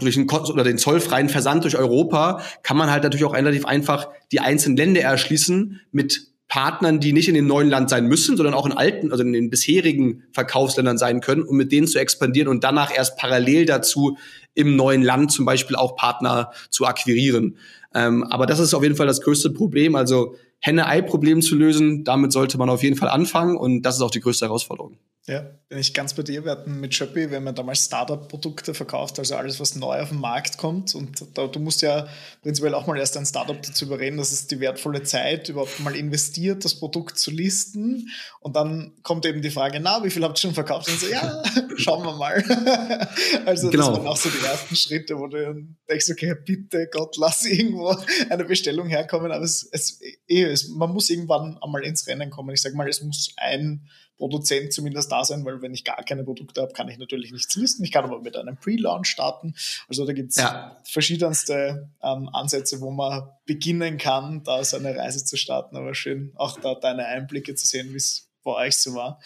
durch 0.00 0.14
den, 0.14 0.30
oder 0.30 0.64
den 0.64 0.78
zollfreien 0.78 1.28
Versand 1.28 1.64
durch 1.64 1.76
Europa 1.76 2.40
kann 2.62 2.76
man 2.76 2.90
halt 2.90 3.02
natürlich 3.02 3.24
auch 3.24 3.34
relativ 3.34 3.66
einfach 3.66 4.08
die 4.32 4.40
einzelnen 4.40 4.76
Länder 4.76 5.02
erschließen 5.02 5.80
mit 5.90 6.28
Partnern, 6.48 7.00
die 7.00 7.12
nicht 7.12 7.28
in 7.28 7.34
dem 7.34 7.46
neuen 7.46 7.68
Land 7.68 7.90
sein 7.90 8.06
müssen, 8.06 8.36
sondern 8.36 8.54
auch 8.54 8.66
in 8.66 8.72
alten, 8.72 9.10
also 9.10 9.24
in 9.24 9.32
den 9.32 9.50
bisherigen 9.50 10.22
Verkaufsländern 10.32 10.96
sein 10.96 11.20
können, 11.20 11.42
um 11.42 11.56
mit 11.56 11.72
denen 11.72 11.88
zu 11.88 11.98
expandieren 11.98 12.48
und 12.48 12.62
danach 12.62 12.94
erst 12.94 13.16
parallel 13.16 13.66
dazu 13.66 14.16
im 14.54 14.76
neuen 14.76 15.02
Land 15.02 15.32
zum 15.32 15.44
Beispiel 15.44 15.76
auch 15.76 15.96
Partner 15.96 16.52
zu 16.70 16.86
akquirieren. 16.86 17.56
Ähm, 17.94 18.24
aber 18.24 18.46
das 18.46 18.60
ist 18.60 18.74
auf 18.74 18.82
jeden 18.82 18.96
Fall 18.96 19.06
das 19.06 19.22
größte 19.22 19.50
Problem. 19.50 19.96
Also 19.96 20.36
Henne-Ei-Problem 20.60 21.42
zu 21.42 21.56
lösen, 21.56 22.04
damit 22.04 22.32
sollte 22.32 22.58
man 22.58 22.70
auf 22.70 22.82
jeden 22.82 22.96
Fall 22.96 23.08
anfangen 23.08 23.56
und 23.56 23.82
das 23.82 23.96
ist 23.96 24.02
auch 24.02 24.10
die 24.10 24.20
größte 24.20 24.46
Herausforderung. 24.46 24.98
Ja, 25.28 25.44
bin 25.68 25.78
ich 25.78 25.92
ganz 25.92 26.14
bei 26.14 26.22
dir. 26.22 26.44
Wir 26.44 26.52
hatten 26.52 26.78
mit 26.78 26.94
Shopee, 26.94 27.30
wir 27.30 27.38
haben 27.38 27.46
ja 27.46 27.52
damals 27.52 27.84
Startup-Produkte 27.84 28.74
verkauft, 28.74 29.18
also 29.18 29.34
alles, 29.34 29.58
was 29.58 29.74
neu 29.74 30.00
auf 30.00 30.10
den 30.10 30.20
Markt 30.20 30.56
kommt. 30.56 30.94
Und 30.94 31.36
da, 31.36 31.48
du 31.48 31.58
musst 31.58 31.82
ja 31.82 32.06
prinzipiell 32.42 32.74
auch 32.74 32.86
mal 32.86 32.96
erst 32.96 33.16
ein 33.16 33.26
Startup 33.26 33.60
dazu 33.60 33.86
überreden, 33.86 34.18
dass 34.18 34.30
es 34.30 34.46
die 34.46 34.60
wertvolle 34.60 35.02
Zeit 35.02 35.48
überhaupt 35.48 35.80
mal 35.80 35.96
investiert, 35.96 36.64
das 36.64 36.76
Produkt 36.76 37.18
zu 37.18 37.32
listen. 37.32 38.08
Und 38.38 38.54
dann 38.54 38.92
kommt 39.02 39.26
eben 39.26 39.42
die 39.42 39.50
Frage, 39.50 39.80
na, 39.80 40.04
wie 40.04 40.10
viel 40.10 40.22
habt 40.22 40.38
ihr 40.38 40.42
schon 40.42 40.54
verkauft? 40.54 40.88
Und 40.88 41.00
so, 41.00 41.08
ja, 41.08 41.42
schauen 41.76 42.04
wir 42.04 42.14
mal. 42.14 42.44
also 43.46 43.68
genau. 43.70 43.88
das 43.88 43.96
waren 43.96 44.06
auch 44.06 44.16
so 44.16 44.30
die 44.30 44.44
ersten 44.46 44.76
Schritte, 44.76 45.18
wo 45.18 45.26
du 45.26 45.66
denkst, 45.90 46.08
okay, 46.08 46.36
bitte 46.44 46.88
Gott, 46.92 47.16
lass 47.16 47.44
irgendwo 47.44 47.96
eine 48.30 48.44
Bestellung 48.44 48.86
herkommen. 48.86 49.32
Aber 49.32 49.42
es, 49.42 49.68
es, 49.72 50.00
eh, 50.28 50.44
es, 50.44 50.68
man 50.68 50.92
muss 50.92 51.10
irgendwann 51.10 51.58
einmal 51.60 51.82
ins 51.82 52.06
Rennen 52.06 52.30
kommen. 52.30 52.54
Ich 52.54 52.62
sage 52.62 52.76
mal, 52.76 52.88
es 52.88 53.02
muss 53.02 53.34
ein 53.38 53.88
Produzent 54.16 54.72
zumindest 54.72 55.12
da 55.12 55.24
sein, 55.24 55.44
weil 55.44 55.60
wenn 55.62 55.74
ich 55.74 55.84
gar 55.84 56.02
keine 56.02 56.24
Produkte 56.24 56.62
habe, 56.62 56.72
kann 56.72 56.88
ich 56.88 56.98
natürlich 56.98 57.32
nichts 57.32 57.54
listen. 57.56 57.84
Ich 57.84 57.92
kann 57.92 58.04
aber 58.04 58.20
mit 58.20 58.36
einem 58.36 58.56
Pre-Launch 58.56 59.08
starten. 59.08 59.54
Also 59.88 60.06
da 60.06 60.12
gibt 60.12 60.30
es 60.30 60.36
ja. 60.36 60.76
verschiedenste 60.84 61.90
ähm, 62.02 62.28
Ansätze, 62.32 62.80
wo 62.80 62.90
man 62.90 63.28
beginnen 63.44 63.98
kann, 63.98 64.42
da 64.44 64.64
seine 64.64 64.96
Reise 64.96 65.24
zu 65.24 65.36
starten. 65.36 65.76
Aber 65.76 65.94
schön, 65.94 66.32
auch 66.36 66.58
da 66.60 66.74
deine 66.74 67.06
Einblicke 67.06 67.54
zu 67.54 67.66
sehen, 67.66 67.92
wie 67.92 67.96
es 67.96 68.28
bei 68.42 68.52
euch 68.52 68.76
so 68.76 68.94
war. 68.94 69.20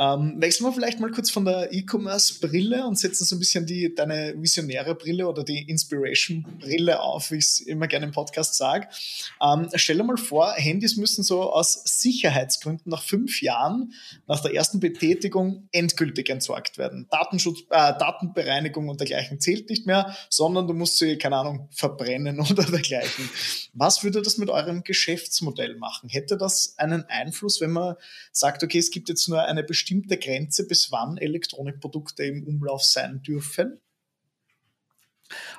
Ähm, 0.00 0.36
wechseln 0.38 0.64
wir 0.64 0.72
vielleicht 0.72 0.98
mal 0.98 1.10
kurz 1.10 1.30
von 1.30 1.44
der 1.44 1.74
E-Commerce-Brille 1.74 2.86
und 2.86 2.98
setzen 2.98 3.26
so 3.26 3.36
ein 3.36 3.38
bisschen 3.38 3.66
die, 3.66 3.94
deine 3.94 4.32
visionäre 4.34 4.94
Brille 4.94 5.28
oder 5.28 5.44
die 5.44 5.68
Inspiration-Brille 5.68 7.00
auf, 7.00 7.30
wie 7.30 7.36
ich 7.36 7.44
es 7.44 7.60
immer 7.60 7.86
gerne 7.86 8.06
im 8.06 8.12
Podcast 8.12 8.54
sage. 8.54 8.88
Ähm, 9.42 9.68
stell 9.74 9.98
dir 9.98 10.04
mal 10.04 10.16
vor, 10.16 10.54
Handys 10.54 10.96
müssen 10.96 11.22
so 11.22 11.42
aus 11.52 11.82
Sicherheitsgründen 11.84 12.88
nach 12.88 13.02
fünf 13.02 13.42
Jahren 13.42 13.92
nach 14.26 14.40
der 14.40 14.54
ersten 14.54 14.80
Betätigung 14.80 15.68
endgültig 15.70 16.30
entsorgt 16.30 16.78
werden. 16.78 17.06
Datenschutz, 17.10 17.60
äh, 17.68 17.92
Datenbereinigung 17.98 18.88
und 18.88 19.00
dergleichen 19.00 19.38
zählt 19.38 19.68
nicht 19.68 19.86
mehr, 19.86 20.16
sondern 20.30 20.66
du 20.66 20.72
musst 20.72 20.96
sie, 20.96 21.18
keine 21.18 21.36
Ahnung, 21.36 21.68
verbrennen 21.72 22.40
oder 22.50 22.64
dergleichen. 22.64 23.28
Was 23.74 24.02
würde 24.02 24.22
das 24.22 24.38
mit 24.38 24.48
eurem 24.48 24.82
Geschäftsmodell 24.82 25.76
machen? 25.76 26.08
Hätte 26.08 26.38
das 26.38 26.72
einen 26.78 27.04
Einfluss, 27.04 27.60
wenn 27.60 27.72
man 27.72 27.96
sagt, 28.32 28.62
okay, 28.62 28.78
es 28.78 28.90
gibt 28.90 29.10
jetzt 29.10 29.28
nur 29.28 29.44
eine 29.44 29.62
bestimmte 29.62 29.89
bestimmte 29.90 30.18
Grenze, 30.18 30.66
bis 30.66 30.92
wann 30.92 31.16
Elektronikprodukte 31.16 32.22
im 32.24 32.44
Umlauf 32.44 32.84
sein 32.84 33.22
dürfen? 33.22 33.80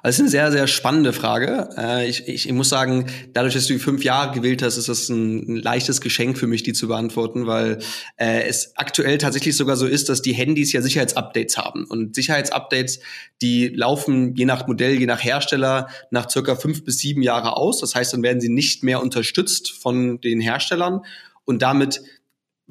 Also 0.02 0.04
das 0.04 0.15
ist 0.15 0.20
eine 0.20 0.30
sehr, 0.30 0.52
sehr 0.52 0.67
spannende 0.67 1.13
Frage. 1.13 1.70
Äh, 1.78 2.10
ich, 2.10 2.28
ich, 2.28 2.46
ich 2.46 2.54
muss 2.54 2.67
sagen, 2.67 3.08
dadurch, 3.34 3.54
dass 3.54 3.67
du 3.67 3.80
fünf 3.80 4.04
Jahre 4.04 4.34
gewählt 4.34 4.62
hast, 4.62 4.76
ist 4.76 4.89
das 4.89 5.08
ein, 5.08 5.48
ein 5.48 5.56
leichtes 5.58 6.02
Geschenk 6.02 6.38
für 6.38 6.48
mich, 6.48 6.63
die 6.63 6.74
zu 6.74 6.89
beantworten, 6.89 7.46
weil 7.48 7.80
äh, 8.17 8.44
es 8.44 8.74
aktuell 8.76 9.17
tatsächlich 9.17 9.56
sogar 9.56 9.78
so 9.78 9.86
ist, 9.86 10.10
dass 10.10 10.22
die 10.22 10.34
Handys 10.34 10.74
ja 10.74 10.82
Sicherheitsupdates 10.82 11.58
haben. 11.58 11.86
Und 11.86 12.15
Sicherheitsupdates, 12.15 13.00
die 13.41 13.67
laufen 13.67 14.36
je 14.36 14.46
nach 14.46 14.67
Modell, 14.67 15.00
je 15.00 15.06
nach 15.06 15.24
Hersteller 15.24 15.88
nach 16.10 16.30
circa 16.30 16.56
fünf 16.56 16.84
bis 16.84 17.00
sieben 17.00 17.22
Jahre 17.22 17.56
aus. 17.56 17.80
Das 17.80 17.96
heißt, 17.96 18.12
dann 18.12 18.24
werden 18.24 18.41
sie 18.41 18.50
nicht 18.50 18.84
mehr 18.84 19.02
unterstützt 19.02 19.72
von 19.72 20.20
den 20.20 20.41
Herstellern. 20.41 21.02
Und 21.46 21.62
damit 21.62 22.02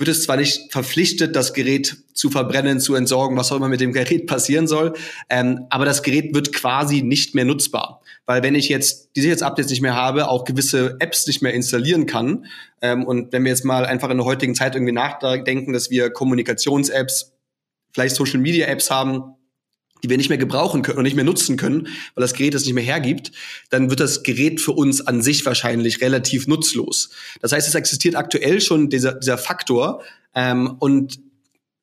wird 0.01 0.09
es 0.09 0.25
zwar 0.25 0.39
nicht 0.39 0.73
verpflichtet, 0.73 1.37
das 1.37 1.53
Gerät 1.53 1.99
zu 2.15 2.31
verbrennen, 2.31 2.81
zu 2.81 2.95
entsorgen, 2.95 3.37
was 3.37 3.53
auch 3.53 3.57
immer 3.57 3.69
mit 3.69 3.83
dem 3.83 3.93
Gerät 3.93 4.27
passieren 4.27 4.67
soll, 4.67 4.95
ähm, 5.29 5.67
aber 5.69 5.85
das 5.85 6.03
Gerät 6.03 6.35
wird 6.35 6.55
quasi 6.55 7.03
nicht 7.03 7.35
mehr 7.35 7.45
nutzbar. 7.45 8.01
Weil 8.25 8.43
wenn 8.43 8.55
ich 8.55 8.71
jetzt 8.71 9.11
die 9.15 9.21
Sicherheitsupdates 9.21 9.71
nicht 9.71 9.83
mehr 9.83 9.95
habe, 9.95 10.29
auch 10.29 10.45
gewisse 10.45 10.97
Apps 11.01 11.27
nicht 11.27 11.43
mehr 11.43 11.53
installieren 11.53 12.07
kann, 12.07 12.47
ähm, 12.81 13.05
und 13.05 13.33
wenn 13.33 13.45
wir 13.45 13.51
jetzt 13.51 13.67
mal 13.67 13.85
einfach 13.85 14.09
in 14.09 14.17
der 14.17 14.25
heutigen 14.25 14.55
Zeit 14.55 14.75
irgendwie 14.75 14.93
nachdenken, 14.93 15.75
dass 15.75 15.91
wir 15.91 16.09
Kommunikations-Apps, 16.11 17.33
vielleicht 17.93 18.17
Social-Media-Apps 18.17 18.91
haben, 18.91 19.35
die 20.03 20.11
wir 20.11 20.17
nicht 20.17 20.29
mehr 20.29 20.39
gebrauchen 20.39 20.83
können 20.83 20.99
und 20.99 21.05
nicht 21.05 21.17
mehr 21.17 21.25
nutzen 21.25 21.57
können, 21.57 21.89
weil 22.15 22.23
das 22.23 22.35
Gerät 22.35 22.55
es 22.55 22.65
nicht 22.65 22.75
mehr 22.75 22.85
hergibt, 22.85 23.33
dann 23.71 23.91
wird 23.91 24.01
das 24.01 24.23
Gerät 24.23 24.61
für 24.61 24.73
uns 24.73 25.07
an 25.07 25.23
sich 25.23 25.45
wahrscheinlich 25.47 26.01
relativ 26.01 26.47
nutzlos. 26.47 27.11
Das 27.41 27.53
heißt, 27.53 27.69
es 27.69 27.75
existiert 27.75 28.17
aktuell 28.17 28.61
schon 28.61 28.89
dieser, 28.89 29.15
dieser 29.15 29.39
Faktor 29.39 30.03
ähm, 30.35 30.77
und 30.79 31.21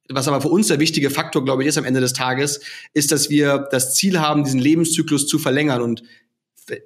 was 0.10 0.28
aber 0.28 0.42
für 0.42 0.50
uns 0.50 0.68
der 0.68 0.80
wichtige 0.80 1.10
Faktor, 1.10 1.44
glaube 1.44 1.64
ich, 1.64 1.70
ist 1.70 1.78
am 1.78 1.86
Ende 1.86 2.00
des 2.00 2.14
Tages, 2.14 2.62
ist, 2.94 3.12
dass 3.12 3.30
wir 3.30 3.68
das 3.72 3.94
Ziel 3.94 4.20
haben, 4.20 4.44
diesen 4.44 4.60
Lebenszyklus 4.60 5.28
zu 5.28 5.38
verlängern. 5.38 5.82
Und 5.82 6.04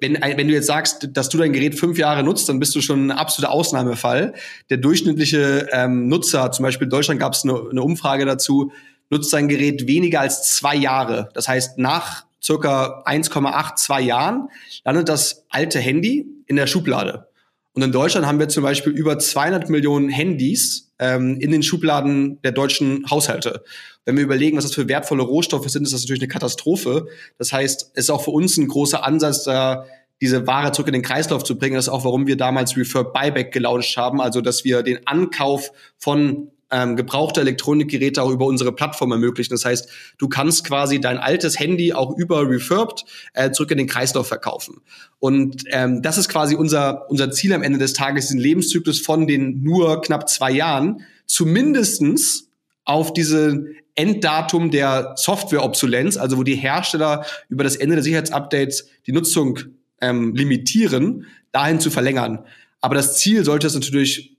wenn, 0.00 0.14
wenn 0.14 0.48
du 0.48 0.54
jetzt 0.54 0.66
sagst, 0.66 1.08
dass 1.12 1.28
du 1.28 1.38
dein 1.38 1.52
Gerät 1.52 1.78
fünf 1.78 1.98
Jahre 1.98 2.22
nutzt, 2.22 2.48
dann 2.48 2.58
bist 2.58 2.74
du 2.74 2.80
schon 2.80 3.06
ein 3.06 3.10
absoluter 3.10 3.52
Ausnahmefall. 3.52 4.34
Der 4.70 4.76
durchschnittliche 4.76 5.68
ähm, 5.72 6.08
Nutzer, 6.08 6.52
zum 6.52 6.64
Beispiel 6.64 6.86
in 6.86 6.90
Deutschland 6.90 7.20
gab 7.20 7.34
es 7.34 7.44
eine, 7.44 7.54
eine 7.70 7.82
Umfrage 7.82 8.24
dazu, 8.24 8.72
nutzt 9.12 9.30
sein 9.30 9.46
Gerät 9.46 9.86
weniger 9.86 10.20
als 10.20 10.54
zwei 10.56 10.74
Jahre. 10.74 11.28
Das 11.34 11.46
heißt, 11.46 11.78
nach 11.78 12.24
circa 12.42 13.04
1,82 13.04 14.00
Jahren 14.00 14.48
landet 14.84 15.08
das 15.08 15.44
alte 15.50 15.78
Handy 15.78 16.26
in 16.46 16.56
der 16.56 16.66
Schublade. 16.66 17.28
Und 17.74 17.82
in 17.82 17.92
Deutschland 17.92 18.26
haben 18.26 18.38
wir 18.38 18.48
zum 18.48 18.62
Beispiel 18.62 18.92
über 18.92 19.18
200 19.18 19.68
Millionen 19.68 20.08
Handys 20.08 20.92
ähm, 20.98 21.38
in 21.40 21.50
den 21.50 21.62
Schubladen 21.62 22.40
der 22.42 22.52
deutschen 22.52 23.04
Haushalte. 23.10 23.62
Wenn 24.04 24.16
wir 24.16 24.24
überlegen, 24.24 24.56
was 24.56 24.64
das 24.64 24.74
für 24.74 24.88
wertvolle 24.88 25.22
Rohstoffe 25.22 25.68
sind, 25.68 25.84
ist 25.84 25.92
das 25.92 26.02
natürlich 26.02 26.22
eine 26.22 26.28
Katastrophe. 26.28 27.06
Das 27.38 27.52
heißt, 27.52 27.92
es 27.94 28.04
ist 28.04 28.10
auch 28.10 28.24
für 28.24 28.30
uns 28.30 28.56
ein 28.56 28.66
großer 28.66 29.04
Ansatz, 29.04 29.44
da 29.44 29.84
diese 30.22 30.46
Ware 30.46 30.72
zurück 30.72 30.88
in 30.88 30.94
den 30.94 31.02
Kreislauf 31.02 31.44
zu 31.44 31.58
bringen. 31.58 31.74
Das 31.74 31.86
ist 31.86 31.92
auch, 31.92 32.04
warum 32.04 32.26
wir 32.26 32.36
damals 32.36 32.76
Refurb 32.76 33.12
Buyback 33.12 33.52
gelauncht 33.52 33.96
haben, 33.96 34.20
also 34.20 34.40
dass 34.40 34.64
wir 34.64 34.82
den 34.82 35.06
Ankauf 35.06 35.70
von 35.98 36.50
ähm, 36.72 36.96
gebrauchte 36.96 37.40
Elektronikgeräte 37.40 38.22
auch 38.22 38.30
über 38.30 38.46
unsere 38.46 38.72
Plattform 38.72 39.12
ermöglichen. 39.12 39.52
Das 39.52 39.64
heißt, 39.64 39.88
du 40.18 40.28
kannst 40.28 40.64
quasi 40.64 41.00
dein 41.00 41.18
altes 41.18 41.60
Handy 41.60 41.92
auch 41.92 42.16
über 42.16 42.48
Refurbed 42.48 43.04
äh, 43.34 43.50
zurück 43.50 43.70
in 43.70 43.78
den 43.78 43.86
Kreislauf 43.86 44.26
verkaufen. 44.26 44.80
Und 45.18 45.64
ähm, 45.66 46.02
das 46.02 46.18
ist 46.18 46.28
quasi 46.28 46.56
unser, 46.56 47.08
unser 47.10 47.30
Ziel 47.30 47.52
am 47.52 47.62
Ende 47.62 47.78
des 47.78 47.92
Tages, 47.92 48.28
den 48.28 48.38
Lebenszyklus 48.38 49.00
von 49.00 49.26
den 49.26 49.62
nur 49.62 50.00
knapp 50.00 50.28
zwei 50.28 50.50
Jahren 50.50 51.02
zumindestens 51.26 52.48
auf 52.84 53.12
diese 53.12 53.66
Enddatum 53.94 54.70
der 54.70 55.12
Softwareobsolenz, 55.16 56.16
also 56.16 56.38
wo 56.38 56.42
die 56.42 56.56
Hersteller 56.56 57.26
über 57.50 57.62
das 57.62 57.76
Ende 57.76 57.96
der 57.96 58.02
Sicherheitsupdates 58.02 58.88
die 59.06 59.12
Nutzung 59.12 59.58
ähm, 60.00 60.34
limitieren, 60.34 61.26
dahin 61.52 61.78
zu 61.78 61.90
verlängern. 61.90 62.40
Aber 62.80 62.94
das 62.94 63.18
Ziel 63.18 63.44
sollte 63.44 63.66
es 63.66 63.74
natürlich 63.74 64.31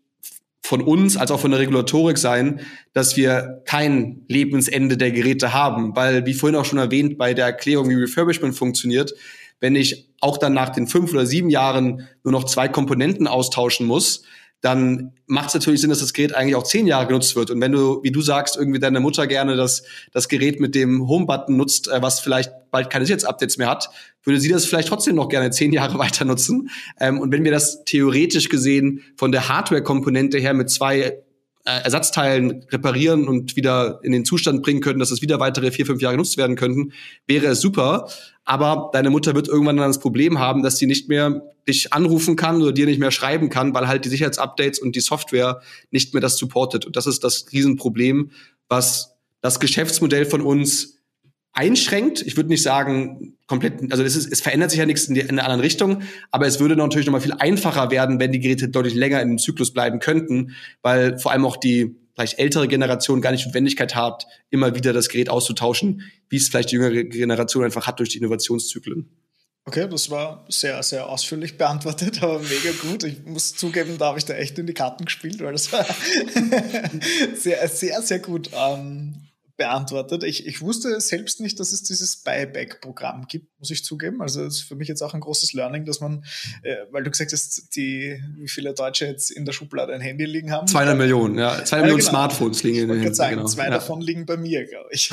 von 0.65 0.81
uns 0.81 1.17
als 1.17 1.29
auch 1.29 1.39
von 1.39 1.51
der 1.51 1.59
Regulatorik 1.59 2.17
sein, 2.17 2.61
dass 2.93 3.17
wir 3.17 3.61
kein 3.65 4.23
Lebensende 4.29 4.95
der 4.97 5.11
Geräte 5.11 5.53
haben. 5.53 5.95
Weil, 5.95 6.25
wie 6.25 6.33
vorhin 6.33 6.57
auch 6.57 6.65
schon 6.65 6.79
erwähnt, 6.79 7.17
bei 7.17 7.33
der 7.33 7.45
Erklärung, 7.45 7.89
wie 7.89 7.95
Refurbishment 7.95 8.55
funktioniert, 8.55 9.13
wenn 9.59 9.75
ich 9.75 10.09
auch 10.21 10.37
dann 10.37 10.53
nach 10.53 10.69
den 10.69 10.87
fünf 10.87 11.11
oder 11.11 11.25
sieben 11.25 11.49
Jahren 11.49 12.07
nur 12.23 12.31
noch 12.31 12.45
zwei 12.45 12.69
Komponenten 12.69 13.27
austauschen 13.27 13.85
muss, 13.85 14.23
dann 14.63 15.11
macht 15.27 15.49
es 15.49 15.55
natürlich 15.55 15.81
Sinn, 15.81 15.89
dass 15.89 15.99
das 15.99 16.13
Gerät 16.13 16.33
eigentlich 16.33 16.55
auch 16.55 16.63
zehn 16.63 16.87
Jahre 16.87 17.05
genutzt 17.05 17.35
wird. 17.35 17.51
Und 17.51 17.59
wenn 17.59 17.73
du, 17.73 18.01
wie 18.01 18.11
du 18.11 18.21
sagst, 18.21 18.55
irgendwie 18.55 18.79
deine 18.79 19.01
Mutter 19.01 19.27
gerne 19.27 19.57
das, 19.57 19.83
das 20.13 20.29
Gerät 20.29 20.61
mit 20.61 20.73
dem 20.73 21.05
Home-Button 21.05 21.57
nutzt, 21.57 21.89
äh, 21.89 22.01
was 22.01 22.21
vielleicht 22.21 22.49
bald 22.71 22.89
keine 22.89 23.05
Sicherheitsupdates 23.05 23.57
mehr 23.57 23.69
hat, 23.69 23.89
würde 24.23 24.39
sie 24.39 24.47
das 24.47 24.65
vielleicht 24.65 24.87
trotzdem 24.87 25.15
noch 25.15 25.27
gerne 25.27 25.51
zehn 25.51 25.73
Jahre 25.73 25.99
weiter 25.99 26.23
nutzen. 26.23 26.69
Ähm, 26.97 27.19
und 27.19 27.33
wenn 27.33 27.43
wir 27.43 27.51
das 27.51 27.83
theoretisch 27.83 28.47
gesehen 28.47 29.01
von 29.17 29.33
der 29.33 29.49
Hardware-Komponente 29.49 30.37
her 30.37 30.53
mit 30.53 30.69
zwei 30.69 31.17
Ersatzteilen 31.65 32.65
reparieren 32.71 33.27
und 33.27 33.55
wieder 33.55 33.99
in 34.03 34.11
den 34.11 34.25
Zustand 34.25 34.63
bringen 34.63 34.81
könnten, 34.81 34.99
dass 34.99 35.11
es 35.11 35.21
wieder 35.21 35.39
weitere 35.39 35.71
vier, 35.71 35.85
fünf 35.85 36.01
Jahre 36.01 36.15
genutzt 36.15 36.37
werden 36.37 36.57
könnten, 36.57 36.91
wäre 37.25 37.47
es 37.47 37.61
super. 37.61 38.09
Aber 38.43 38.89
deine 38.91 39.09
Mutter 39.09 39.33
wird 39.33 39.47
irgendwann 39.47 39.77
dann 39.77 39.89
das 39.89 39.99
Problem 39.99 40.39
haben, 40.39 40.61
dass 40.61 40.77
sie 40.77 40.87
nicht 40.87 41.07
mehr 41.07 41.41
dich 41.67 41.93
anrufen 41.93 42.35
kann 42.35 42.61
oder 42.61 42.73
dir 42.73 42.85
nicht 42.85 42.99
mehr 42.99 43.11
schreiben 43.11 43.49
kann, 43.49 43.73
weil 43.73 43.87
halt 43.87 44.03
die 44.03 44.09
Sicherheitsupdates 44.09 44.79
und 44.79 44.97
die 44.97 44.99
Software 44.99 45.61
nicht 45.91 46.13
mehr 46.13 46.19
das 46.19 46.37
supportet. 46.37 46.85
Und 46.85 46.97
das 46.97 47.07
ist 47.07 47.23
das 47.23 47.45
Riesenproblem, 47.53 48.31
was 48.67 49.15
das 49.39 49.61
Geschäftsmodell 49.61 50.25
von 50.25 50.41
uns 50.41 50.92
einschränkt. 51.53 52.21
Ich 52.21 52.35
würde 52.35 52.49
nicht 52.49 52.63
sagen 52.63 53.37
komplett, 53.47 53.91
also 53.91 54.03
es, 54.03 54.15
ist, 54.15 54.31
es 54.31 54.41
verändert 54.41 54.71
sich 54.71 54.79
ja 54.79 54.85
nichts 54.85 55.05
in, 55.05 55.15
die, 55.15 55.21
in 55.21 55.31
einer 55.31 55.43
anderen 55.43 55.61
Richtung, 55.61 56.01
aber 56.31 56.47
es 56.47 56.59
würde 56.59 56.75
natürlich 56.75 57.05
noch 57.05 57.13
mal 57.13 57.21
viel 57.21 57.33
einfacher 57.33 57.91
werden, 57.91 58.19
wenn 58.19 58.31
die 58.31 58.39
Geräte 58.39 58.69
deutlich 58.69 58.95
länger 58.95 59.19
dem 59.19 59.37
Zyklus 59.37 59.71
bleiben 59.71 59.99
könnten, 59.99 60.55
weil 60.81 61.19
vor 61.19 61.31
allem 61.31 61.45
auch 61.45 61.57
die 61.57 61.95
vielleicht 62.15 62.39
ältere 62.39 62.67
Generation 62.67 63.21
gar 63.21 63.31
nicht 63.31 63.45
Notwendigkeit 63.45 63.95
hat, 63.95 64.27
immer 64.49 64.75
wieder 64.75 64.93
das 64.93 65.09
Gerät 65.09 65.29
auszutauschen, 65.29 66.01
wie 66.29 66.37
es 66.37 66.49
vielleicht 66.49 66.71
die 66.71 66.75
jüngere 66.75 67.03
Generation 67.03 67.63
einfach 67.63 67.87
hat 67.87 67.99
durch 67.99 68.09
die 68.09 68.17
Innovationszyklen. 68.19 69.09
Okay, 69.65 69.87
das 69.89 70.09
war 70.09 70.45
sehr, 70.49 70.83
sehr 70.83 71.07
ausführlich 71.07 71.57
beantwortet, 71.57 72.21
aber 72.21 72.39
mega 72.39 72.71
gut. 72.81 73.03
Ich 73.03 73.23
muss 73.25 73.55
zugeben, 73.55 73.97
da 73.97 74.07
habe 74.07 74.19
ich 74.19 74.25
da 74.25 74.33
echt 74.33 74.59
in 74.59 74.67
die 74.67 74.73
Karten 74.73 75.05
gespielt, 75.05 75.41
weil 75.41 75.53
das 75.53 75.71
war 75.71 75.85
sehr, 77.35 77.67
sehr, 77.67 78.01
sehr 78.01 78.19
gut. 78.19 78.49
Ähm, 78.53 79.22
beantwortet. 79.63 80.23
Ich, 80.23 80.45
ich 80.45 80.61
wusste 80.61 80.99
selbst 80.99 81.39
nicht, 81.39 81.57
dass 81.57 81.71
es 81.71 81.83
dieses 81.83 82.17
Buyback-Programm 82.17 83.27
gibt, 83.27 83.47
muss 83.59 83.71
ich 83.71 83.85
zugeben. 83.85 84.21
Also 84.21 84.43
das 84.43 84.55
ist 84.55 84.63
für 84.63 84.75
mich 84.75 84.89
jetzt 84.89 85.01
auch 85.01 85.13
ein 85.13 85.21
großes 85.21 85.53
Learning, 85.53 85.85
dass 85.85 86.01
man, 86.01 86.25
äh, 86.63 86.75
weil 86.91 87.03
du 87.03 87.11
gesagt 87.11 87.31
hast, 87.31 87.73
die, 87.77 88.21
wie 88.35 88.49
viele 88.49 88.73
Deutsche 88.73 89.05
jetzt 89.05 89.31
in 89.31 89.45
der 89.45 89.53
Schublade 89.53 89.93
ein 89.93 90.01
Handy 90.01 90.25
liegen 90.25 90.51
haben. 90.51 90.67
200 90.67 90.97
Millionen, 90.97 91.37
ja. 91.37 91.51
200 91.51 91.71
ja, 91.71 91.77
Millionen 91.77 91.99
genau. 91.99 92.09
Smartphones 92.09 92.63
liegen 92.63 92.77
in 92.77 92.87
den 92.89 92.99
Händen. 92.99 93.13
Sagen, 93.13 93.37
genau. 93.37 93.47
Zwei 93.47 93.63
ja. 93.63 93.69
davon 93.69 94.01
liegen 94.01 94.25
bei 94.25 94.35
mir, 94.35 94.65
glaube 94.65 94.89
ich. 94.91 95.09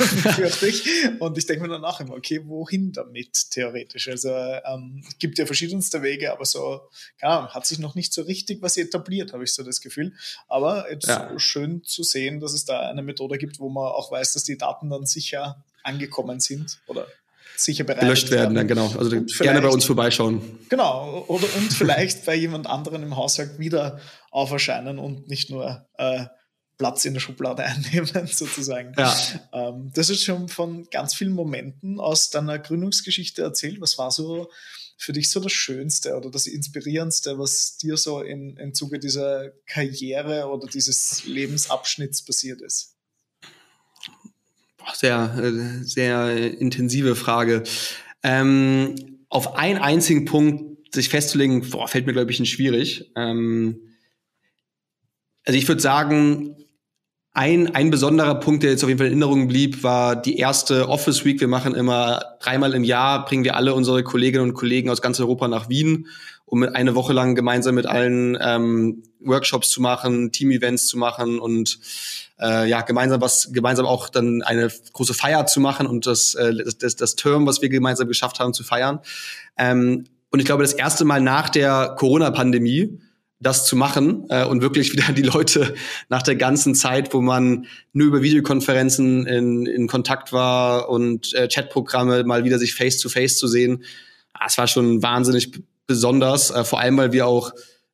und 1.19 1.37
ich 1.37 1.45
denke 1.45 1.63
mir 1.63 1.69
danach 1.69 2.01
immer, 2.01 2.15
okay, 2.15 2.41
wohin 2.45 2.91
damit 2.91 3.51
theoretisch? 3.51 4.09
Also 4.09 4.31
ähm, 4.31 5.01
gibt 5.17 5.37
ja 5.37 5.45
verschiedenste 5.45 6.01
Wege, 6.01 6.33
aber 6.33 6.43
so, 6.43 6.81
keine 7.21 7.33
Ahnung, 7.33 7.49
hat 7.51 7.65
sich 7.65 7.79
noch 7.79 7.95
nicht 7.95 8.11
so 8.11 8.23
richtig 8.23 8.61
was 8.61 8.75
etabliert, 8.75 9.31
habe 9.31 9.45
ich 9.45 9.53
so 9.53 9.63
das 9.63 9.79
Gefühl. 9.79 10.13
Aber 10.49 10.91
jetzt 10.91 11.07
ja. 11.07 11.39
schön 11.39 11.83
zu 11.85 12.03
sehen, 12.03 12.41
dass 12.41 12.51
es 12.51 12.65
da 12.65 12.81
eine 12.81 13.01
Methode 13.01 13.37
gibt, 13.37 13.59
wo 13.59 13.69
man 13.69 13.85
auch 13.85 14.11
weiß, 14.11 14.33
dass 14.33 14.40
die 14.43 14.57
Daten 14.57 14.89
dann 14.89 15.05
sicher 15.05 15.63
angekommen 15.83 16.39
sind 16.39 16.79
oder 16.87 17.07
sicher 17.55 17.83
bereit 17.83 18.01
gelöscht 18.01 18.31
werden. 18.31 18.55
Dann 18.55 18.67
genau. 18.67 18.91
Also 18.97 19.21
gerne 19.39 19.61
bei 19.61 19.69
uns 19.69 19.85
vorbeischauen. 19.85 20.41
Genau. 20.69 21.25
Oder 21.27 21.47
und 21.57 21.73
vielleicht 21.73 22.25
bei 22.25 22.35
jemand 22.35 22.67
anderen 22.67 23.03
im 23.03 23.15
Haushalt 23.15 23.59
wieder 23.59 23.99
auferscheinen 24.31 24.99
und 24.99 25.27
nicht 25.27 25.49
nur 25.49 25.87
äh, 25.97 26.25
Platz 26.77 27.05
in 27.05 27.13
der 27.13 27.21
Schublade 27.21 27.63
einnehmen, 27.63 28.27
sozusagen. 28.27 28.93
Ja. 28.97 29.15
Ähm, 29.53 29.91
das 29.93 30.09
ist 30.09 30.23
schon 30.23 30.47
von 30.47 30.87
ganz 30.89 31.13
vielen 31.13 31.33
Momenten 31.33 31.99
aus 31.99 32.29
deiner 32.31 32.57
Gründungsgeschichte 32.57 33.41
erzählt. 33.43 33.79
Was 33.81 33.97
war 33.97 34.11
so 34.11 34.49
für 34.97 35.13
dich 35.13 35.31
so 35.31 35.39
das 35.39 35.51
Schönste 35.51 36.15
oder 36.15 36.29
das 36.29 36.47
Inspirierendste, 36.47 37.37
was 37.37 37.77
dir 37.77 37.97
so 37.97 38.21
in, 38.21 38.57
im 38.57 38.73
Zuge 38.73 38.99
dieser 38.99 39.49
Karriere 39.67 40.47
oder 40.47 40.67
dieses 40.67 41.23
Lebensabschnitts 41.25 42.23
passiert 42.23 42.61
ist? 42.61 42.95
Sehr, 44.93 45.35
äh, 45.37 45.83
sehr 45.83 46.59
intensive 46.59 47.15
Frage. 47.15 47.63
Ähm, 48.23 48.95
auf 49.29 49.55
einen 49.55 49.79
einzigen 49.79 50.25
Punkt 50.25 50.93
sich 50.93 51.09
festzulegen, 51.09 51.69
boah, 51.69 51.87
fällt 51.87 52.05
mir, 52.05 52.13
glaube 52.13 52.31
ich, 52.31 52.39
nicht 52.39 52.51
schwierig. 52.51 53.11
Ähm, 53.15 53.79
also 55.45 55.57
ich 55.57 55.67
würde 55.67 55.81
sagen, 55.81 56.55
ein, 57.33 57.73
ein 57.73 57.91
besonderer 57.91 58.35
Punkt, 58.35 58.63
der 58.63 58.71
jetzt 58.71 58.83
auf 58.83 58.89
jeden 58.89 58.97
Fall 58.97 59.07
in 59.07 59.13
Erinnerung 59.13 59.47
blieb, 59.47 59.83
war 59.83 60.21
die 60.21 60.37
erste 60.37 60.89
Office 60.89 61.23
Week. 61.23 61.39
Wir 61.39 61.47
machen 61.47 61.75
immer 61.75 62.21
dreimal 62.41 62.73
im 62.73 62.83
Jahr, 62.83 63.23
bringen 63.23 63.45
wir 63.45 63.55
alle 63.55 63.73
unsere 63.73 64.03
Kolleginnen 64.03 64.49
und 64.49 64.53
Kollegen 64.53 64.89
aus 64.89 65.01
ganz 65.01 65.19
Europa 65.19 65.47
nach 65.47 65.69
Wien, 65.69 66.07
um 66.45 66.63
eine 66.63 66.93
Woche 66.93 67.13
lang 67.13 67.35
gemeinsam 67.35 67.75
mit 67.75 67.85
allen 67.85 68.37
ähm, 68.41 69.03
Workshops 69.21 69.69
zu 69.69 69.81
machen, 69.81 70.33
Team-Events 70.33 70.87
zu 70.87 70.97
machen 70.97 71.39
und 71.39 71.79
äh, 72.41 72.67
ja 72.67 72.81
gemeinsam 72.81 73.21
was 73.21 73.51
gemeinsam 73.53 73.85
auch 73.85 74.09
dann 74.09 74.41
eine 74.41 74.71
große 74.93 75.13
Feier 75.13 75.45
zu 75.45 75.59
machen 75.59 75.87
und 75.87 76.05
das 76.05 76.35
äh, 76.35 76.53
das, 76.79 76.95
das 76.95 77.15
Term, 77.15 77.45
was 77.45 77.61
wir 77.61 77.69
gemeinsam 77.69 78.07
geschafft 78.07 78.39
haben, 78.39 78.53
zu 78.53 78.63
feiern. 78.63 78.99
Ähm, 79.57 80.05
und 80.29 80.39
ich 80.39 80.45
glaube, 80.45 80.63
das 80.63 80.73
erste 80.73 81.03
Mal 81.05 81.21
nach 81.21 81.49
der 81.49 81.95
Corona-Pandemie 81.97 82.99
das 83.41 83.65
zu 83.65 83.75
machen 83.75 84.25
äh, 84.29 84.45
und 84.45 84.61
wirklich 84.61 84.93
wieder 84.93 85.11
die 85.13 85.23
Leute 85.23 85.73
nach 86.09 86.21
der 86.21 86.35
ganzen 86.35 86.75
Zeit, 86.75 87.13
wo 87.13 87.21
man 87.21 87.65
nur 87.91 88.07
über 88.07 88.21
Videokonferenzen 88.21 89.25
in, 89.25 89.65
in 89.65 89.87
Kontakt 89.87 90.31
war 90.31 90.89
und 90.89 91.33
äh, 91.33 91.47
Chatprogramme 91.47 92.23
mal 92.23 92.45
wieder 92.45 92.59
sich 92.59 92.75
face 92.75 92.99
to 92.99 93.09
face 93.09 93.37
zu 93.37 93.47
sehen, 93.47 93.83
das 94.39 94.57
war 94.57 94.67
schon 94.67 95.01
wahnsinnig 95.03 95.51
besonders, 95.87 96.51
äh, 96.51 96.63
vor 96.63 96.79
allem 96.79 96.97
weil 96.97 97.11
wir 97.11 97.27
auch 97.27 97.51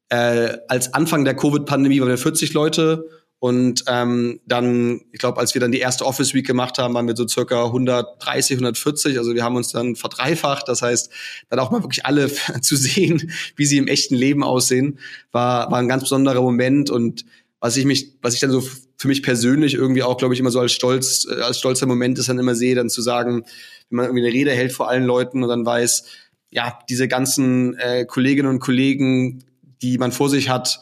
äh, 0.10 0.58
als 0.68 0.94
Anfang 0.94 1.26
der 1.26 1.36
Covid-Pandemie 1.36 2.00
waren 2.02 2.10
wir 2.10 2.18
40 2.18 2.54
Leute 2.54 3.06
und 3.40 3.84
ähm, 3.88 4.40
dann, 4.48 5.02
ich 5.12 5.20
glaube, 5.20 5.40
als 5.40 5.54
wir 5.54 5.62
dann 5.62 5.72
die 5.72 5.80
erste 5.80 6.06
Office 6.06 6.34
Week 6.34 6.46
gemacht 6.46 6.80
haben, 6.80 6.96
waren 6.96 7.08
wir 7.08 7.16
so 7.16 7.28
circa 7.28 7.66
130, 7.66 8.56
140. 8.56 9.20
Also 9.20 9.36
wir 9.36 9.44
haben 9.44 9.56
uns 9.56 9.72
dann 9.72 9.96
verdreifacht. 9.96 10.68
Das 10.68 10.82
heißt, 10.82 11.12
dann 11.50 11.60
auch 11.60 11.70
mal 11.70 11.84
wirklich 11.84 12.06
alle 12.06 12.32
zu 12.62 12.76
sehen, 12.76 13.32
wie 13.56 13.66
sie 13.66 13.78
im 13.78 13.88
echten 13.88 14.16
Leben 14.16 14.44
aussehen, 14.44 15.00
war, 15.32 15.70
war 15.72 15.78
ein 15.78 15.88
ganz 15.88 16.04
besonderer 16.04 16.42
Moment. 16.42 16.90
Und 16.90 17.26
was 17.60 17.78
ich 17.78 17.86
mich, 17.86 18.14
was 18.24 18.34
ich 18.34 18.40
dann 18.40 18.50
so 18.50 18.64
für 18.98 19.08
mich 19.08 19.22
persönlich 19.22 19.76
irgendwie 19.76 20.02
auch, 20.02 20.18
glaube 20.18 20.34
ich, 20.34 20.40
immer 20.40 20.52
so 20.52 20.60
als 20.60 20.72
stolz, 20.72 21.28
äh, 21.30 21.42
als 21.42 21.60
stolzer 21.60 21.86
Moment 21.86 22.18
ist 22.18 22.30
dann 22.30 22.40
immer 22.40 22.56
sehe, 22.56 22.74
dann 22.74 22.90
zu 22.90 23.04
sagen, 23.04 23.44
wenn 23.90 23.98
man 23.98 24.06
irgendwie 24.06 24.26
eine 24.26 24.34
Rede 24.34 24.52
hält 24.52 24.74
vor 24.74 24.90
allen 24.90 25.06
Leuten 25.06 25.44
und 25.44 25.50
dann 25.50 25.64
weiß, 25.64 26.06
ja, 26.50 26.80
diese 26.90 27.08
ganzen 27.08 27.78
äh, 27.78 28.06
Kolleginnen 28.06 28.50
und 28.50 28.60
Kollegen, 28.60 29.44
die 29.84 30.00
man 30.00 30.12
vor 30.12 30.32
sich 30.32 30.50
hat, 30.50 30.80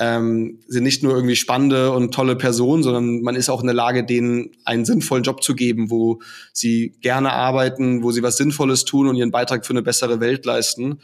ähm, 0.00 0.60
sind 0.66 0.82
nicht 0.82 1.02
nur 1.02 1.14
irgendwie 1.14 1.36
spannende 1.36 1.92
und 1.92 2.12
tolle 2.12 2.34
Personen, 2.34 2.82
sondern 2.82 3.20
man 3.20 3.36
ist 3.36 3.50
auch 3.50 3.60
in 3.60 3.66
der 3.66 3.74
Lage, 3.74 4.04
denen 4.04 4.50
einen 4.64 4.86
sinnvollen 4.86 5.22
Job 5.22 5.42
zu 5.42 5.54
geben, 5.54 5.90
wo 5.90 6.20
sie 6.54 6.96
gerne 7.02 7.32
arbeiten, 7.34 8.02
wo 8.02 8.10
sie 8.10 8.22
was 8.22 8.38
Sinnvolles 8.38 8.86
tun 8.86 9.06
und 9.06 9.16
ihren 9.16 9.30
Beitrag 9.30 9.66
für 9.66 9.74
eine 9.74 9.82
bessere 9.82 10.18
Welt 10.18 10.46
leisten. 10.46 11.00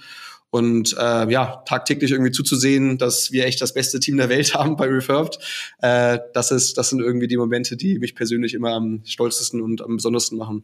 Und 0.49 0.97
äh, 0.99 1.31
ja, 1.31 1.63
tagtäglich 1.67 2.13
irgendwie 2.13 2.31
zuzusehen, 2.31 2.97
dass 2.97 3.33
wir 3.33 3.45
echt 3.45 3.61
das 3.61 3.75
beste 3.75 4.01
Team 4.01 4.17
der 4.17 4.31
Welt 4.31 4.55
haben 4.55 4.77
bei 4.77 4.87
Refurbed, 4.87 5.39
äh, 5.83 6.19
das 6.33 6.51
ist, 6.51 6.79
das 6.79 6.89
sind 6.89 7.01
irgendwie 7.01 7.29
die 7.29 7.37
Momente, 7.37 7.77
die 7.77 7.99
mich 7.99 8.15
persönlich 8.15 8.55
immer 8.55 8.73
am 8.73 9.03
stolzesten 9.05 9.61
und 9.61 9.83
am 9.83 9.97
besondersten 9.97 10.39
machen 10.39 10.63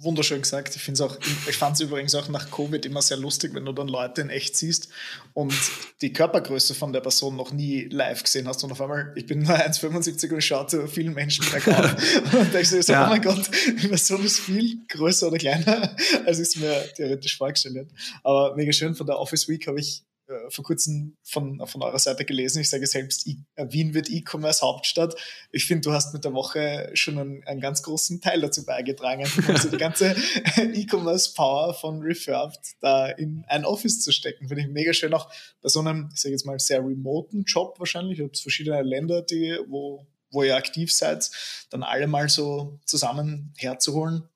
wunderschön 0.00 0.42
gesagt. 0.42 0.76
Ich 0.76 0.82
finde 0.82 1.02
es 1.04 1.10
auch, 1.10 1.18
ich 1.48 1.56
fand 1.56 1.76
es 1.76 1.80
übrigens 1.80 2.14
auch 2.14 2.28
nach 2.28 2.50
Covid 2.50 2.84
immer 2.86 3.02
sehr 3.02 3.16
lustig, 3.16 3.54
wenn 3.54 3.64
du 3.64 3.72
dann 3.72 3.88
Leute 3.88 4.20
in 4.20 4.30
echt 4.30 4.56
siehst 4.56 4.88
und 5.32 5.54
die 6.00 6.12
Körpergröße 6.12 6.74
von 6.74 6.92
der 6.92 7.00
Person 7.00 7.36
noch 7.36 7.52
nie 7.52 7.84
live 7.84 8.22
gesehen 8.22 8.48
hast 8.48 8.64
und 8.64 8.72
auf 8.72 8.80
einmal, 8.80 9.12
ich 9.16 9.26
bin 9.26 9.42
nur 9.42 9.54
1,75 9.54 10.32
und 10.32 10.42
schaue 10.42 10.66
zu 10.66 10.86
vielen 10.86 11.14
Menschen 11.14 11.44
bergauf 11.50 11.94
und 12.32 12.54
ich 12.54 12.68
so, 12.68 12.92
ja. 12.92 13.06
oh 13.06 13.10
mein 13.10 13.22
Gott, 13.22 13.50
die 13.66 13.88
Person 13.88 14.24
ist 14.24 14.40
viel 14.40 14.78
größer 14.88 15.28
oder 15.28 15.38
kleiner, 15.38 15.96
als 16.26 16.38
ich 16.38 16.48
es 16.48 16.56
mir 16.56 16.84
theoretisch 16.96 17.36
vorgestellt 17.36 17.76
habe. 17.76 17.88
Aber 18.22 18.56
mega 18.56 18.72
schön, 18.72 18.94
von 18.94 19.06
der 19.06 19.18
Office 19.18 19.48
Week 19.48 19.66
habe 19.66 19.80
ich 19.80 20.02
äh, 20.26 20.50
vor 20.50 20.64
kurzem 20.64 21.16
von, 21.22 21.66
von 21.66 21.82
eurer 21.82 21.98
Seite 21.98 22.24
gelesen. 22.24 22.60
Ich 22.60 22.70
sage 22.70 22.86
selbst, 22.86 23.26
äh, 23.26 23.66
Wien 23.68 23.92
wird 23.92 24.08
E-Commerce 24.08 24.62
Hauptstadt. 24.62 25.14
Ich 25.52 25.66
finde, 25.66 25.82
du 25.82 25.92
hast 25.92 26.14
mit 26.14 26.24
der 26.24 26.32
Woche 26.32 26.90
schon 26.94 27.18
einen, 27.18 27.44
einen 27.44 27.60
ganz 27.60 27.82
großen 27.82 28.20
Teil 28.20 28.40
dazu 28.40 28.64
beigetragen, 28.64 29.26
also 29.48 29.68
die 29.68 29.76
ganze 29.76 30.16
E-Commerce 30.56 31.34
Power 31.34 31.74
von 31.74 32.00
Refurbed 32.00 32.74
da 32.80 33.08
in 33.08 33.44
ein 33.48 33.64
Office 33.64 34.00
zu 34.00 34.12
stecken. 34.12 34.48
Finde 34.48 34.62
ich 34.62 34.68
mega 34.68 34.94
schön, 34.94 35.12
auch 35.12 35.30
bei 35.60 35.68
so 35.68 35.80
einem, 35.80 36.08
ich 36.14 36.20
sage 36.20 36.32
jetzt 36.32 36.46
mal, 36.46 36.58
sehr 36.58 36.80
remoten 36.80 37.44
Job 37.44 37.78
wahrscheinlich. 37.78 38.18
Ihr 38.18 38.24
habt 38.24 38.38
verschiedene 38.38 38.80
Länder, 38.82 39.20
die, 39.20 39.58
wo, 39.68 40.06
wo 40.30 40.42
ihr 40.42 40.56
aktiv 40.56 40.92
seid, 40.92 41.30
dann 41.70 41.82
alle 41.82 42.06
mal 42.06 42.28
so 42.28 42.78
zusammen 42.86 43.52
herzuholen. 43.56 44.28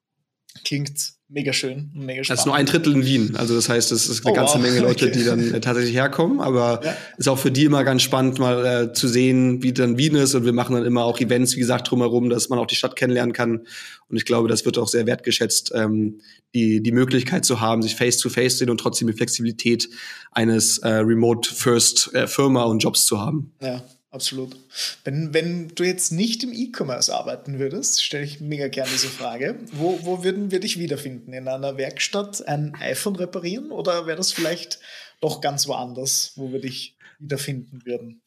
Klingt 0.64 1.18
mega 1.28 1.52
schön 1.52 1.90
und 1.94 2.06
mega 2.06 2.24
spannend. 2.24 2.30
Das 2.30 2.40
ist 2.40 2.46
nur 2.46 2.54
ein 2.54 2.66
Drittel 2.66 2.94
in 2.94 3.04
Wien. 3.04 3.36
Also 3.36 3.54
das 3.54 3.68
heißt, 3.68 3.92
es 3.92 4.08
ist 4.08 4.24
eine 4.24 4.32
oh, 4.32 4.36
ganze 4.36 4.54
wow. 4.54 4.62
Menge 4.62 4.80
Leute, 4.80 5.06
okay. 5.06 5.18
die 5.18 5.24
dann 5.24 5.54
äh, 5.54 5.60
tatsächlich 5.60 5.94
herkommen. 5.94 6.40
Aber 6.40 6.80
ja. 6.82 6.96
ist 7.18 7.28
auch 7.28 7.38
für 7.38 7.50
die 7.50 7.64
immer 7.64 7.84
ganz 7.84 8.02
spannend, 8.02 8.38
mal 8.38 8.64
äh, 8.64 8.92
zu 8.92 9.08
sehen, 9.08 9.62
wie 9.62 9.72
dann 9.72 9.98
Wien 9.98 10.14
ist. 10.14 10.34
Und 10.34 10.44
wir 10.44 10.52
machen 10.52 10.74
dann 10.74 10.86
immer 10.86 11.04
auch 11.04 11.20
Events, 11.20 11.54
wie 11.56 11.60
gesagt, 11.60 11.90
drumherum, 11.90 12.30
dass 12.30 12.48
man 12.48 12.58
auch 12.58 12.66
die 12.66 12.76
Stadt 12.76 12.96
kennenlernen 12.96 13.34
kann. 13.34 13.66
Und 14.08 14.16
ich 14.16 14.24
glaube, 14.24 14.48
das 14.48 14.64
wird 14.64 14.78
auch 14.78 14.88
sehr 14.88 15.06
wertgeschätzt, 15.06 15.72
ähm, 15.74 16.20
die, 16.54 16.82
die 16.82 16.92
Möglichkeit 16.92 17.44
zu 17.44 17.60
haben, 17.60 17.82
sich 17.82 17.94
face-to-face 17.94 18.52
zu 18.52 18.58
sehen 18.58 18.70
und 18.70 18.78
trotzdem 18.80 19.08
die 19.08 19.14
Flexibilität 19.14 19.88
eines 20.32 20.78
äh, 20.78 20.88
Remote-First-Firma 20.88 22.62
äh, 22.62 22.68
und 22.68 22.82
Jobs 22.82 23.04
zu 23.04 23.20
haben. 23.20 23.52
Ja. 23.60 23.82
Absolut. 24.18 24.56
Wenn, 25.04 25.32
wenn 25.32 25.68
du 25.68 25.84
jetzt 25.84 26.10
nicht 26.10 26.42
im 26.42 26.52
E-Commerce 26.52 27.14
arbeiten 27.14 27.60
würdest, 27.60 28.02
stelle 28.02 28.24
ich 28.24 28.40
mega 28.40 28.66
gerne 28.66 28.90
diese 28.90 29.06
Frage. 29.06 29.60
Wo, 29.70 30.00
wo 30.02 30.24
würden 30.24 30.50
wir 30.50 30.58
dich 30.58 30.76
wiederfinden? 30.76 31.32
In 31.32 31.46
einer 31.46 31.76
Werkstatt 31.76 32.44
ein 32.48 32.74
iPhone 32.80 33.14
reparieren 33.14 33.70
oder 33.70 34.08
wäre 34.08 34.16
das 34.16 34.32
vielleicht 34.32 34.80
doch 35.20 35.40
ganz 35.40 35.68
woanders, 35.68 36.32
wo 36.34 36.50
wir 36.50 36.60
dich 36.60 36.96
wiederfinden 37.20 37.82
würden? 37.84 38.20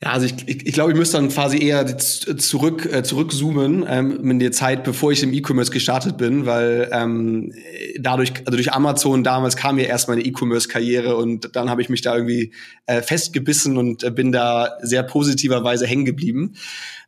Ja, 0.00 0.12
also 0.12 0.26
ich, 0.26 0.46
ich, 0.46 0.64
ich 0.64 0.72
glaube, 0.74 0.92
ich 0.92 0.96
müsste 0.96 1.16
dann 1.16 1.28
quasi 1.28 1.58
eher 1.58 1.98
zurück 1.98 2.86
äh, 2.86 3.02
zurückzoomen 3.02 3.84
ähm, 3.88 4.30
in 4.30 4.38
die 4.38 4.52
Zeit, 4.52 4.84
bevor 4.84 5.10
ich 5.10 5.24
im 5.24 5.32
E-Commerce 5.32 5.72
gestartet 5.72 6.16
bin, 6.16 6.46
weil 6.46 6.88
ähm, 6.92 7.52
dadurch, 7.98 8.32
also 8.46 8.52
durch 8.52 8.72
Amazon 8.72 9.24
damals 9.24 9.56
kam 9.56 9.76
ja 9.76 9.86
erst 9.86 10.08
meine 10.08 10.22
E-Commerce-Karriere 10.22 11.16
und 11.16 11.56
dann 11.56 11.68
habe 11.68 11.82
ich 11.82 11.88
mich 11.88 12.00
da 12.00 12.14
irgendwie 12.14 12.52
äh, 12.86 13.02
festgebissen 13.02 13.76
und 13.76 14.04
äh, 14.04 14.12
bin 14.12 14.30
da 14.30 14.78
sehr 14.82 15.02
positiverweise 15.02 15.84
hängen 15.84 16.04
geblieben. 16.04 16.54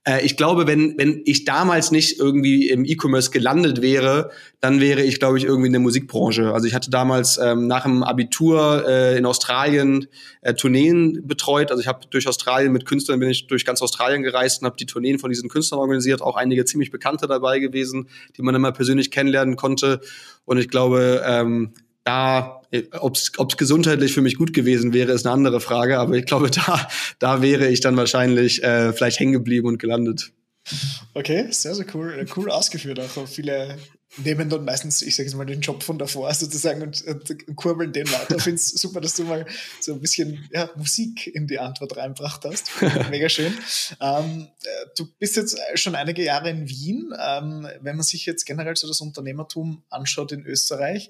Äh, 0.04 0.24
ich 0.24 0.36
glaube, 0.36 0.66
wenn, 0.66 0.96
wenn 0.98 1.22
ich 1.24 1.44
damals 1.44 1.90
nicht 1.90 2.18
irgendwie 2.18 2.68
im 2.68 2.84
E-Commerce 2.84 3.30
gelandet 3.30 3.82
wäre, 3.82 4.30
dann 4.60 4.80
wäre 4.80 5.02
ich, 5.02 5.18
glaube 5.18 5.38
ich, 5.38 5.44
irgendwie 5.44 5.66
in 5.66 5.72
der 5.72 5.80
Musikbranche. 5.80 6.52
Also 6.52 6.66
ich 6.66 6.74
hatte 6.74 6.90
damals 6.90 7.38
ähm, 7.38 7.66
nach 7.66 7.84
dem 7.84 8.02
Abitur 8.02 8.84
äh, 8.86 9.18
in 9.18 9.26
Australien 9.26 10.06
äh, 10.40 10.54
Tourneen 10.54 11.26
betreut. 11.26 11.70
Also 11.70 11.80
ich 11.80 11.86
habe 11.86 12.06
durch 12.10 12.26
Australien 12.26 12.72
mit 12.72 12.86
Künstlern 12.86 13.20
bin 13.20 13.30
ich 13.30 13.46
durch 13.46 13.64
ganz 13.64 13.82
Australien 13.82 14.22
gereist 14.22 14.62
und 14.62 14.66
habe 14.66 14.76
die 14.76 14.86
Tourneen 14.86 15.18
von 15.18 15.30
diesen 15.30 15.48
Künstlern 15.48 15.80
organisiert. 15.80 16.22
Auch 16.22 16.36
einige 16.36 16.64
ziemlich 16.64 16.90
Bekannte 16.90 17.26
dabei 17.26 17.58
gewesen, 17.58 18.08
die 18.36 18.42
man 18.42 18.54
immer 18.54 18.72
persönlich 18.72 19.10
kennenlernen 19.10 19.56
konnte. 19.56 20.00
Und 20.44 20.58
ich 20.58 20.68
glaube, 20.68 21.22
ähm, 21.26 21.74
da, 22.04 22.62
ob 22.98 23.16
es 23.16 23.32
gesundheitlich 23.56 24.12
für 24.12 24.22
mich 24.22 24.36
gut 24.36 24.52
gewesen 24.52 24.92
wäre, 24.92 25.12
ist 25.12 25.26
eine 25.26 25.34
andere 25.34 25.60
Frage. 25.60 25.98
Aber 25.98 26.14
ich 26.14 26.26
glaube, 26.26 26.50
da, 26.66 26.88
da 27.18 27.42
wäre 27.42 27.68
ich 27.68 27.80
dann 27.80 27.96
wahrscheinlich 27.96 28.62
äh, 28.62 28.92
vielleicht 28.92 29.20
hängen 29.20 29.32
geblieben 29.32 29.68
und 29.68 29.78
gelandet. 29.78 30.32
Okay, 31.14 31.46
sehr, 31.50 31.74
sehr 31.74 31.86
cool. 31.94 32.26
Cool 32.36 32.50
ausgeführt. 32.50 33.00
Auch 33.00 33.26
viele 33.26 33.76
nehmen 34.16 34.48
dann 34.48 34.64
meistens, 34.64 35.02
ich 35.02 35.14
sage 35.14 35.28
jetzt 35.28 35.36
mal, 35.36 35.46
den 35.46 35.60
Job 35.60 35.82
von 35.82 35.98
davor 35.98 36.32
sozusagen 36.34 36.82
und, 36.82 37.02
und 37.02 37.56
kurbeln 37.56 37.92
den 37.92 38.10
weiter. 38.10 38.36
Ich 38.36 38.42
finde 38.42 38.56
es 38.56 38.68
super, 38.68 39.00
dass 39.00 39.14
du 39.14 39.24
mal 39.24 39.46
so 39.80 39.92
ein 39.94 40.00
bisschen 40.00 40.48
ja, 40.52 40.68
Musik 40.76 41.28
in 41.28 41.46
die 41.46 41.58
Antwort 41.58 41.96
reinbracht 41.96 42.44
hast. 42.44 42.70
Mega 43.10 43.28
schön. 43.28 43.56
Ähm, 44.00 44.48
äh, 44.62 44.86
du 44.96 45.06
bist 45.18 45.36
jetzt 45.36 45.58
schon 45.74 45.94
einige 45.94 46.24
Jahre 46.24 46.50
in 46.50 46.68
Wien. 46.68 47.14
Ähm, 47.20 47.68
wenn 47.80 47.96
man 47.96 48.04
sich 48.04 48.26
jetzt 48.26 48.44
generell 48.46 48.76
so 48.76 48.88
das 48.88 49.00
Unternehmertum 49.00 49.82
anschaut 49.90 50.32
in 50.32 50.44
Österreich 50.44 51.08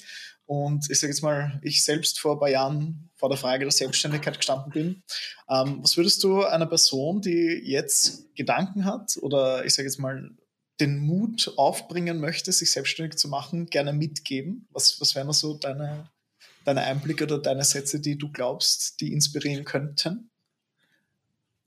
und 0.50 0.90
ich 0.90 0.98
sage 0.98 1.12
jetzt 1.12 1.22
mal, 1.22 1.60
ich 1.62 1.84
selbst 1.84 2.18
vor 2.18 2.32
ein 2.32 2.40
paar 2.40 2.50
Jahren 2.50 3.08
vor 3.14 3.28
der 3.28 3.38
Frage 3.38 3.66
der 3.66 3.70
Selbstständigkeit 3.70 4.36
gestanden 4.36 4.72
bin, 4.72 5.02
ähm, 5.48 5.78
was 5.80 5.96
würdest 5.96 6.24
du 6.24 6.42
einer 6.42 6.66
Person, 6.66 7.20
die 7.20 7.62
jetzt 7.64 8.34
Gedanken 8.34 8.84
hat 8.84 9.16
oder 9.22 9.64
ich 9.64 9.74
sage 9.74 9.86
jetzt 9.86 10.00
mal 10.00 10.28
den 10.80 10.98
Mut 10.98 11.52
aufbringen 11.56 12.18
möchte, 12.18 12.50
sich 12.50 12.72
selbstständig 12.72 13.16
zu 13.16 13.28
machen, 13.28 13.66
gerne 13.66 13.92
mitgeben? 13.92 14.66
Was, 14.72 15.00
was 15.00 15.14
wären 15.14 15.32
so 15.32 15.54
deine, 15.54 16.10
deine 16.64 16.80
Einblicke 16.80 17.24
oder 17.24 17.38
deine 17.38 17.62
Sätze, 17.62 18.00
die 18.00 18.18
du 18.18 18.32
glaubst, 18.32 19.00
die 19.00 19.12
inspirieren 19.12 19.64
könnten? 19.64 20.29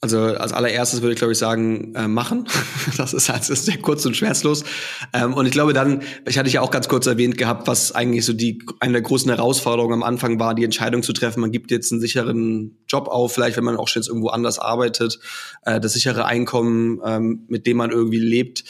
Also 0.04 0.20
als 0.20 0.52
allererstes 0.52 1.02
würde 1.02 1.14
ich, 1.14 1.18
glaube 1.18 1.32
ich, 1.32 1.40
sagen, 1.40 1.96
äh, 1.96 2.10
machen. 2.10 2.46
Das 2.98 3.14
ist, 3.14 3.30
das 3.30 3.50
ist 3.50 3.66
sehr 3.66 3.78
kurz 3.78 4.06
und 4.06 4.18
schmerzlos. 4.18 4.66
Ähm, 5.14 5.34
und 5.34 5.46
ich 5.46 5.54
glaube 5.54 5.72
dann, 5.72 6.02
ich 6.28 6.38
hatte 6.38 6.50
ja 6.50 6.60
auch 6.60 6.72
ganz 6.72 6.90
kurz 6.90 7.08
erwähnt 7.08 7.38
gehabt, 7.38 7.68
was 7.68 7.94
eigentlich 7.94 8.26
so 8.26 8.34
die 8.34 8.62
eine 8.82 8.94
der 8.94 9.02
großen 9.02 9.32
Herausforderungen 9.32 9.94
am 9.94 10.04
Anfang 10.04 10.42
war, 10.42 10.56
die 10.56 10.66
Entscheidung 10.66 11.04
zu 11.04 11.14
treffen. 11.14 11.40
Man 11.40 11.54
gibt 11.54 11.72
jetzt 11.72 11.94
einen 11.94 12.02
sicheren 12.02 12.84
Job 12.90 13.08
auf, 13.08 13.34
vielleicht 13.34 13.56
wenn 13.56 13.64
man 13.64 13.78
auch 13.78 13.88
schon 13.88 14.02
jetzt 14.02 14.10
irgendwo 14.10 14.28
anders 14.28 14.60
arbeitet, 14.60 15.20
äh, 15.62 15.80
das 15.80 15.94
sichere 15.94 16.26
Einkommen, 16.26 17.00
ähm, 17.06 17.46
mit 17.48 17.66
dem 17.66 17.78
man 17.78 17.90
irgendwie 17.90 18.20
lebt. 18.20 18.66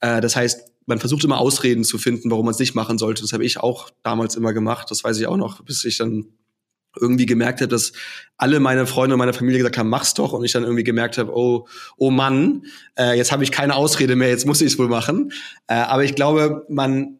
Äh, 0.00 0.22
das 0.22 0.36
heißt, 0.36 0.72
man 0.86 1.00
versucht 1.00 1.22
immer 1.22 1.36
Ausreden 1.36 1.84
zu 1.84 1.98
finden, 1.98 2.30
warum 2.30 2.46
man 2.46 2.54
es 2.54 2.60
nicht 2.60 2.74
machen 2.74 2.96
sollte. 2.96 3.20
Das 3.20 3.34
habe 3.34 3.44
ich 3.44 3.60
auch 3.60 3.90
damals 4.02 4.36
immer 4.36 4.54
gemacht. 4.54 4.90
Das 4.90 5.04
weiß 5.04 5.18
ich 5.18 5.26
auch 5.26 5.36
noch, 5.36 5.62
bis 5.62 5.84
ich 5.84 5.98
dann 5.98 6.28
irgendwie 7.00 7.26
gemerkt 7.26 7.60
habe, 7.60 7.68
dass 7.68 7.92
alle 8.36 8.60
meine 8.60 8.86
Freunde 8.86 9.14
und 9.14 9.18
meine 9.18 9.32
Familie 9.32 9.58
gesagt 9.58 9.78
haben, 9.78 9.88
mach's 9.88 10.14
doch. 10.14 10.32
Und 10.32 10.44
ich 10.44 10.52
dann 10.52 10.62
irgendwie 10.62 10.84
gemerkt 10.84 11.18
habe, 11.18 11.32
oh, 11.34 11.66
oh 11.96 12.10
Mann, 12.10 12.64
äh, 12.98 13.16
jetzt 13.16 13.32
habe 13.32 13.44
ich 13.44 13.52
keine 13.52 13.74
Ausrede 13.74 14.16
mehr, 14.16 14.28
jetzt 14.28 14.46
muss 14.46 14.60
ich 14.60 14.72
es 14.72 14.78
wohl 14.78 14.88
machen. 14.88 15.32
Äh, 15.66 15.74
aber 15.74 16.04
ich 16.04 16.14
glaube, 16.14 16.64
man, 16.68 17.18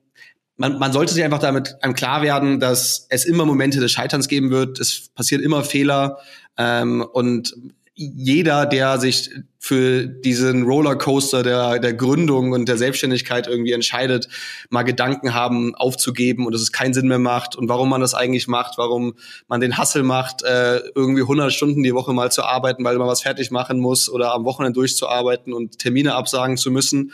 man, 0.57 0.79
man 0.79 0.93
sollte 0.93 1.13
sich 1.13 1.25
einfach 1.25 1.39
damit 1.39 1.77
einem 1.83 1.95
klar 1.95 2.23
werden, 2.23 2.61
dass 2.61 3.07
es 3.11 3.25
immer 3.25 3.45
Momente 3.45 3.81
des 3.81 3.93
Scheiterns 3.93 4.29
geben 4.29 4.51
wird. 4.51 4.81
Es 4.81 5.09
passieren 5.15 5.43
immer 5.43 5.65
Fehler. 5.65 6.19
Ähm, 6.57 7.07
und 7.13 7.55
jeder, 8.01 8.65
der 8.65 8.99
sich 8.99 9.31
für 9.59 10.07
diesen 10.07 10.63
Rollercoaster 10.63 11.43
der, 11.43 11.81
der 11.81 11.95
Gründung 11.95 12.53
und 12.53 12.69
der 12.69 12.79
Selbstständigkeit 12.79 13.49
irgendwie 13.49 13.73
entscheidet, 13.73 14.29
mal 14.71 14.85
Gedanken 14.85 15.35
haben, 15.35 15.75
aufzugeben 15.75 16.47
und 16.47 16.53
dass 16.53 16.63
es 16.63 16.71
keinen 16.71 16.95
Sinn 16.95 17.09
mehr 17.09 17.19
macht 17.19 17.57
und 17.57 17.69
warum 17.69 17.89
man 17.89 18.01
das 18.01 18.15
eigentlich 18.15 18.47
macht, 18.47 18.79
warum 18.79 19.15
man 19.49 19.61
den 19.61 19.77
Hassel 19.77 20.05
macht, 20.05 20.45
äh, 20.45 20.79
irgendwie 20.95 21.23
100 21.23 21.53
Stunden 21.53 21.83
die 21.83 21.93
Woche 21.93 22.13
mal 22.13 22.31
zu 22.31 22.45
arbeiten, 22.45 22.85
weil 22.85 22.97
man 22.99 23.09
was 23.09 23.23
fertig 23.23 23.51
machen 23.51 23.81
muss 23.81 24.09
oder 24.09 24.33
am 24.33 24.45
Wochenende 24.45 24.75
durchzuarbeiten 24.75 25.53
und 25.53 25.81
Termine 25.81 26.15
absagen 26.15 26.57
zu 26.57 26.71
müssen. 26.71 27.11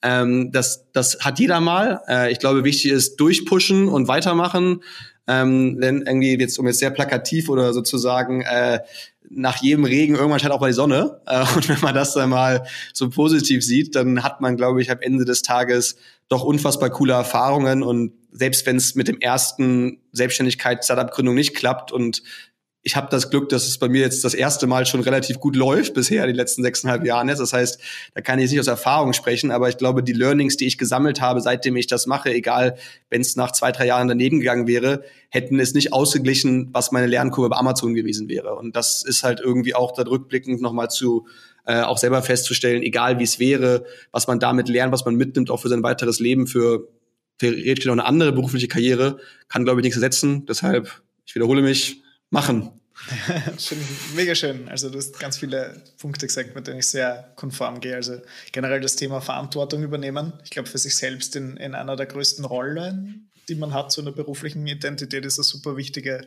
Ähm, 0.00 0.52
das, 0.52 0.86
das 0.92 1.18
hat 1.20 1.40
jeder 1.40 1.60
mal. 1.60 2.00
Äh, 2.08 2.30
ich 2.30 2.38
glaube, 2.38 2.62
wichtig 2.62 2.92
ist 2.92 3.16
durchpushen 3.16 3.88
und 3.88 4.06
weitermachen. 4.06 4.84
Ähm, 5.30 5.78
denn 5.78 6.04
irgendwie 6.06 6.38
jetzt, 6.38 6.58
um 6.58 6.66
jetzt 6.66 6.78
sehr 6.78 6.90
plakativ 6.90 7.50
oder 7.50 7.74
sozusagen 7.74 8.40
äh, 8.40 8.80
nach 9.30 9.62
jedem 9.62 9.84
Regen 9.84 10.14
irgendwann 10.14 10.40
scheint 10.40 10.52
auch 10.52 10.60
mal 10.60 10.68
die 10.68 10.74
Sonne. 10.74 11.20
Äh, 11.26 11.40
und 11.54 11.68
wenn 11.68 11.80
man 11.80 11.94
das 11.94 12.14
dann 12.14 12.30
mal 12.30 12.66
so 12.92 13.10
positiv 13.10 13.64
sieht, 13.64 13.94
dann 13.94 14.22
hat 14.22 14.40
man, 14.40 14.56
glaube 14.56 14.82
ich, 14.82 14.90
am 14.90 15.00
Ende 15.00 15.24
des 15.24 15.42
Tages 15.42 15.96
doch 16.28 16.44
unfassbar 16.44 16.90
coole 16.90 17.14
Erfahrungen. 17.14 17.82
Und 17.82 18.12
selbst 18.32 18.66
wenn 18.66 18.76
es 18.76 18.94
mit 18.94 19.08
dem 19.08 19.20
ersten 19.20 20.00
Selbstständigkeit-Startup-Gründung 20.12 21.34
nicht 21.34 21.54
klappt 21.54 21.92
und 21.92 22.22
ich 22.82 22.96
habe 22.96 23.08
das 23.10 23.28
Glück, 23.28 23.48
dass 23.48 23.66
es 23.66 23.78
bei 23.78 23.88
mir 23.88 24.00
jetzt 24.00 24.24
das 24.24 24.34
erste 24.34 24.66
Mal 24.66 24.86
schon 24.86 25.00
relativ 25.00 25.40
gut 25.40 25.56
läuft 25.56 25.94
bisher, 25.94 26.26
die 26.26 26.32
letzten 26.32 26.62
sechseinhalb 26.62 27.04
Jahren 27.04 27.28
jetzt. 27.28 27.40
Das 27.40 27.52
heißt, 27.52 27.80
da 28.14 28.20
kann 28.20 28.38
ich 28.38 28.50
nicht 28.50 28.60
aus 28.60 28.68
Erfahrung 28.68 29.12
sprechen, 29.12 29.50
aber 29.50 29.68
ich 29.68 29.76
glaube, 29.76 30.02
die 30.02 30.12
Learnings, 30.12 30.56
die 30.56 30.66
ich 30.66 30.78
gesammelt 30.78 31.20
habe, 31.20 31.40
seitdem 31.40 31.76
ich 31.76 31.88
das 31.88 32.06
mache, 32.06 32.32
egal, 32.32 32.76
wenn 33.10 33.20
es 33.20 33.36
nach 33.36 33.52
zwei, 33.52 33.72
drei 33.72 33.86
Jahren 33.86 34.08
daneben 34.08 34.38
gegangen 34.38 34.66
wäre, 34.68 35.02
hätten 35.28 35.58
es 35.58 35.74
nicht 35.74 35.92
ausgeglichen, 35.92 36.70
was 36.72 36.92
meine 36.92 37.06
Lernkurve 37.06 37.50
bei 37.50 37.56
Amazon 37.56 37.94
gewesen 37.94 38.28
wäre. 38.28 38.54
Und 38.54 38.76
das 38.76 39.04
ist 39.04 39.24
halt 39.24 39.40
irgendwie 39.40 39.74
auch 39.74 39.92
da 39.92 40.02
rückblickend 40.02 40.62
nochmal 40.62 40.88
zu 40.88 41.26
äh, 41.66 41.82
auch 41.82 41.98
selber 41.98 42.22
festzustellen, 42.22 42.82
egal 42.82 43.18
wie 43.18 43.24
es 43.24 43.38
wäre, 43.38 43.84
was 44.12 44.26
man 44.28 44.40
damit 44.40 44.68
lernt, 44.68 44.92
was 44.92 45.04
man 45.04 45.16
mitnimmt, 45.16 45.50
auch 45.50 45.60
für 45.60 45.68
sein 45.68 45.82
weiteres 45.82 46.20
Leben, 46.20 46.46
für 46.46 46.88
theoretisch 47.38 47.84
noch 47.86 47.92
eine 47.92 48.06
andere 48.06 48.32
berufliche 48.32 48.68
Karriere, 48.68 49.18
kann, 49.48 49.64
glaube 49.64 49.80
ich, 49.80 49.84
nichts 49.84 49.96
ersetzen. 49.96 50.46
Deshalb, 50.46 51.02
ich 51.26 51.34
wiederhole 51.34 51.60
mich, 51.60 52.02
machen. 52.30 52.70
schön, 53.58 53.78
mega 54.16 54.34
schön. 54.34 54.68
Also 54.68 54.90
du 54.90 54.98
hast 54.98 55.18
ganz 55.20 55.38
viele 55.38 55.82
Punkte 55.98 56.26
gesagt, 56.26 56.54
mit 56.54 56.66
denen 56.66 56.80
ich 56.80 56.86
sehr 56.86 57.32
konform 57.36 57.80
gehe. 57.80 57.94
Also 57.94 58.20
generell 58.52 58.80
das 58.80 58.96
Thema 58.96 59.20
Verantwortung 59.20 59.82
übernehmen. 59.82 60.32
Ich 60.44 60.50
glaube, 60.50 60.68
für 60.68 60.78
sich 60.78 60.96
selbst 60.96 61.36
in, 61.36 61.56
in 61.56 61.74
einer 61.74 61.96
der 61.96 62.06
größten 62.06 62.44
Rollen, 62.44 63.30
die 63.48 63.54
man 63.54 63.72
hat, 63.72 63.92
so 63.92 64.02
einer 64.02 64.12
beruflichen 64.12 64.66
Identität, 64.66 65.24
ist 65.24 65.38
eine 65.38 65.44
super 65.44 65.76
wichtige 65.76 66.26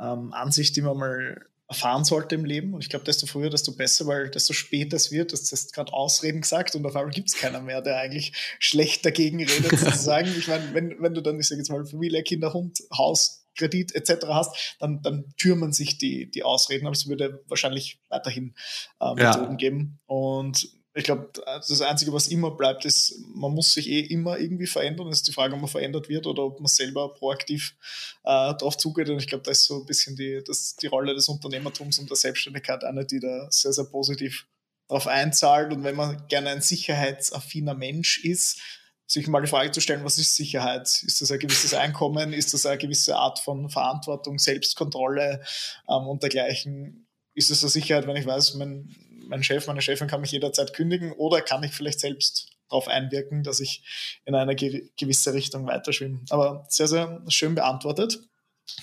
ähm, 0.00 0.32
Ansicht, 0.32 0.76
die 0.76 0.82
man 0.82 0.96
mal 0.96 1.46
erfahren 1.68 2.04
sollte 2.04 2.36
im 2.36 2.44
Leben. 2.44 2.74
Und 2.74 2.82
ich 2.82 2.90
glaube, 2.90 3.04
desto 3.04 3.26
früher, 3.26 3.50
desto 3.50 3.72
besser, 3.72 4.06
weil 4.06 4.30
desto 4.30 4.52
später 4.52 4.96
es 4.96 5.10
wird, 5.10 5.32
das 5.32 5.50
hast 5.50 5.72
gerade 5.72 5.92
Ausreden 5.92 6.42
gesagt 6.42 6.76
und 6.76 6.86
auf 6.86 6.94
einmal 6.94 7.12
gibt 7.12 7.28
es 7.28 7.34
keiner 7.34 7.60
mehr, 7.60 7.82
der 7.82 7.98
eigentlich 7.98 8.32
schlecht 8.60 9.04
dagegen 9.04 9.44
redet, 9.44 9.78
sozusagen. 9.78 10.32
ich 10.38 10.46
meine, 10.46 10.72
wenn, 10.74 10.96
wenn 11.00 11.14
du 11.14 11.20
dann, 11.20 11.40
ich 11.40 11.48
sage 11.48 11.60
jetzt 11.60 11.70
mal, 11.70 11.84
Familie, 11.84 12.22
Kinder, 12.22 12.52
Hund, 12.52 12.78
Haus, 12.96 13.45
Kredit 13.56 13.94
etc. 13.94 14.26
hast, 14.28 14.76
dann, 14.78 15.02
dann 15.02 15.32
türmen 15.36 15.72
sich 15.72 15.98
die, 15.98 16.30
die 16.30 16.42
Ausreden, 16.42 16.86
aber 16.86 16.94
es 16.94 17.08
würde 17.08 17.42
wahrscheinlich 17.48 17.98
weiterhin 18.08 18.54
äh, 19.00 19.14
Methoden 19.14 19.52
ja. 19.52 19.56
geben. 19.56 19.98
Und 20.06 20.68
ich 20.96 21.04
glaube, 21.04 21.28
das 21.44 21.82
Einzige, 21.82 22.14
was 22.14 22.28
immer 22.28 22.52
bleibt, 22.52 22.86
ist, 22.86 23.20
man 23.34 23.52
muss 23.52 23.74
sich 23.74 23.86
eh 23.90 24.00
immer 24.00 24.38
irgendwie 24.38 24.66
verändern. 24.66 25.08
Es 25.08 25.18
ist 25.18 25.28
die 25.28 25.32
Frage, 25.32 25.52
ob 25.52 25.60
man 25.60 25.68
verändert 25.68 26.08
wird 26.08 26.26
oder 26.26 26.44
ob 26.44 26.58
man 26.58 26.68
selber 26.68 27.12
proaktiv 27.12 27.76
äh, 28.24 28.54
darauf 28.54 28.78
zugeht. 28.78 29.10
Und 29.10 29.18
ich 29.18 29.26
glaube, 29.26 29.44
da 29.44 29.50
ist 29.50 29.64
so 29.64 29.80
ein 29.80 29.84
bisschen 29.84 30.16
die, 30.16 30.42
das, 30.42 30.74
die 30.76 30.86
Rolle 30.86 31.14
des 31.14 31.28
Unternehmertums 31.28 31.98
und 31.98 32.08
der 32.08 32.16
Selbstständigkeit 32.16 32.82
eine, 32.82 33.04
die 33.04 33.20
da 33.20 33.46
sehr, 33.50 33.74
sehr 33.74 33.84
positiv 33.84 34.46
darauf 34.88 35.06
einzahlt. 35.06 35.70
Und 35.70 35.84
wenn 35.84 35.96
man 35.96 36.26
gerne 36.28 36.48
ein 36.48 36.62
sicherheitsaffiner 36.62 37.74
Mensch 37.74 38.24
ist, 38.24 38.62
sich 39.06 39.28
mal 39.28 39.40
die 39.40 39.48
Frage 39.48 39.70
zu 39.70 39.80
stellen, 39.80 40.04
was 40.04 40.18
ist 40.18 40.34
Sicherheit? 40.34 41.02
Ist 41.02 41.22
das 41.22 41.30
ein 41.30 41.38
gewisses 41.38 41.74
Einkommen? 41.74 42.32
Ist 42.32 42.54
das 42.54 42.66
eine 42.66 42.78
gewisse 42.78 43.16
Art 43.16 43.38
von 43.38 43.70
Verantwortung, 43.70 44.38
Selbstkontrolle 44.38 45.42
ähm, 45.88 46.08
und 46.08 46.22
dergleichen? 46.22 47.06
Ist 47.34 47.50
es 47.50 47.62
eine 47.62 47.70
Sicherheit, 47.70 48.06
wenn 48.06 48.16
ich 48.16 48.26
weiß, 48.26 48.54
mein, 48.54 48.94
mein 49.28 49.42
Chef, 49.44 49.66
meine 49.66 49.82
Chefin 49.82 50.08
kann 50.08 50.20
mich 50.20 50.32
jederzeit 50.32 50.72
kündigen 50.72 51.12
oder 51.12 51.40
kann 51.40 51.62
ich 51.62 51.72
vielleicht 51.72 52.00
selbst 52.00 52.48
darauf 52.68 52.88
einwirken, 52.88 53.44
dass 53.44 53.60
ich 53.60 54.20
in 54.24 54.34
eine 54.34 54.56
ge 54.56 54.88
gewisse 54.98 55.32
Richtung 55.34 55.66
weiterschwimme? 55.66 56.20
Aber 56.30 56.66
sehr, 56.68 56.88
sehr 56.88 57.22
schön 57.28 57.54
beantwortet. 57.54 58.20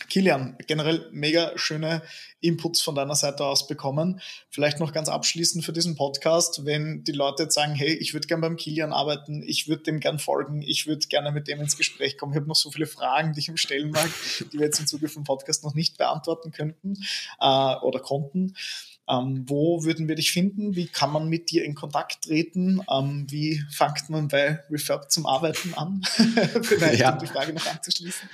Kilian, 0.09 0.57
generell 0.67 1.09
mega 1.11 1.51
schöne 1.57 2.01
Inputs 2.39 2.81
von 2.81 2.95
deiner 2.95 3.15
Seite 3.15 3.45
aus 3.45 3.67
bekommen. 3.67 4.21
Vielleicht 4.49 4.79
noch 4.79 4.91
ganz 4.91 5.09
abschließend 5.09 5.63
für 5.63 5.73
diesen 5.73 5.95
Podcast, 5.95 6.65
wenn 6.65 7.03
die 7.03 7.11
Leute 7.11 7.43
jetzt 7.43 7.55
sagen, 7.55 7.73
hey, 7.73 7.93
ich 7.93 8.13
würde 8.13 8.27
gern 8.27 8.41
beim 8.41 8.57
Kilian 8.57 8.93
arbeiten, 8.93 9.43
ich 9.43 9.67
würde 9.67 9.83
dem 9.83 9.99
gern 9.99 10.19
folgen, 10.19 10.61
ich 10.61 10.87
würde 10.87 11.07
gerne 11.07 11.31
mit 11.31 11.47
dem 11.47 11.59
ins 11.59 11.77
Gespräch 11.77 12.17
kommen. 12.17 12.33
Ich 12.33 12.37
habe 12.37 12.47
noch 12.47 12.55
so 12.55 12.71
viele 12.71 12.87
Fragen, 12.87 13.33
die 13.33 13.39
ich 13.39 13.49
ihm 13.49 13.57
stellen 13.57 13.91
mag, 13.91 14.09
die 14.51 14.59
wir 14.59 14.65
jetzt 14.65 14.79
im 14.79 14.87
Zuge 14.87 15.09
vom 15.09 15.23
Podcast 15.23 15.63
noch 15.63 15.73
nicht 15.73 15.97
beantworten 15.97 16.51
könnten 16.51 16.97
äh, 17.39 17.75
oder 17.81 17.99
konnten. 17.99 18.55
Ähm, 19.09 19.43
wo 19.47 19.83
würden 19.83 20.07
wir 20.07 20.15
dich 20.15 20.31
finden? 20.31 20.75
Wie 20.75 20.87
kann 20.87 21.11
man 21.11 21.27
mit 21.27 21.51
dir 21.51 21.65
in 21.65 21.75
Kontakt 21.75 22.23
treten? 22.23 22.79
Ähm, 22.89 23.25
wie 23.29 23.61
fängt 23.69 24.09
man 24.09 24.29
bei 24.29 24.59
Refurb 24.71 25.11
zum 25.11 25.25
Arbeiten 25.25 25.73
an? 25.75 26.01
Vielleicht, 26.61 26.99
ja. 26.99 27.11
um 27.11 27.19
die 27.19 27.27
Frage 27.27 27.53
noch 27.53 27.65
anzuschließen. 27.65 28.29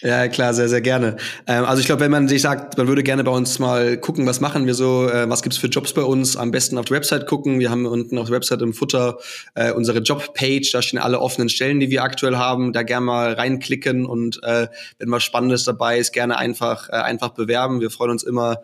Ja, 0.00 0.28
klar, 0.28 0.54
sehr, 0.54 0.70
sehr 0.70 0.80
gerne. 0.80 1.16
Ähm, 1.46 1.64
also 1.64 1.80
ich 1.80 1.86
glaube, 1.86 2.00
wenn 2.00 2.10
man 2.10 2.26
sich 2.26 2.40
sagt, 2.40 2.78
man 2.78 2.88
würde 2.88 3.02
gerne 3.02 3.22
bei 3.22 3.32
uns 3.32 3.58
mal 3.58 3.98
gucken, 3.98 4.26
was 4.26 4.40
machen 4.40 4.66
wir 4.66 4.74
so, 4.74 5.08
äh, 5.08 5.28
was 5.28 5.42
gibt's 5.42 5.58
für 5.58 5.66
Jobs 5.66 5.92
bei 5.92 6.02
uns, 6.02 6.36
am 6.36 6.50
besten 6.50 6.78
auf 6.78 6.86
der 6.86 6.96
Website 6.96 7.26
gucken. 7.26 7.60
Wir 7.60 7.70
haben 7.70 7.84
unten 7.84 8.16
auf 8.16 8.28
der 8.28 8.36
Website 8.36 8.62
im 8.62 8.72
Futter 8.72 9.18
äh, 9.54 9.72
unsere 9.72 9.98
Jobpage, 9.98 10.70
da 10.72 10.80
stehen 10.80 11.00
alle 11.00 11.20
offenen 11.20 11.50
Stellen, 11.50 11.80
die 11.80 11.90
wir 11.90 12.02
aktuell 12.02 12.36
haben. 12.36 12.72
Da 12.72 12.82
gerne 12.82 13.04
mal 13.04 13.32
reinklicken 13.34 14.06
und 14.06 14.42
äh, 14.42 14.68
wenn 14.98 15.10
was 15.10 15.22
Spannendes 15.22 15.64
dabei 15.64 15.98
ist, 15.98 16.12
gerne 16.12 16.38
einfach, 16.38 16.88
äh, 16.88 16.92
einfach 16.92 17.30
bewerben. 17.30 17.80
Wir 17.80 17.90
freuen 17.90 18.12
uns 18.12 18.22
immer, 18.22 18.62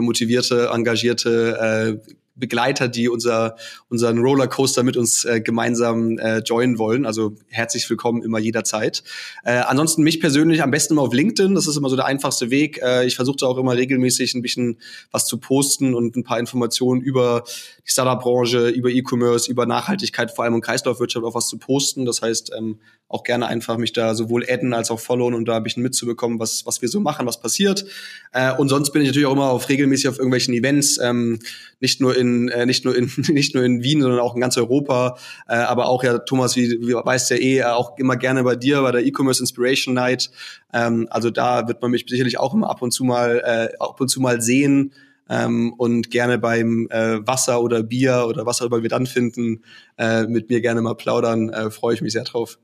motivierte, 0.00 0.70
engagierte 0.72 2.00
äh, 2.04 2.12
Begleiter, 2.34 2.88
die 2.88 3.08
unser, 3.08 3.56
unseren 3.88 4.18
Rollercoaster 4.18 4.82
mit 4.82 4.96
uns 4.96 5.24
äh, 5.24 5.40
gemeinsam 5.40 6.18
äh, 6.18 6.38
joinen 6.38 6.78
wollen. 6.78 7.04
Also 7.04 7.34
herzlich 7.48 7.88
willkommen 7.90 8.22
immer 8.22 8.38
jederzeit. 8.38 9.02
Äh, 9.44 9.58
ansonsten 9.58 10.02
mich 10.02 10.20
persönlich 10.20 10.62
am 10.62 10.70
besten 10.70 10.94
immer 10.94 11.02
auf 11.02 11.12
LinkedIn. 11.12 11.54
Das 11.54 11.66
ist 11.66 11.76
immer 11.76 11.90
so 11.90 11.96
der 11.96 12.06
einfachste 12.06 12.50
Weg. 12.50 12.80
Äh, 12.82 13.06
ich 13.06 13.16
versuche 13.16 13.36
da 13.40 13.46
auch 13.46 13.58
immer 13.58 13.76
regelmäßig 13.76 14.34
ein 14.34 14.42
bisschen 14.42 14.78
was 15.10 15.26
zu 15.26 15.38
posten 15.38 15.94
und 15.94 16.16
ein 16.16 16.24
paar 16.24 16.38
Informationen 16.38 17.02
über 17.02 17.44
die 17.86 17.90
Startup-Branche, 17.90 18.68
über 18.68 18.88
E-Commerce, 18.88 19.50
über 19.50 19.66
Nachhaltigkeit, 19.66 20.30
vor 20.30 20.44
allem 20.44 20.54
und 20.54 20.62
Kreislaufwirtschaft 20.62 21.26
auch 21.26 21.34
was 21.34 21.48
zu 21.48 21.58
posten. 21.58 22.06
Das 22.06 22.22
heißt, 22.22 22.52
ähm, 22.56 22.78
auch 23.12 23.24
gerne 23.24 23.46
einfach 23.46 23.76
mich 23.76 23.92
da 23.92 24.14
sowohl 24.14 24.44
adden 24.48 24.72
als 24.72 24.90
auch 24.90 24.98
followen 24.98 25.34
und 25.34 25.46
da 25.46 25.58
ein 25.58 25.62
bisschen 25.62 25.82
mitzubekommen, 25.82 26.38
was, 26.38 26.64
was 26.64 26.80
wir 26.80 26.88
so 26.88 26.98
machen, 26.98 27.26
was 27.26 27.40
passiert. 27.40 27.84
Äh, 28.32 28.54
und 28.54 28.68
sonst 28.68 28.90
bin 28.90 29.02
ich 29.02 29.08
natürlich 29.08 29.26
auch 29.26 29.32
immer 29.32 29.50
auf 29.50 29.68
regelmäßig 29.68 30.08
auf 30.08 30.16
irgendwelchen 30.16 30.54
Events, 30.54 30.98
ähm, 30.98 31.38
nicht 31.80 32.00
nur 32.00 32.16
in 32.22 32.48
äh, 32.48 32.64
nicht 32.64 32.84
nur 32.84 32.96
in 32.96 33.10
nicht 33.28 33.54
nur 33.54 33.64
in 33.64 33.82
Wien, 33.82 34.00
sondern 34.00 34.20
auch 34.20 34.34
in 34.34 34.40
ganz 34.40 34.56
Europa. 34.56 35.18
Äh, 35.46 35.56
aber 35.56 35.88
auch 35.88 36.02
ja, 36.02 36.18
Thomas, 36.18 36.56
wie, 36.56 36.70
wie 36.80 36.94
weißt 36.94 37.30
ja 37.30 37.36
eh, 37.36 37.64
auch 37.64 37.98
immer 37.98 38.16
gerne 38.16 38.42
bei 38.42 38.56
dir 38.56 38.80
bei 38.80 38.92
der 38.92 39.04
E-Commerce 39.04 39.42
Inspiration 39.42 39.94
Night. 39.94 40.30
Ähm, 40.72 41.06
also 41.10 41.30
da 41.30 41.68
wird 41.68 41.82
man 41.82 41.90
mich 41.90 42.06
sicherlich 42.08 42.38
auch 42.38 42.54
immer 42.54 42.70
ab 42.70 42.80
und 42.80 42.92
zu 42.92 43.04
mal 43.04 43.42
äh, 43.44 43.76
ab 43.78 44.00
und 44.00 44.08
zu 44.08 44.20
mal 44.20 44.40
sehen. 44.40 44.92
Ähm, 45.28 45.72
und 45.74 46.10
gerne 46.10 46.38
beim 46.38 46.88
äh, 46.90 47.26
Wasser 47.26 47.62
oder 47.62 47.82
Bier 47.82 48.24
oder 48.28 48.44
was 48.44 48.60
auch 48.60 48.66
immer 48.66 48.82
wir 48.82 48.88
dann 48.88 49.06
finden, 49.06 49.62
äh, 49.96 50.24
mit 50.24 50.50
mir 50.50 50.60
gerne 50.60 50.82
mal 50.82 50.94
plaudern, 50.94 51.48
äh, 51.50 51.70
freue 51.70 51.94
ich 51.94 52.02
mich 52.02 52.12
sehr 52.12 52.24
drauf. 52.24 52.58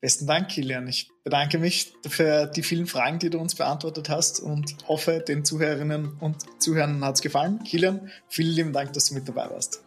Besten 0.00 0.26
Dank, 0.26 0.48
Kilian. 0.48 0.88
Ich 0.88 1.10
bedanke 1.24 1.58
mich 1.58 1.92
für 2.08 2.46
die 2.46 2.62
vielen 2.62 2.86
Fragen, 2.86 3.18
die 3.18 3.28
du 3.28 3.38
uns 3.38 3.54
beantwortet 3.54 4.08
hast 4.08 4.40
und 4.40 4.76
hoffe, 4.88 5.22
den 5.26 5.44
Zuhörerinnen 5.44 6.16
und 6.20 6.36
Zuhörern 6.58 7.04
hat 7.04 7.16
es 7.16 7.20
gefallen. 7.20 7.62
Kilian, 7.64 8.10
vielen 8.26 8.54
lieben 8.54 8.72
Dank, 8.72 8.94
dass 8.94 9.10
du 9.10 9.14
mit 9.14 9.28
dabei 9.28 9.50
warst. 9.50 9.82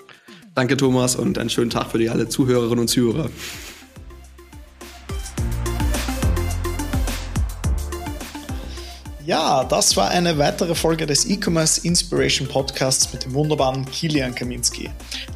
Danke, 0.54 0.78
Thomas, 0.78 1.16
und 1.16 1.40
einen 1.40 1.50
schönen 1.50 1.72
Tag 1.72 1.90
für 1.90 1.98
die 1.98 2.10
alle 2.10 2.30
Zuhörerinnen 2.30 2.80
und 2.80 2.90
Zuhörer. 2.90 3.32
Ja, 9.26 9.64
das 9.64 9.96
war 9.96 10.10
eine 10.10 10.38
weitere 10.38 10.76
Folge 10.76 11.06
des 11.06 11.30
E-Commerce 11.30 11.80
Inspiration 11.88 12.46
Podcasts 12.46 13.14
mit 13.14 13.24
dem 13.24 13.34
wunderbaren 13.34 13.86
Kilian 13.86 14.36
Kaminski. 14.36 14.90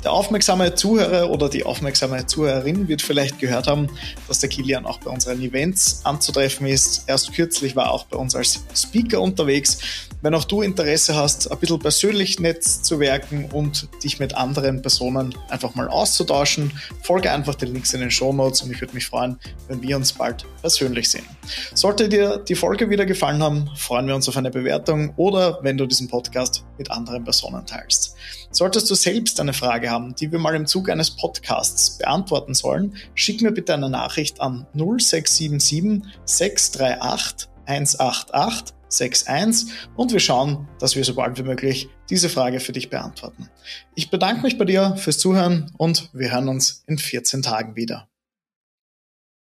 Der 0.03 0.11
aufmerksame 0.11 0.75
Zuhörer 0.75 1.29
oder 1.29 1.47
die 1.47 1.63
aufmerksame 1.63 2.25
Zuhörerin 2.25 2.89
wird 2.89 3.01
vielleicht 3.01 3.39
gehört 3.39 3.67
haben, 3.67 3.88
dass 4.27 4.39
der 4.39 4.49
Kilian 4.49 4.85
auch 4.85 4.99
bei 4.99 5.09
unseren 5.09 5.41
Events 5.41 6.01
anzutreffen 6.03 6.67
ist. 6.67 7.05
Erst 7.07 7.33
kürzlich 7.33 7.77
war 7.77 7.85
er 7.85 7.91
auch 7.91 8.05
bei 8.07 8.17
uns 8.17 8.35
als 8.35 8.61
Speaker 8.75 9.21
unterwegs. 9.21 9.77
Wenn 10.21 10.33
auch 10.33 10.43
du 10.43 10.63
Interesse 10.63 11.15
hast, 11.15 11.49
ein 11.49 11.57
bisschen 11.59 11.79
persönlich 11.79 12.39
nett 12.39 12.63
zu 12.63 12.99
werken 12.99 13.49
und 13.53 13.88
dich 14.03 14.19
mit 14.19 14.35
anderen 14.35 14.81
Personen 14.81 15.33
einfach 15.47 15.75
mal 15.75 15.88
auszutauschen, 15.88 16.73
folge 17.03 17.31
einfach 17.31 17.55
den 17.55 17.71
Links 17.71 17.93
in 17.93 18.01
den 18.01 18.11
Show 18.11 18.33
Notes 18.33 18.63
und 18.63 18.71
ich 18.71 18.81
würde 18.81 18.95
mich 18.95 19.05
freuen, 19.05 19.38
wenn 19.69 19.81
wir 19.81 19.95
uns 19.95 20.11
bald 20.11 20.45
persönlich 20.59 21.09
sehen. 21.09 21.25
Sollte 21.73 22.09
dir 22.09 22.38
die 22.38 22.55
Folge 22.55 22.89
wieder 22.89 23.05
gefallen 23.05 23.41
haben, 23.43 23.69
freuen 23.78 24.07
wir 24.07 24.15
uns 24.15 24.28
auf 24.28 24.38
eine 24.38 24.51
Bewertung 24.51 25.13
oder 25.15 25.59
wenn 25.61 25.78
du 25.78 25.86
diesen 25.86 26.07
Podcast 26.07 26.65
mit 26.78 26.91
anderen 26.91 27.23
Personen 27.23 27.65
teilst. 27.65 28.15
Solltest 28.51 28.89
du 28.89 28.95
selbst 28.95 29.39
eine 29.39 29.53
Frage 29.53 29.89
haben, 29.89 30.15
die 30.15 30.32
wir 30.32 30.39
mal 30.39 30.55
im 30.55 30.65
Zuge 30.65 30.91
eines 30.91 31.11
Podcasts 31.11 31.97
beantworten 31.97 32.53
sollen, 32.53 32.95
schick 33.13 33.41
mir 33.41 33.51
bitte 33.51 33.73
eine 33.73 33.89
Nachricht 33.89 34.41
an 34.41 34.67
0677 34.73 36.01
638 36.25 37.49
188 37.65 38.78
61 38.89 39.73
und 39.95 40.11
wir 40.11 40.19
schauen, 40.19 40.67
dass 40.80 40.95
wir 40.95 41.03
so 41.03 41.15
bald 41.15 41.38
wie 41.38 41.43
möglich 41.43 41.89
diese 42.09 42.30
Frage 42.30 42.59
für 42.59 42.71
dich 42.71 42.89
beantworten. 42.89 43.49
Ich 43.95 44.09
bedanke 44.09 44.43
mich 44.43 44.57
bei 44.57 44.65
dir 44.65 44.95
fürs 44.95 45.19
Zuhören 45.19 45.71
und 45.78 46.09
wir 46.13 46.32
hören 46.32 46.47
uns 46.47 46.84
in 46.88 46.97
14 46.97 47.41
Tagen 47.41 47.75
wieder. 47.75 48.07